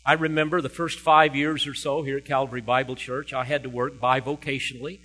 I 0.05 0.15
remember 0.15 0.61
the 0.61 0.69
first 0.69 0.99
five 0.99 1.37
years 1.37 1.67
or 1.67 1.75
so 1.75 2.03
here 2.03 2.19
at 2.19 2.25
Calvary 2.25 2.61
Bible 2.61 2.97
Church, 2.97 3.33
I 3.33 3.45
had 3.45 3.63
to 3.63 3.69
work 3.69 4.01
bivocationally, 4.01 4.99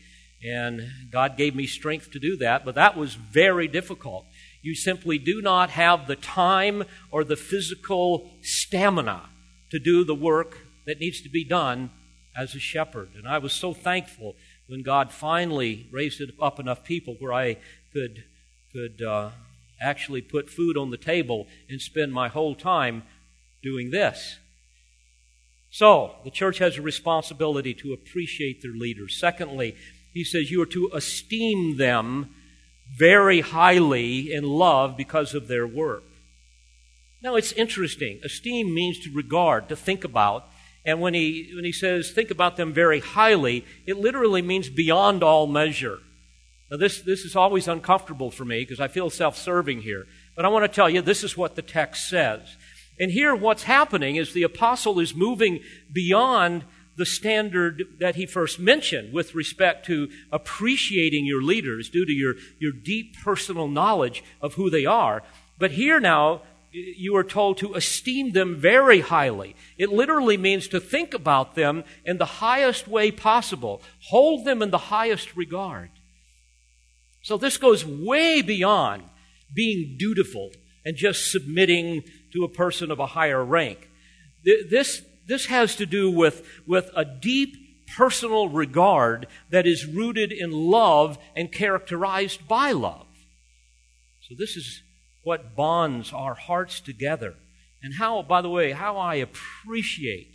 and 0.43 0.81
God 1.11 1.38
gave 1.38 1.55
me 1.55 1.67
strength 1.67 2.11
to 2.11 2.19
do 2.19 2.35
that, 2.38 2.65
but 2.65 2.75
that 2.75 2.97
was 2.97 3.13
very 3.13 3.67
difficult. 3.67 4.25
You 4.63 4.73
simply 4.73 5.19
do 5.19 5.41
not 5.41 5.69
have 5.71 6.07
the 6.07 6.15
time 6.15 6.83
or 7.11 7.23
the 7.23 7.35
physical 7.35 8.31
stamina 8.41 9.29
to 9.69 9.79
do 9.79 10.03
the 10.03 10.15
work 10.15 10.57
that 10.88 10.99
needs 10.99 11.21
to 11.21 11.29
be 11.29 11.43
done 11.43 11.91
as 12.38 12.53
a 12.55 12.59
shepherd. 12.59 13.09
And 13.15 13.27
I 13.27 13.39
was 13.39 13.53
so 13.53 13.73
thankful 13.73 14.35
when 14.67 14.83
God 14.83 15.11
finally 15.11 15.88
raised 15.91 16.21
up 16.41 16.59
enough 16.59 16.83
people 16.83 17.15
where 17.19 17.33
I 17.33 17.57
could, 17.93 18.23
could 18.71 19.01
uh, 19.01 19.31
actually 19.81 20.21
put 20.21 20.49
food 20.49 20.77
on 20.77 20.91
the 20.91 20.97
table 20.97 21.47
and 21.69 21.81
spend 21.81 22.13
my 22.13 22.27
whole 22.27 22.55
time 22.55 23.03
doing 23.63 23.91
this. 23.91 24.38
So, 25.69 26.15
the 26.23 26.31
church 26.31 26.59
has 26.59 26.77
a 26.77 26.81
responsibility 26.81 27.73
to 27.75 27.93
appreciate 27.93 28.61
their 28.61 28.71
leaders. 28.71 29.17
Secondly, 29.19 29.75
he 30.13 30.23
says 30.23 30.49
you 30.49 30.61
are 30.61 30.67
to 30.67 30.89
esteem 30.93 31.77
them 31.77 32.33
very 32.95 33.41
highly 33.41 34.31
in 34.31 34.43
love 34.43 34.95
because 34.95 35.33
of 35.33 35.47
their 35.47 35.67
work. 35.67 36.03
Now, 37.21 37.35
it's 37.35 37.51
interesting. 37.51 38.19
Esteem 38.23 38.73
means 38.73 38.99
to 39.01 39.11
regard, 39.11 39.69
to 39.69 39.75
think 39.75 40.03
about. 40.03 40.47
And 40.88 41.01
when 41.01 41.13
he, 41.13 41.51
when 41.53 41.65
he 41.65 41.73
says 41.73 42.11
think 42.11 42.31
about 42.31 42.55
them 42.55 42.73
very 42.73 43.01
highly, 43.01 43.65
it 43.85 43.97
literally 43.97 44.41
means 44.41 44.69
beyond 44.69 45.21
all 45.21 45.45
measure. 45.45 45.99
Now, 46.71 46.77
this, 46.77 47.01
this 47.01 47.25
is 47.25 47.35
always 47.35 47.67
uncomfortable 47.67 48.31
for 48.31 48.45
me 48.45 48.61
because 48.61 48.79
I 48.79 48.88
feel 48.88 49.09
self 49.09 49.38
serving 49.38 49.81
here. 49.81 50.05
But 50.35 50.45
I 50.45 50.47
want 50.47 50.63
to 50.63 50.73
tell 50.73 50.89
you, 50.89 51.01
this 51.01 51.23
is 51.23 51.38
what 51.38 51.55
the 51.55 51.61
text 51.61 52.09
says. 52.09 52.55
And 52.99 53.11
here, 53.11 53.35
what's 53.35 53.63
happening 53.63 54.15
is 54.15 54.33
the 54.33 54.43
apostle 54.43 54.99
is 54.99 55.13
moving 55.13 55.59
beyond 55.91 56.63
the 56.95 57.05
standard 57.05 57.83
that 57.99 58.15
he 58.15 58.25
first 58.25 58.57
mentioned 58.57 59.13
with 59.13 59.35
respect 59.35 59.85
to 59.85 60.09
appreciating 60.31 61.25
your 61.25 61.43
leaders 61.43 61.89
due 61.89 62.05
to 62.05 62.11
your, 62.11 62.35
your 62.59 62.71
deep 62.71 63.15
personal 63.23 63.67
knowledge 63.67 64.23
of 64.41 64.55
who 64.55 64.69
they 64.69 64.85
are. 64.85 65.21
But 65.59 65.71
here 65.71 65.99
now, 65.99 66.41
you 66.97 67.15
are 67.15 67.23
told 67.23 67.57
to 67.57 67.73
esteem 67.73 68.32
them 68.32 68.55
very 68.55 69.01
highly. 69.01 69.55
It 69.78 69.89
literally 69.89 70.38
means 70.38 70.67
to 70.69 70.80
think 70.80 71.13
about 71.13 71.55
them 71.55 71.84
in 72.05 72.17
the 72.17 72.25
highest 72.25 72.88
way 72.88 73.11
possible, 73.11 73.82
hold 74.09 74.45
them 74.45 74.61
in 74.61 74.71
the 74.71 74.78
highest 74.78 75.36
regard. 75.36 75.89
So 77.23 77.38
this 77.38 77.57
goes 77.57 77.86
way 77.86 78.41
beyond 78.41 79.03
being 79.53 79.97
dutiful 79.97 80.51
and 80.86 80.95
just 80.95 81.32
submitting 81.32 82.03
to 82.34 82.43
a 82.43 82.49
person 82.49 82.91
of 82.91 82.99
a 82.99 83.07
higher 83.07 83.43
rank. 83.43 83.89
This 84.43 85.01
this 85.28 85.47
has 85.47 85.75
to 85.75 85.86
do 85.86 86.09
with, 86.09 86.47
with 86.65 86.89
a 86.95 87.05
deep 87.05 87.55
personal 87.95 88.49
regard 88.49 89.28
that 89.49 89.67
is 89.67 89.86
rooted 89.86 90.32
in 90.32 90.51
love 90.51 91.17
and 91.36 91.51
characterized 91.51 92.47
by 92.47 92.71
love. 92.71 93.07
So, 94.21 94.36
this 94.38 94.55
is 94.55 94.82
what 95.28 95.57
bonds 95.57 96.13
our 96.13 96.36
hearts 96.36 96.80
together. 96.80 97.36
And 97.84 97.95
how, 97.95 98.21
by 98.21 98.41
the 98.41 98.49
way, 98.49 98.71
how 98.71 98.95
I 98.95 99.15
appreciate 99.15 100.30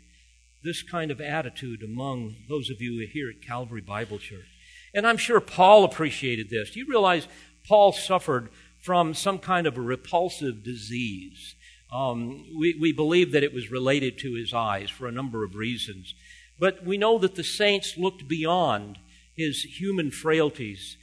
this 0.62 0.82
kind 0.82 1.10
of 1.10 1.18
attitude 1.18 1.82
among 1.82 2.36
those 2.46 2.68
of 2.68 2.82
you 2.82 3.08
here 3.10 3.30
at 3.30 3.40
Calvary 3.40 3.80
Bible 3.80 4.18
Church. 4.18 4.44
And 4.92 5.06
I'm 5.06 5.16
sure 5.16 5.40
Paul 5.40 5.84
appreciated 5.84 6.50
this. 6.50 6.72
Do 6.72 6.78
you 6.78 6.86
realize 6.86 7.26
Paul 7.66 7.92
suffered 7.92 8.50
from 8.82 9.14
some 9.14 9.38
kind 9.38 9.66
of 9.66 9.78
a 9.78 9.80
repulsive 9.80 10.62
disease? 10.62 11.54
Um, 11.90 12.44
we, 12.60 12.76
we 12.78 12.92
believe 12.92 13.32
that 13.32 13.42
it 13.42 13.54
was 13.54 13.70
related 13.70 14.18
to 14.18 14.34
his 14.34 14.52
eyes 14.52 14.90
for 14.90 15.08
a 15.08 15.12
number 15.12 15.42
of 15.42 15.54
reasons. 15.54 16.14
But 16.58 16.84
we 16.84 16.98
know 16.98 17.16
that 17.16 17.36
the 17.36 17.44
saints 17.44 17.96
looked 17.96 18.28
beyond 18.28 18.98
his 19.34 19.62
human 19.62 20.10
frailties 20.10 20.98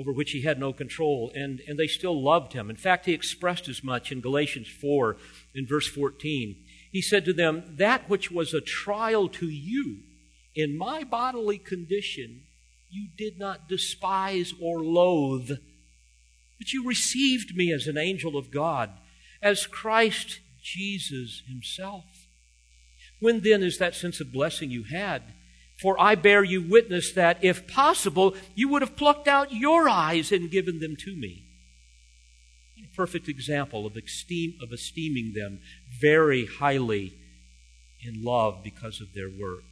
over 0.00 0.12
which 0.12 0.30
he 0.30 0.40
had 0.40 0.58
no 0.58 0.72
control, 0.72 1.30
and, 1.34 1.60
and 1.68 1.78
they 1.78 1.86
still 1.86 2.22
loved 2.22 2.54
him. 2.54 2.70
In 2.70 2.76
fact, 2.76 3.04
he 3.04 3.12
expressed 3.12 3.68
as 3.68 3.84
much 3.84 4.10
in 4.10 4.22
Galatians 4.22 4.68
4 4.68 5.18
in 5.54 5.66
verse 5.66 5.86
14. 5.86 6.56
He 6.90 7.02
said 7.02 7.26
to 7.26 7.34
them, 7.34 7.76
That 7.76 8.08
which 8.08 8.30
was 8.30 8.54
a 8.54 8.62
trial 8.62 9.28
to 9.28 9.46
you 9.46 9.98
in 10.54 10.78
my 10.78 11.04
bodily 11.04 11.58
condition, 11.58 12.44
you 12.88 13.08
did 13.16 13.38
not 13.38 13.68
despise 13.68 14.54
or 14.60 14.80
loathe, 14.80 15.50
but 16.58 16.72
you 16.72 16.86
received 16.86 17.54
me 17.54 17.70
as 17.70 17.86
an 17.86 17.98
angel 17.98 18.36
of 18.36 18.50
God 18.50 18.90
as 19.42 19.66
Christ 19.66 20.40
Jesus 20.62 21.42
himself. 21.46 22.04
When 23.20 23.40
then 23.40 23.62
is 23.62 23.78
that 23.78 23.94
sense 23.94 24.20
of 24.20 24.32
blessing 24.32 24.70
you 24.70 24.84
had? 24.84 25.22
For 25.80 26.00
I 26.00 26.14
bear 26.14 26.44
you 26.44 26.60
witness 26.60 27.12
that, 27.12 27.42
if 27.42 27.66
possible, 27.66 28.34
you 28.54 28.68
would 28.68 28.82
have 28.82 28.96
plucked 28.96 29.26
out 29.26 29.52
your 29.52 29.88
eyes 29.88 30.30
and 30.30 30.50
given 30.50 30.78
them 30.78 30.94
to 30.96 31.16
me. 31.16 31.44
A 32.78 32.96
perfect 32.96 33.28
example 33.28 33.86
of, 33.86 33.96
esteem, 33.96 34.58
of 34.62 34.72
esteeming 34.72 35.32
them 35.34 35.60
very 36.00 36.44
highly 36.44 37.14
in 38.02 38.22
love 38.22 38.62
because 38.62 39.00
of 39.00 39.14
their 39.14 39.30
work. 39.30 39.62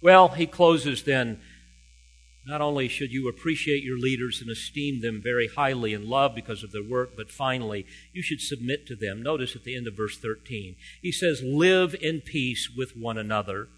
Well, 0.00 0.28
he 0.28 0.46
closes 0.46 1.02
then. 1.02 1.40
Not 2.46 2.60
only 2.60 2.88
should 2.88 3.10
you 3.10 3.26
appreciate 3.26 3.82
your 3.82 3.98
leaders 3.98 4.42
and 4.42 4.50
esteem 4.50 5.00
them 5.00 5.22
very 5.22 5.48
highly 5.48 5.94
in 5.94 6.08
love 6.08 6.34
because 6.34 6.62
of 6.62 6.72
their 6.72 6.82
work, 6.82 7.16
but 7.16 7.30
finally, 7.30 7.86
you 8.12 8.22
should 8.22 8.42
submit 8.42 8.86
to 8.86 8.96
them. 8.96 9.22
Notice 9.22 9.56
at 9.56 9.64
the 9.64 9.74
end 9.74 9.86
of 9.86 9.96
verse 9.96 10.18
13, 10.18 10.76
he 11.00 11.10
says, 11.10 11.42
Live 11.42 11.94
in 12.02 12.20
peace 12.20 12.70
with 12.74 12.96
one 12.96 13.16
another. 13.16 13.68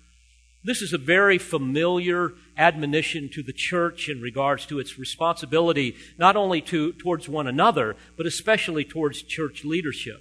This 0.67 0.83
is 0.83 0.93
a 0.93 0.99
very 0.99 1.39
familiar 1.39 2.33
admonition 2.59 3.29
to 3.35 3.43
the 3.45 3.53
church 3.53 4.09
in 4.09 4.21
regards 4.21 4.67
to 4.67 4.81
its 4.81 4.99
responsibility, 4.99 5.95
not 6.19 6.35
only 6.35 6.61
to, 6.63 6.93
towards 6.95 7.29
one 7.29 7.47
another, 7.47 7.95
but 8.17 8.27
especially 8.27 8.85
towards 8.85 9.23
church 9.23 9.65
leadership. 9.65 10.21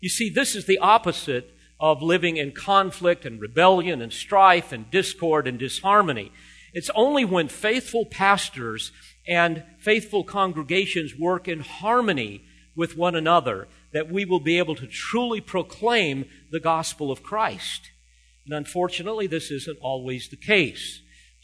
You 0.00 0.08
see, 0.08 0.30
this 0.30 0.54
is 0.54 0.66
the 0.66 0.78
opposite 0.78 1.56
of 1.80 2.02
living 2.02 2.36
in 2.36 2.52
conflict 2.52 3.24
and 3.24 3.40
rebellion 3.40 4.00
and 4.00 4.12
strife 4.12 4.70
and 4.70 4.88
discord 4.92 5.48
and 5.48 5.58
disharmony. 5.58 6.30
It's 6.72 6.90
only 6.94 7.24
when 7.24 7.48
faithful 7.48 8.06
pastors 8.06 8.92
and 9.26 9.64
faithful 9.80 10.22
congregations 10.22 11.18
work 11.18 11.48
in 11.48 11.58
harmony 11.58 12.44
with 12.76 12.96
one 12.96 13.16
another 13.16 13.66
that 13.92 14.08
we 14.08 14.24
will 14.24 14.38
be 14.38 14.58
able 14.58 14.76
to 14.76 14.86
truly 14.86 15.40
proclaim 15.40 16.26
the 16.52 16.60
gospel 16.60 17.10
of 17.10 17.24
Christ. 17.24 17.90
And 18.44 18.54
unfortunately, 18.54 19.26
this 19.26 19.50
isn't 19.50 19.78
always 19.80 20.28
the 20.28 20.36
case. 20.36 21.00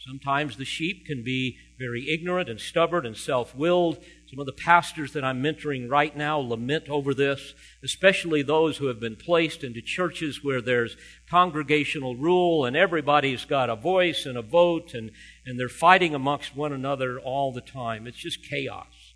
Sometimes 0.07 0.57
the 0.57 0.65
sheep 0.65 1.05
can 1.05 1.23
be 1.23 1.57
very 1.77 2.09
ignorant 2.09 2.49
and 2.49 2.59
stubborn 2.59 3.05
and 3.05 3.15
self 3.15 3.55
willed. 3.55 4.03
Some 4.27 4.39
of 4.39 4.47
the 4.47 4.53
pastors 4.53 5.13
that 5.13 5.23
I'm 5.23 5.43
mentoring 5.43 5.89
right 5.89 6.15
now 6.15 6.39
lament 6.39 6.89
over 6.89 7.13
this, 7.13 7.53
especially 7.83 8.41
those 8.41 8.77
who 8.77 8.87
have 8.87 8.99
been 8.99 9.15
placed 9.15 9.63
into 9.63 9.81
churches 9.81 10.43
where 10.43 10.61
there's 10.61 10.95
congregational 11.29 12.15
rule 12.15 12.65
and 12.65 12.75
everybody's 12.75 13.45
got 13.45 13.69
a 13.69 13.75
voice 13.75 14.25
and 14.25 14.37
a 14.37 14.41
vote 14.41 14.95
and, 14.95 15.11
and 15.45 15.59
they're 15.59 15.69
fighting 15.69 16.15
amongst 16.15 16.55
one 16.55 16.73
another 16.73 17.19
all 17.19 17.51
the 17.51 17.61
time. 17.61 18.07
It's 18.07 18.17
just 18.17 18.43
chaos. 18.49 19.13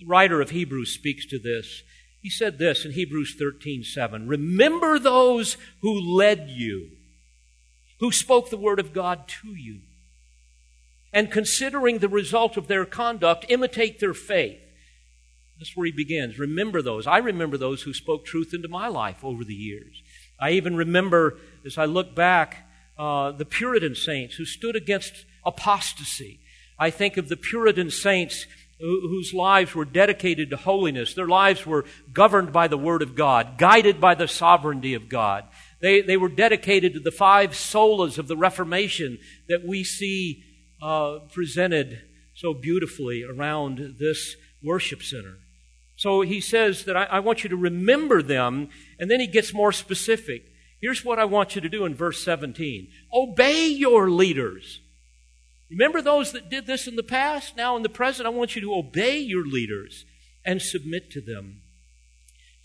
The 0.00 0.06
writer 0.06 0.40
of 0.40 0.50
Hebrews 0.50 0.92
speaks 0.92 1.26
to 1.26 1.38
this 1.38 1.84
he 2.22 2.30
said 2.30 2.58
this 2.58 2.84
in 2.84 2.92
Hebrews 2.92 3.34
13 3.36 3.82
7 3.82 4.28
Remember 4.28 4.98
those 4.98 5.56
who 5.80 6.00
led 6.00 6.48
you, 6.48 6.90
who 7.98 8.12
spoke 8.12 8.48
the 8.48 8.56
word 8.56 8.78
of 8.78 8.92
God 8.92 9.26
to 9.42 9.48
you. 9.48 9.80
And 11.12 11.30
considering 11.30 11.98
the 11.98 12.08
result 12.08 12.56
of 12.56 12.68
their 12.68 12.86
conduct, 12.86 13.46
imitate 13.48 13.98
their 14.00 14.14
faith. 14.14 14.60
That's 15.58 15.76
where 15.76 15.84
he 15.84 15.92
begins. 15.92 16.38
Remember 16.38 16.80
those. 16.80 17.06
I 17.06 17.18
remember 17.18 17.58
those 17.58 17.82
who 17.82 17.92
spoke 17.92 18.24
truth 18.24 18.54
into 18.54 18.68
my 18.68 18.88
life 18.88 19.22
over 19.22 19.44
the 19.44 19.54
years. 19.54 20.02
I 20.40 20.52
even 20.52 20.76
remember, 20.76 21.38
as 21.66 21.76
I 21.76 21.84
look 21.84 22.14
back, 22.14 22.68
uh, 22.98 23.32
the 23.32 23.44
Puritan 23.44 23.94
saints 23.94 24.36
who 24.36 24.44
stood 24.44 24.74
against 24.74 25.24
apostasy. 25.44 26.40
I 26.78 26.90
think 26.90 27.16
of 27.16 27.28
the 27.28 27.36
Puritan 27.36 27.90
saints 27.90 28.46
whose 28.78 29.32
lives 29.32 29.74
were 29.74 29.84
dedicated 29.84 30.50
to 30.50 30.56
holiness. 30.56 31.14
Their 31.14 31.28
lives 31.28 31.64
were 31.64 31.84
governed 32.12 32.52
by 32.52 32.68
the 32.68 32.78
Word 32.78 33.02
of 33.02 33.14
God, 33.14 33.56
guided 33.56 34.00
by 34.00 34.14
the 34.14 34.26
sovereignty 34.26 34.94
of 34.94 35.08
God. 35.08 35.44
They, 35.80 36.00
they 36.00 36.16
were 36.16 36.28
dedicated 36.28 36.94
to 36.94 37.00
the 37.00 37.10
five 37.10 37.52
solas 37.52 38.18
of 38.18 38.28
the 38.28 38.36
Reformation 38.36 39.18
that 39.48 39.64
we 39.64 39.84
see 39.84 40.42
uh, 40.82 41.20
presented 41.32 42.02
so 42.34 42.54
beautifully 42.54 43.22
around 43.22 43.96
this 43.98 44.36
worship 44.62 45.02
center. 45.02 45.38
So 45.96 46.22
he 46.22 46.40
says 46.40 46.84
that 46.84 46.96
I, 46.96 47.04
I 47.04 47.18
want 47.20 47.44
you 47.44 47.50
to 47.50 47.56
remember 47.56 48.22
them, 48.22 48.70
and 48.98 49.10
then 49.10 49.20
he 49.20 49.26
gets 49.26 49.54
more 49.54 49.72
specific. 49.72 50.46
Here's 50.80 51.04
what 51.04 51.20
I 51.20 51.24
want 51.24 51.54
you 51.54 51.60
to 51.60 51.68
do 51.68 51.84
in 51.84 51.94
verse 51.94 52.22
17 52.24 52.88
Obey 53.12 53.68
your 53.68 54.10
leaders 54.10 54.80
Remember 55.72 56.02
those 56.02 56.32
that 56.32 56.50
did 56.50 56.66
this 56.66 56.86
in 56.86 56.96
the 56.96 57.02
past? 57.02 57.56
Now, 57.56 57.76
in 57.76 57.82
the 57.82 57.88
present, 57.88 58.26
I 58.26 58.30
want 58.30 58.54
you 58.54 58.60
to 58.60 58.74
obey 58.74 59.18
your 59.18 59.46
leaders 59.46 60.04
and 60.44 60.60
submit 60.60 61.10
to 61.12 61.20
them. 61.22 61.62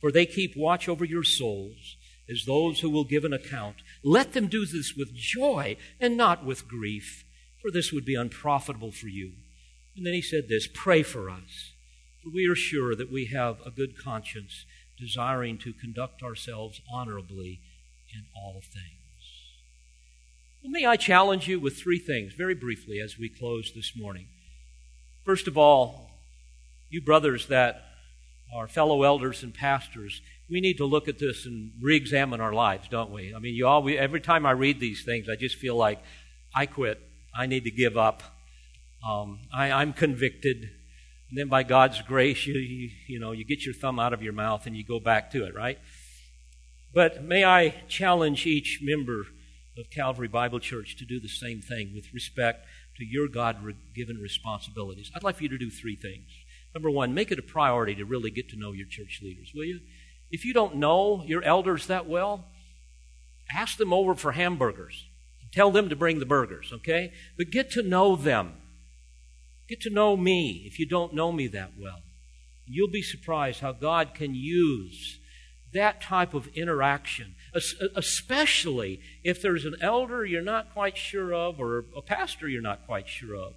For 0.02 0.12
they 0.12 0.26
keep 0.26 0.58
watch 0.58 0.90
over 0.90 1.06
your 1.06 1.24
souls 1.24 1.96
as 2.30 2.44
those 2.44 2.82
who 2.82 2.90
will 2.90 3.06
give 3.06 3.24
an 3.24 3.32
account. 3.32 3.78
Let 4.04 4.34
them 4.34 4.48
do 4.48 4.66
this 4.66 4.94
with 4.94 5.16
joy 5.16 5.78
and 6.02 6.18
not 6.18 6.44
with 6.44 6.68
grief, 6.68 7.24
for 7.62 7.72
this 7.72 7.94
would 7.94 8.04
be 8.04 8.16
unprofitable 8.16 8.92
for 8.92 9.08
you. 9.08 9.32
And 9.96 10.06
then 10.06 10.14
he 10.14 10.22
said 10.22 10.50
this 10.50 10.68
Pray 10.68 11.02
for 11.02 11.30
us, 11.30 11.72
for 12.22 12.30
we 12.30 12.46
are 12.46 12.56
sure 12.56 12.94
that 12.94 13.12
we 13.12 13.28
have 13.28 13.60
a 13.66 13.72
good 13.72 13.98
conscience, 13.98 14.66
desiring 15.00 15.58
to 15.60 15.72
conduct 15.72 16.22
ourselves 16.22 16.82
honorably 16.92 17.62
in 18.14 18.26
all 18.36 18.62
things. 18.62 18.97
Well, 20.64 20.72
may 20.72 20.86
I 20.88 20.96
challenge 20.96 21.48
you 21.48 21.60
with 21.60 21.78
three 21.78 22.00
things 22.00 22.34
very 22.34 22.56
briefly 22.56 23.00
as 23.00 23.18
we 23.18 23.30
close 23.30 23.72
this 23.76 23.94
morning. 23.96 24.28
First 25.24 25.48
of 25.48 25.56
all, 25.56 26.10
you 26.90 27.00
brothers 27.00 27.48
that 27.48 27.84
are 28.56 28.68
fellow 28.68 29.04
elders 29.04 29.44
and 29.44 29.54
pastors, 29.54 30.20
we 30.50 30.60
need 30.60 30.78
to 30.78 30.86
look 30.86 31.08
at 31.08 31.20
this 31.20 31.46
and 31.46 31.74
re-examine 31.80 32.42
our 32.42 32.54
lives, 32.54 32.88
don't 32.88 33.12
we? 33.12 33.36
I 33.36 33.40
mean, 33.40 33.54
you 33.54 33.68
all, 33.68 33.84
we, 33.84 34.00
every 34.00 34.20
time 34.20 34.48
I 34.48 34.52
read 34.52 34.80
these 34.80 35.04
things, 35.06 35.28
I 35.30 35.36
just 35.36 35.58
feel 35.58 35.76
like 35.76 36.02
I 36.56 36.66
quit. 36.66 37.00
I 37.38 37.46
need 37.46 37.66
to 37.66 37.72
give 37.72 37.96
up. 37.96 38.24
Um, 39.08 39.42
I, 39.54 39.72
I'm 39.72 39.94
convicted. 39.94 40.58
And 41.30 41.38
then 41.38 41.50
by 41.50 41.62
God's 41.64 42.02
grace, 42.02 42.48
you, 42.48 42.56
you, 42.56 42.90
you 43.08 43.20
know, 43.20 43.32
you 43.32 43.46
get 43.46 43.64
your 43.64 43.76
thumb 43.76 44.00
out 44.00 44.12
of 44.14 44.24
your 44.24 44.34
mouth 44.34 44.66
and 44.66 44.76
you 44.76 44.84
go 44.84 45.00
back 45.00 45.30
to 45.32 45.46
it, 45.46 45.54
right? 45.54 45.78
But 46.96 47.24
may 47.24 47.44
I 47.44 47.76
challenge 47.88 48.48
each 48.48 48.80
member 48.82 49.28
of 49.78 49.90
Calvary 49.90 50.28
Bible 50.28 50.60
Church 50.60 50.98
to 50.98 51.06
do 51.06 51.20
the 51.20 51.28
same 51.28 51.62
thing 51.62 51.94
with 51.94 52.14
respect 52.14 52.66
to 52.98 53.06
your 53.06 53.28
God 53.28 53.58
given 53.96 54.18
responsibilities. 54.18 55.12
I'd 55.16 55.24
like 55.24 55.38
for 55.38 55.44
you 55.44 55.50
to 55.50 55.58
do 55.58 55.70
three 55.70 55.96
things. 55.96 56.30
Number 56.74 56.90
one, 56.90 57.14
make 57.14 57.32
it 57.32 57.40
a 57.40 57.44
priority 57.44 57.96
to 57.96 58.06
really 58.06 58.32
get 58.32 58.50
to 58.50 58.58
know 58.58 58.72
your 58.72 58.88
church 58.88 59.20
leaders, 59.24 59.52
will 59.54 59.66
you? 59.66 59.80
If 60.32 60.46
you 60.46 60.54
don't 60.54 60.76
know 60.76 61.24
your 61.26 61.44
elders 61.44 61.88
that 61.88 62.08
well, 62.08 62.46
ask 63.54 63.78
them 63.78 63.94
over 63.94 64.16
for 64.16 64.34
hamburgers. 64.34 65.06
Tell 65.54 65.72
them 65.72 65.90
to 65.90 65.96
bring 65.96 66.20
the 66.20 66.26
burgers, 66.26 66.72
okay? 66.74 67.14
But 67.38 67.52
get 67.52 67.72
to 67.72 67.84
know 67.84 68.16
them. 68.16 68.54
Get 69.70 69.82
to 69.82 69.90
know 69.90 70.18
me 70.18 70.64
if 70.66 70.80
you 70.80 70.88
don't 70.88 71.14
know 71.14 71.32
me 71.32 71.48
that 71.48 71.72
well. 71.80 72.02
You'll 72.66 72.92
be 72.92 73.02
surprised 73.02 73.62
how 73.62 73.72
God 73.72 74.14
can 74.14 74.36
use 74.36 75.20
that 75.74 76.02
type 76.02 76.34
of 76.34 76.48
interaction, 76.56 77.36
especially 77.96 79.02
if 79.24 79.42
there's 79.42 79.66
an 79.66 79.76
elder 79.82 80.26
you're 80.26 80.42
not 80.42 80.74
quite 80.74 80.98
sure 80.98 81.34
of 81.34 81.60
or 81.60 81.86
a 81.96 82.02
pastor 82.02 82.48
you're 82.48 82.62
not 82.62 82.86
quite 82.86 83.08
sure 83.08 83.36
of. 83.36 83.54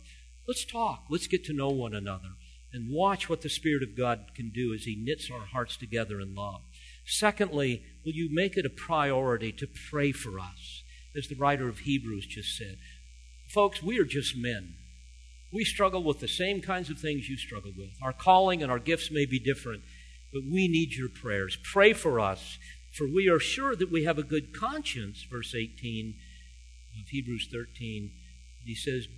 Let's 0.46 0.64
talk. 0.64 1.04
Let's 1.08 1.28
get 1.28 1.44
to 1.44 1.52
know 1.52 1.68
one 1.68 1.94
another 1.94 2.30
and 2.72 2.90
watch 2.90 3.28
what 3.28 3.42
the 3.42 3.48
Spirit 3.48 3.82
of 3.82 3.96
God 3.96 4.30
can 4.34 4.50
do 4.50 4.72
as 4.74 4.84
He 4.84 4.96
knits 4.96 5.30
our 5.30 5.46
hearts 5.46 5.76
together 5.76 6.20
in 6.20 6.34
love. 6.34 6.62
Secondly, 7.04 7.82
will 8.04 8.12
you 8.12 8.28
make 8.32 8.56
it 8.56 8.66
a 8.66 8.70
priority 8.70 9.52
to 9.52 9.66
pray 9.90 10.12
for 10.12 10.38
us, 10.38 10.82
as 11.16 11.26
the 11.26 11.34
writer 11.34 11.68
of 11.68 11.80
Hebrews 11.80 12.26
just 12.26 12.56
said? 12.56 12.78
Folks, 13.48 13.82
we 13.82 13.98
are 13.98 14.04
just 14.04 14.36
men. 14.36 14.74
We 15.52 15.64
struggle 15.64 16.04
with 16.04 16.20
the 16.20 16.28
same 16.28 16.60
kinds 16.60 16.90
of 16.90 16.98
things 16.98 17.28
you 17.28 17.36
struggle 17.36 17.72
with. 17.76 17.90
Our 18.02 18.12
calling 18.12 18.62
and 18.62 18.70
our 18.70 18.78
gifts 18.78 19.10
may 19.10 19.26
be 19.26 19.40
different, 19.40 19.82
but 20.32 20.42
we 20.50 20.68
need 20.68 20.94
your 20.94 21.08
prayers. 21.08 21.58
Pray 21.62 21.92
for 21.92 22.20
us, 22.20 22.58
for 22.92 23.06
we 23.06 23.28
are 23.28 23.40
sure 23.40 23.74
that 23.76 23.90
we 23.90 24.04
have 24.04 24.18
a 24.18 24.22
good 24.22 24.54
conscience, 24.54 25.26
verse 25.30 25.54
18 25.54 26.14
of 27.00 27.08
Hebrews 27.08 27.48
13. 27.52 28.10
He 28.64 28.74
says, 28.74 29.08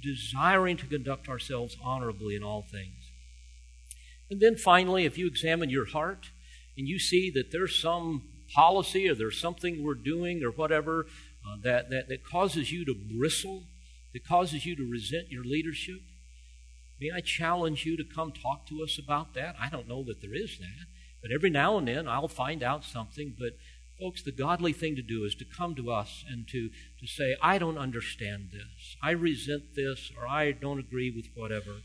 desiring 0.00 0.76
to 0.78 0.86
conduct 0.86 1.28
ourselves 1.28 1.76
honorably 1.82 2.36
in 2.36 2.42
all 2.42 2.62
things. 2.62 3.12
And 4.30 4.40
then 4.40 4.56
finally, 4.56 5.04
if 5.04 5.18
you 5.18 5.26
examine 5.26 5.70
your 5.70 5.86
heart 5.86 6.30
and 6.76 6.88
you 6.88 6.98
see 6.98 7.30
that 7.32 7.52
there's 7.52 7.78
some 7.78 8.22
policy 8.54 9.08
or 9.08 9.14
there's 9.14 9.40
something 9.40 9.82
we're 9.82 9.94
doing 9.94 10.42
or 10.42 10.50
whatever 10.50 11.06
uh, 11.46 11.56
that, 11.62 11.90
that, 11.90 12.08
that 12.08 12.24
causes 12.24 12.72
you 12.72 12.84
to 12.84 12.94
bristle, 12.94 13.64
that 14.12 14.26
causes 14.26 14.64
you 14.64 14.76
to 14.76 14.88
resent 14.88 15.30
your 15.30 15.44
leadership, 15.44 16.00
May 17.00 17.10
I 17.14 17.20
challenge 17.20 17.84
you 17.84 17.96
to 17.96 18.04
come 18.04 18.32
talk 18.32 18.66
to 18.68 18.82
us 18.82 18.98
about 18.98 19.34
that? 19.34 19.56
I 19.60 19.68
don't 19.68 19.88
know 19.88 20.04
that 20.04 20.20
there 20.20 20.34
is 20.34 20.58
that, 20.58 20.86
but 21.20 21.32
every 21.32 21.50
now 21.50 21.78
and 21.78 21.88
then 21.88 22.08
I'll 22.08 22.28
find 22.28 22.62
out 22.62 22.84
something. 22.84 23.34
But, 23.38 23.52
folks, 23.98 24.22
the 24.22 24.32
godly 24.32 24.72
thing 24.72 24.96
to 24.96 25.02
do 25.02 25.24
is 25.24 25.34
to 25.36 25.44
come 25.44 25.74
to 25.76 25.90
us 25.90 26.24
and 26.28 26.46
to, 26.48 26.68
to 27.00 27.06
say, 27.06 27.36
I 27.42 27.58
don't 27.58 27.78
understand 27.78 28.50
this. 28.52 28.96
I 29.02 29.10
resent 29.12 29.74
this, 29.74 30.12
or 30.16 30.28
I 30.28 30.52
don't 30.52 30.78
agree 30.78 31.10
with 31.10 31.26
whatever. 31.34 31.80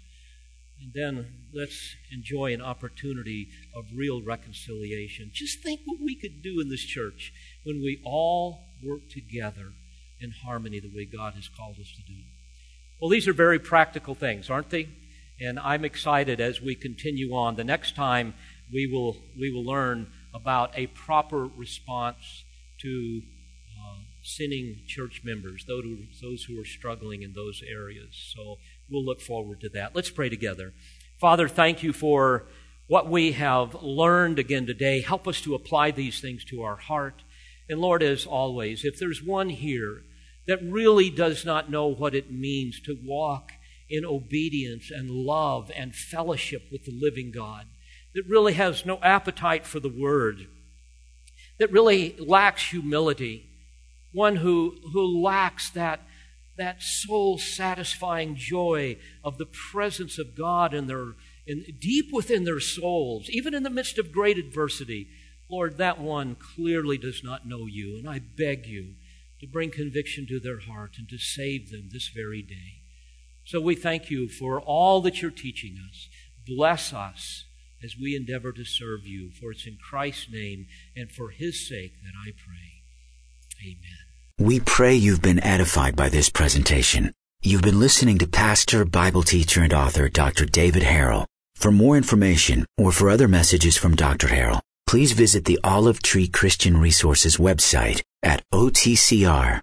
And 0.79 0.93
then 0.93 1.47
let's 1.53 1.95
enjoy 2.11 2.53
an 2.53 2.61
opportunity 2.61 3.49
of 3.75 3.85
real 3.95 4.21
reconciliation. 4.21 5.31
Just 5.33 5.63
think 5.63 5.81
what 5.85 5.99
we 5.99 6.15
could 6.15 6.43
do 6.43 6.59
in 6.61 6.69
this 6.69 6.83
church 6.83 7.33
when 7.63 7.81
we 7.81 7.99
all 8.05 8.59
work 8.83 9.09
together 9.09 9.73
in 10.19 10.31
harmony 10.31 10.79
the 10.79 10.91
way 10.93 11.05
God 11.05 11.33
has 11.33 11.47
called 11.47 11.77
us 11.79 11.91
to 11.95 12.01
do. 12.03 12.21
Well, 12.99 13.11
these 13.11 13.27
are 13.27 13.33
very 13.33 13.59
practical 13.59 14.15
things, 14.15 14.49
aren't 14.49 14.71
they? 14.71 14.89
And 15.39 15.59
I'm 15.59 15.85
excited 15.85 16.41
as 16.41 16.61
we 16.61 16.73
continue 16.73 17.31
on. 17.35 17.55
The 17.55 17.63
next 17.63 17.95
time 17.95 18.33
we 18.73 18.87
will, 18.87 19.17
we 19.39 19.51
will 19.51 19.63
learn 19.63 20.07
about 20.33 20.71
a 20.75 20.87
proper 20.87 21.45
response 21.45 22.43
to 22.81 23.21
uh, 23.69 23.99
sinning 24.23 24.77
church 24.87 25.21
members, 25.23 25.65
those 25.67 25.83
who, 25.83 25.97
those 26.23 26.43
who 26.45 26.59
are 26.59 26.65
struggling 26.65 27.21
in 27.21 27.33
those 27.33 27.61
areas. 27.69 28.33
So 28.35 28.57
we'll 28.89 29.05
look 29.05 29.21
forward 29.21 29.61
to 29.61 29.69
that. 29.69 29.95
Let's 29.95 30.09
pray 30.09 30.29
together. 30.29 30.73
Father, 31.19 31.47
thank 31.47 31.83
you 31.83 31.93
for 31.93 32.47
what 32.87 33.07
we 33.07 33.33
have 33.33 33.75
learned 33.83 34.39
again 34.39 34.65
today. 34.65 35.01
Help 35.01 35.27
us 35.27 35.39
to 35.41 35.53
apply 35.53 35.91
these 35.91 36.19
things 36.19 36.43
to 36.45 36.63
our 36.63 36.77
heart. 36.77 37.21
And 37.69 37.79
Lord, 37.79 38.01
as 38.01 38.25
always, 38.25 38.83
if 38.83 38.97
there's 38.97 39.21
one 39.21 39.49
here 39.49 40.01
that 40.47 40.59
really 40.63 41.09
does 41.09 41.45
not 41.45 41.69
know 41.69 41.87
what 41.87 42.15
it 42.15 42.31
means 42.31 42.79
to 42.81 42.97
walk 43.03 43.51
in 43.89 44.05
obedience 44.05 44.89
and 44.89 45.09
love 45.09 45.71
and 45.75 45.95
fellowship 45.95 46.63
with 46.71 46.85
the 46.85 46.97
living 46.97 47.31
God, 47.31 47.65
that 48.15 48.27
really 48.27 48.53
has 48.53 48.85
no 48.85 48.99
appetite 49.01 49.65
for 49.65 49.79
the 49.79 49.93
Word, 49.95 50.47
that 51.59 51.71
really 51.71 52.15
lacks 52.17 52.69
humility, 52.69 53.49
one 54.13 54.37
who, 54.37 54.75
who 54.93 55.21
lacks 55.21 55.69
that, 55.71 56.01
that 56.57 56.81
soul 56.81 57.37
satisfying 57.37 58.35
joy 58.35 58.97
of 59.23 59.37
the 59.37 59.45
presence 59.45 60.17
of 60.17 60.35
God 60.35 60.73
in 60.73 60.87
their, 60.87 61.13
in, 61.45 61.65
deep 61.79 62.11
within 62.11 62.45
their 62.45 62.59
souls, 62.59 63.29
even 63.29 63.53
in 63.53 63.63
the 63.63 63.69
midst 63.69 63.97
of 63.97 64.11
great 64.11 64.37
adversity. 64.37 65.07
Lord, 65.49 65.77
that 65.77 65.99
one 65.99 66.35
clearly 66.35 66.97
does 66.97 67.23
not 67.23 67.47
know 67.47 67.65
you, 67.65 67.97
and 67.97 68.09
I 68.09 68.19
beg 68.19 68.65
you 68.65 68.95
to 69.39 69.47
bring 69.47 69.71
conviction 69.71 70.25
to 70.27 70.39
their 70.39 70.59
heart 70.59 70.95
and 70.97 71.07
to 71.09 71.17
save 71.17 71.71
them 71.71 71.89
this 71.91 72.09
very 72.09 72.41
day. 72.41 72.81
So 73.45 73.61
we 73.61 73.75
thank 73.75 74.09
you 74.09 74.27
for 74.27 74.59
all 74.59 75.01
that 75.01 75.21
you're 75.21 75.31
teaching 75.31 75.77
us. 75.89 76.09
Bless 76.45 76.91
us 76.93 77.45
as 77.83 77.95
we 78.01 78.15
endeavor 78.15 78.51
to 78.51 78.65
serve 78.65 79.05
you. 79.05 79.31
For 79.31 79.51
it's 79.51 79.67
in 79.67 79.77
Christ's 79.77 80.27
name 80.31 80.65
and 80.95 81.11
for 81.11 81.29
his 81.29 81.67
sake 81.67 81.93
that 82.03 82.13
I 82.17 82.31
pray. 82.31 82.83
Amen. 83.63 84.07
We 84.39 84.59
pray 84.59 84.95
you've 84.95 85.21
been 85.21 85.43
edified 85.43 85.95
by 85.95 86.09
this 86.09 86.29
presentation. 86.29 87.13
You've 87.41 87.61
been 87.61 87.79
listening 87.79 88.17
to 88.19 88.27
pastor, 88.27 88.85
Bible 88.85 89.23
teacher, 89.23 89.61
and 89.61 89.73
author 89.73 90.09
Dr. 90.09 90.45
David 90.45 90.83
Harrell. 90.83 91.25
For 91.55 91.71
more 91.71 91.97
information 91.97 92.65
or 92.77 92.91
for 92.91 93.09
other 93.09 93.27
messages 93.27 93.77
from 93.77 93.95
Dr. 93.95 94.27
Harrell, 94.27 94.59
please 94.85 95.13
visit 95.13 95.45
the 95.45 95.59
Olive 95.63 96.01
Tree 96.01 96.27
Christian 96.27 96.77
Resources 96.77 97.37
website 97.37 98.01
at 98.23 98.43
otcr.org. 98.53 99.61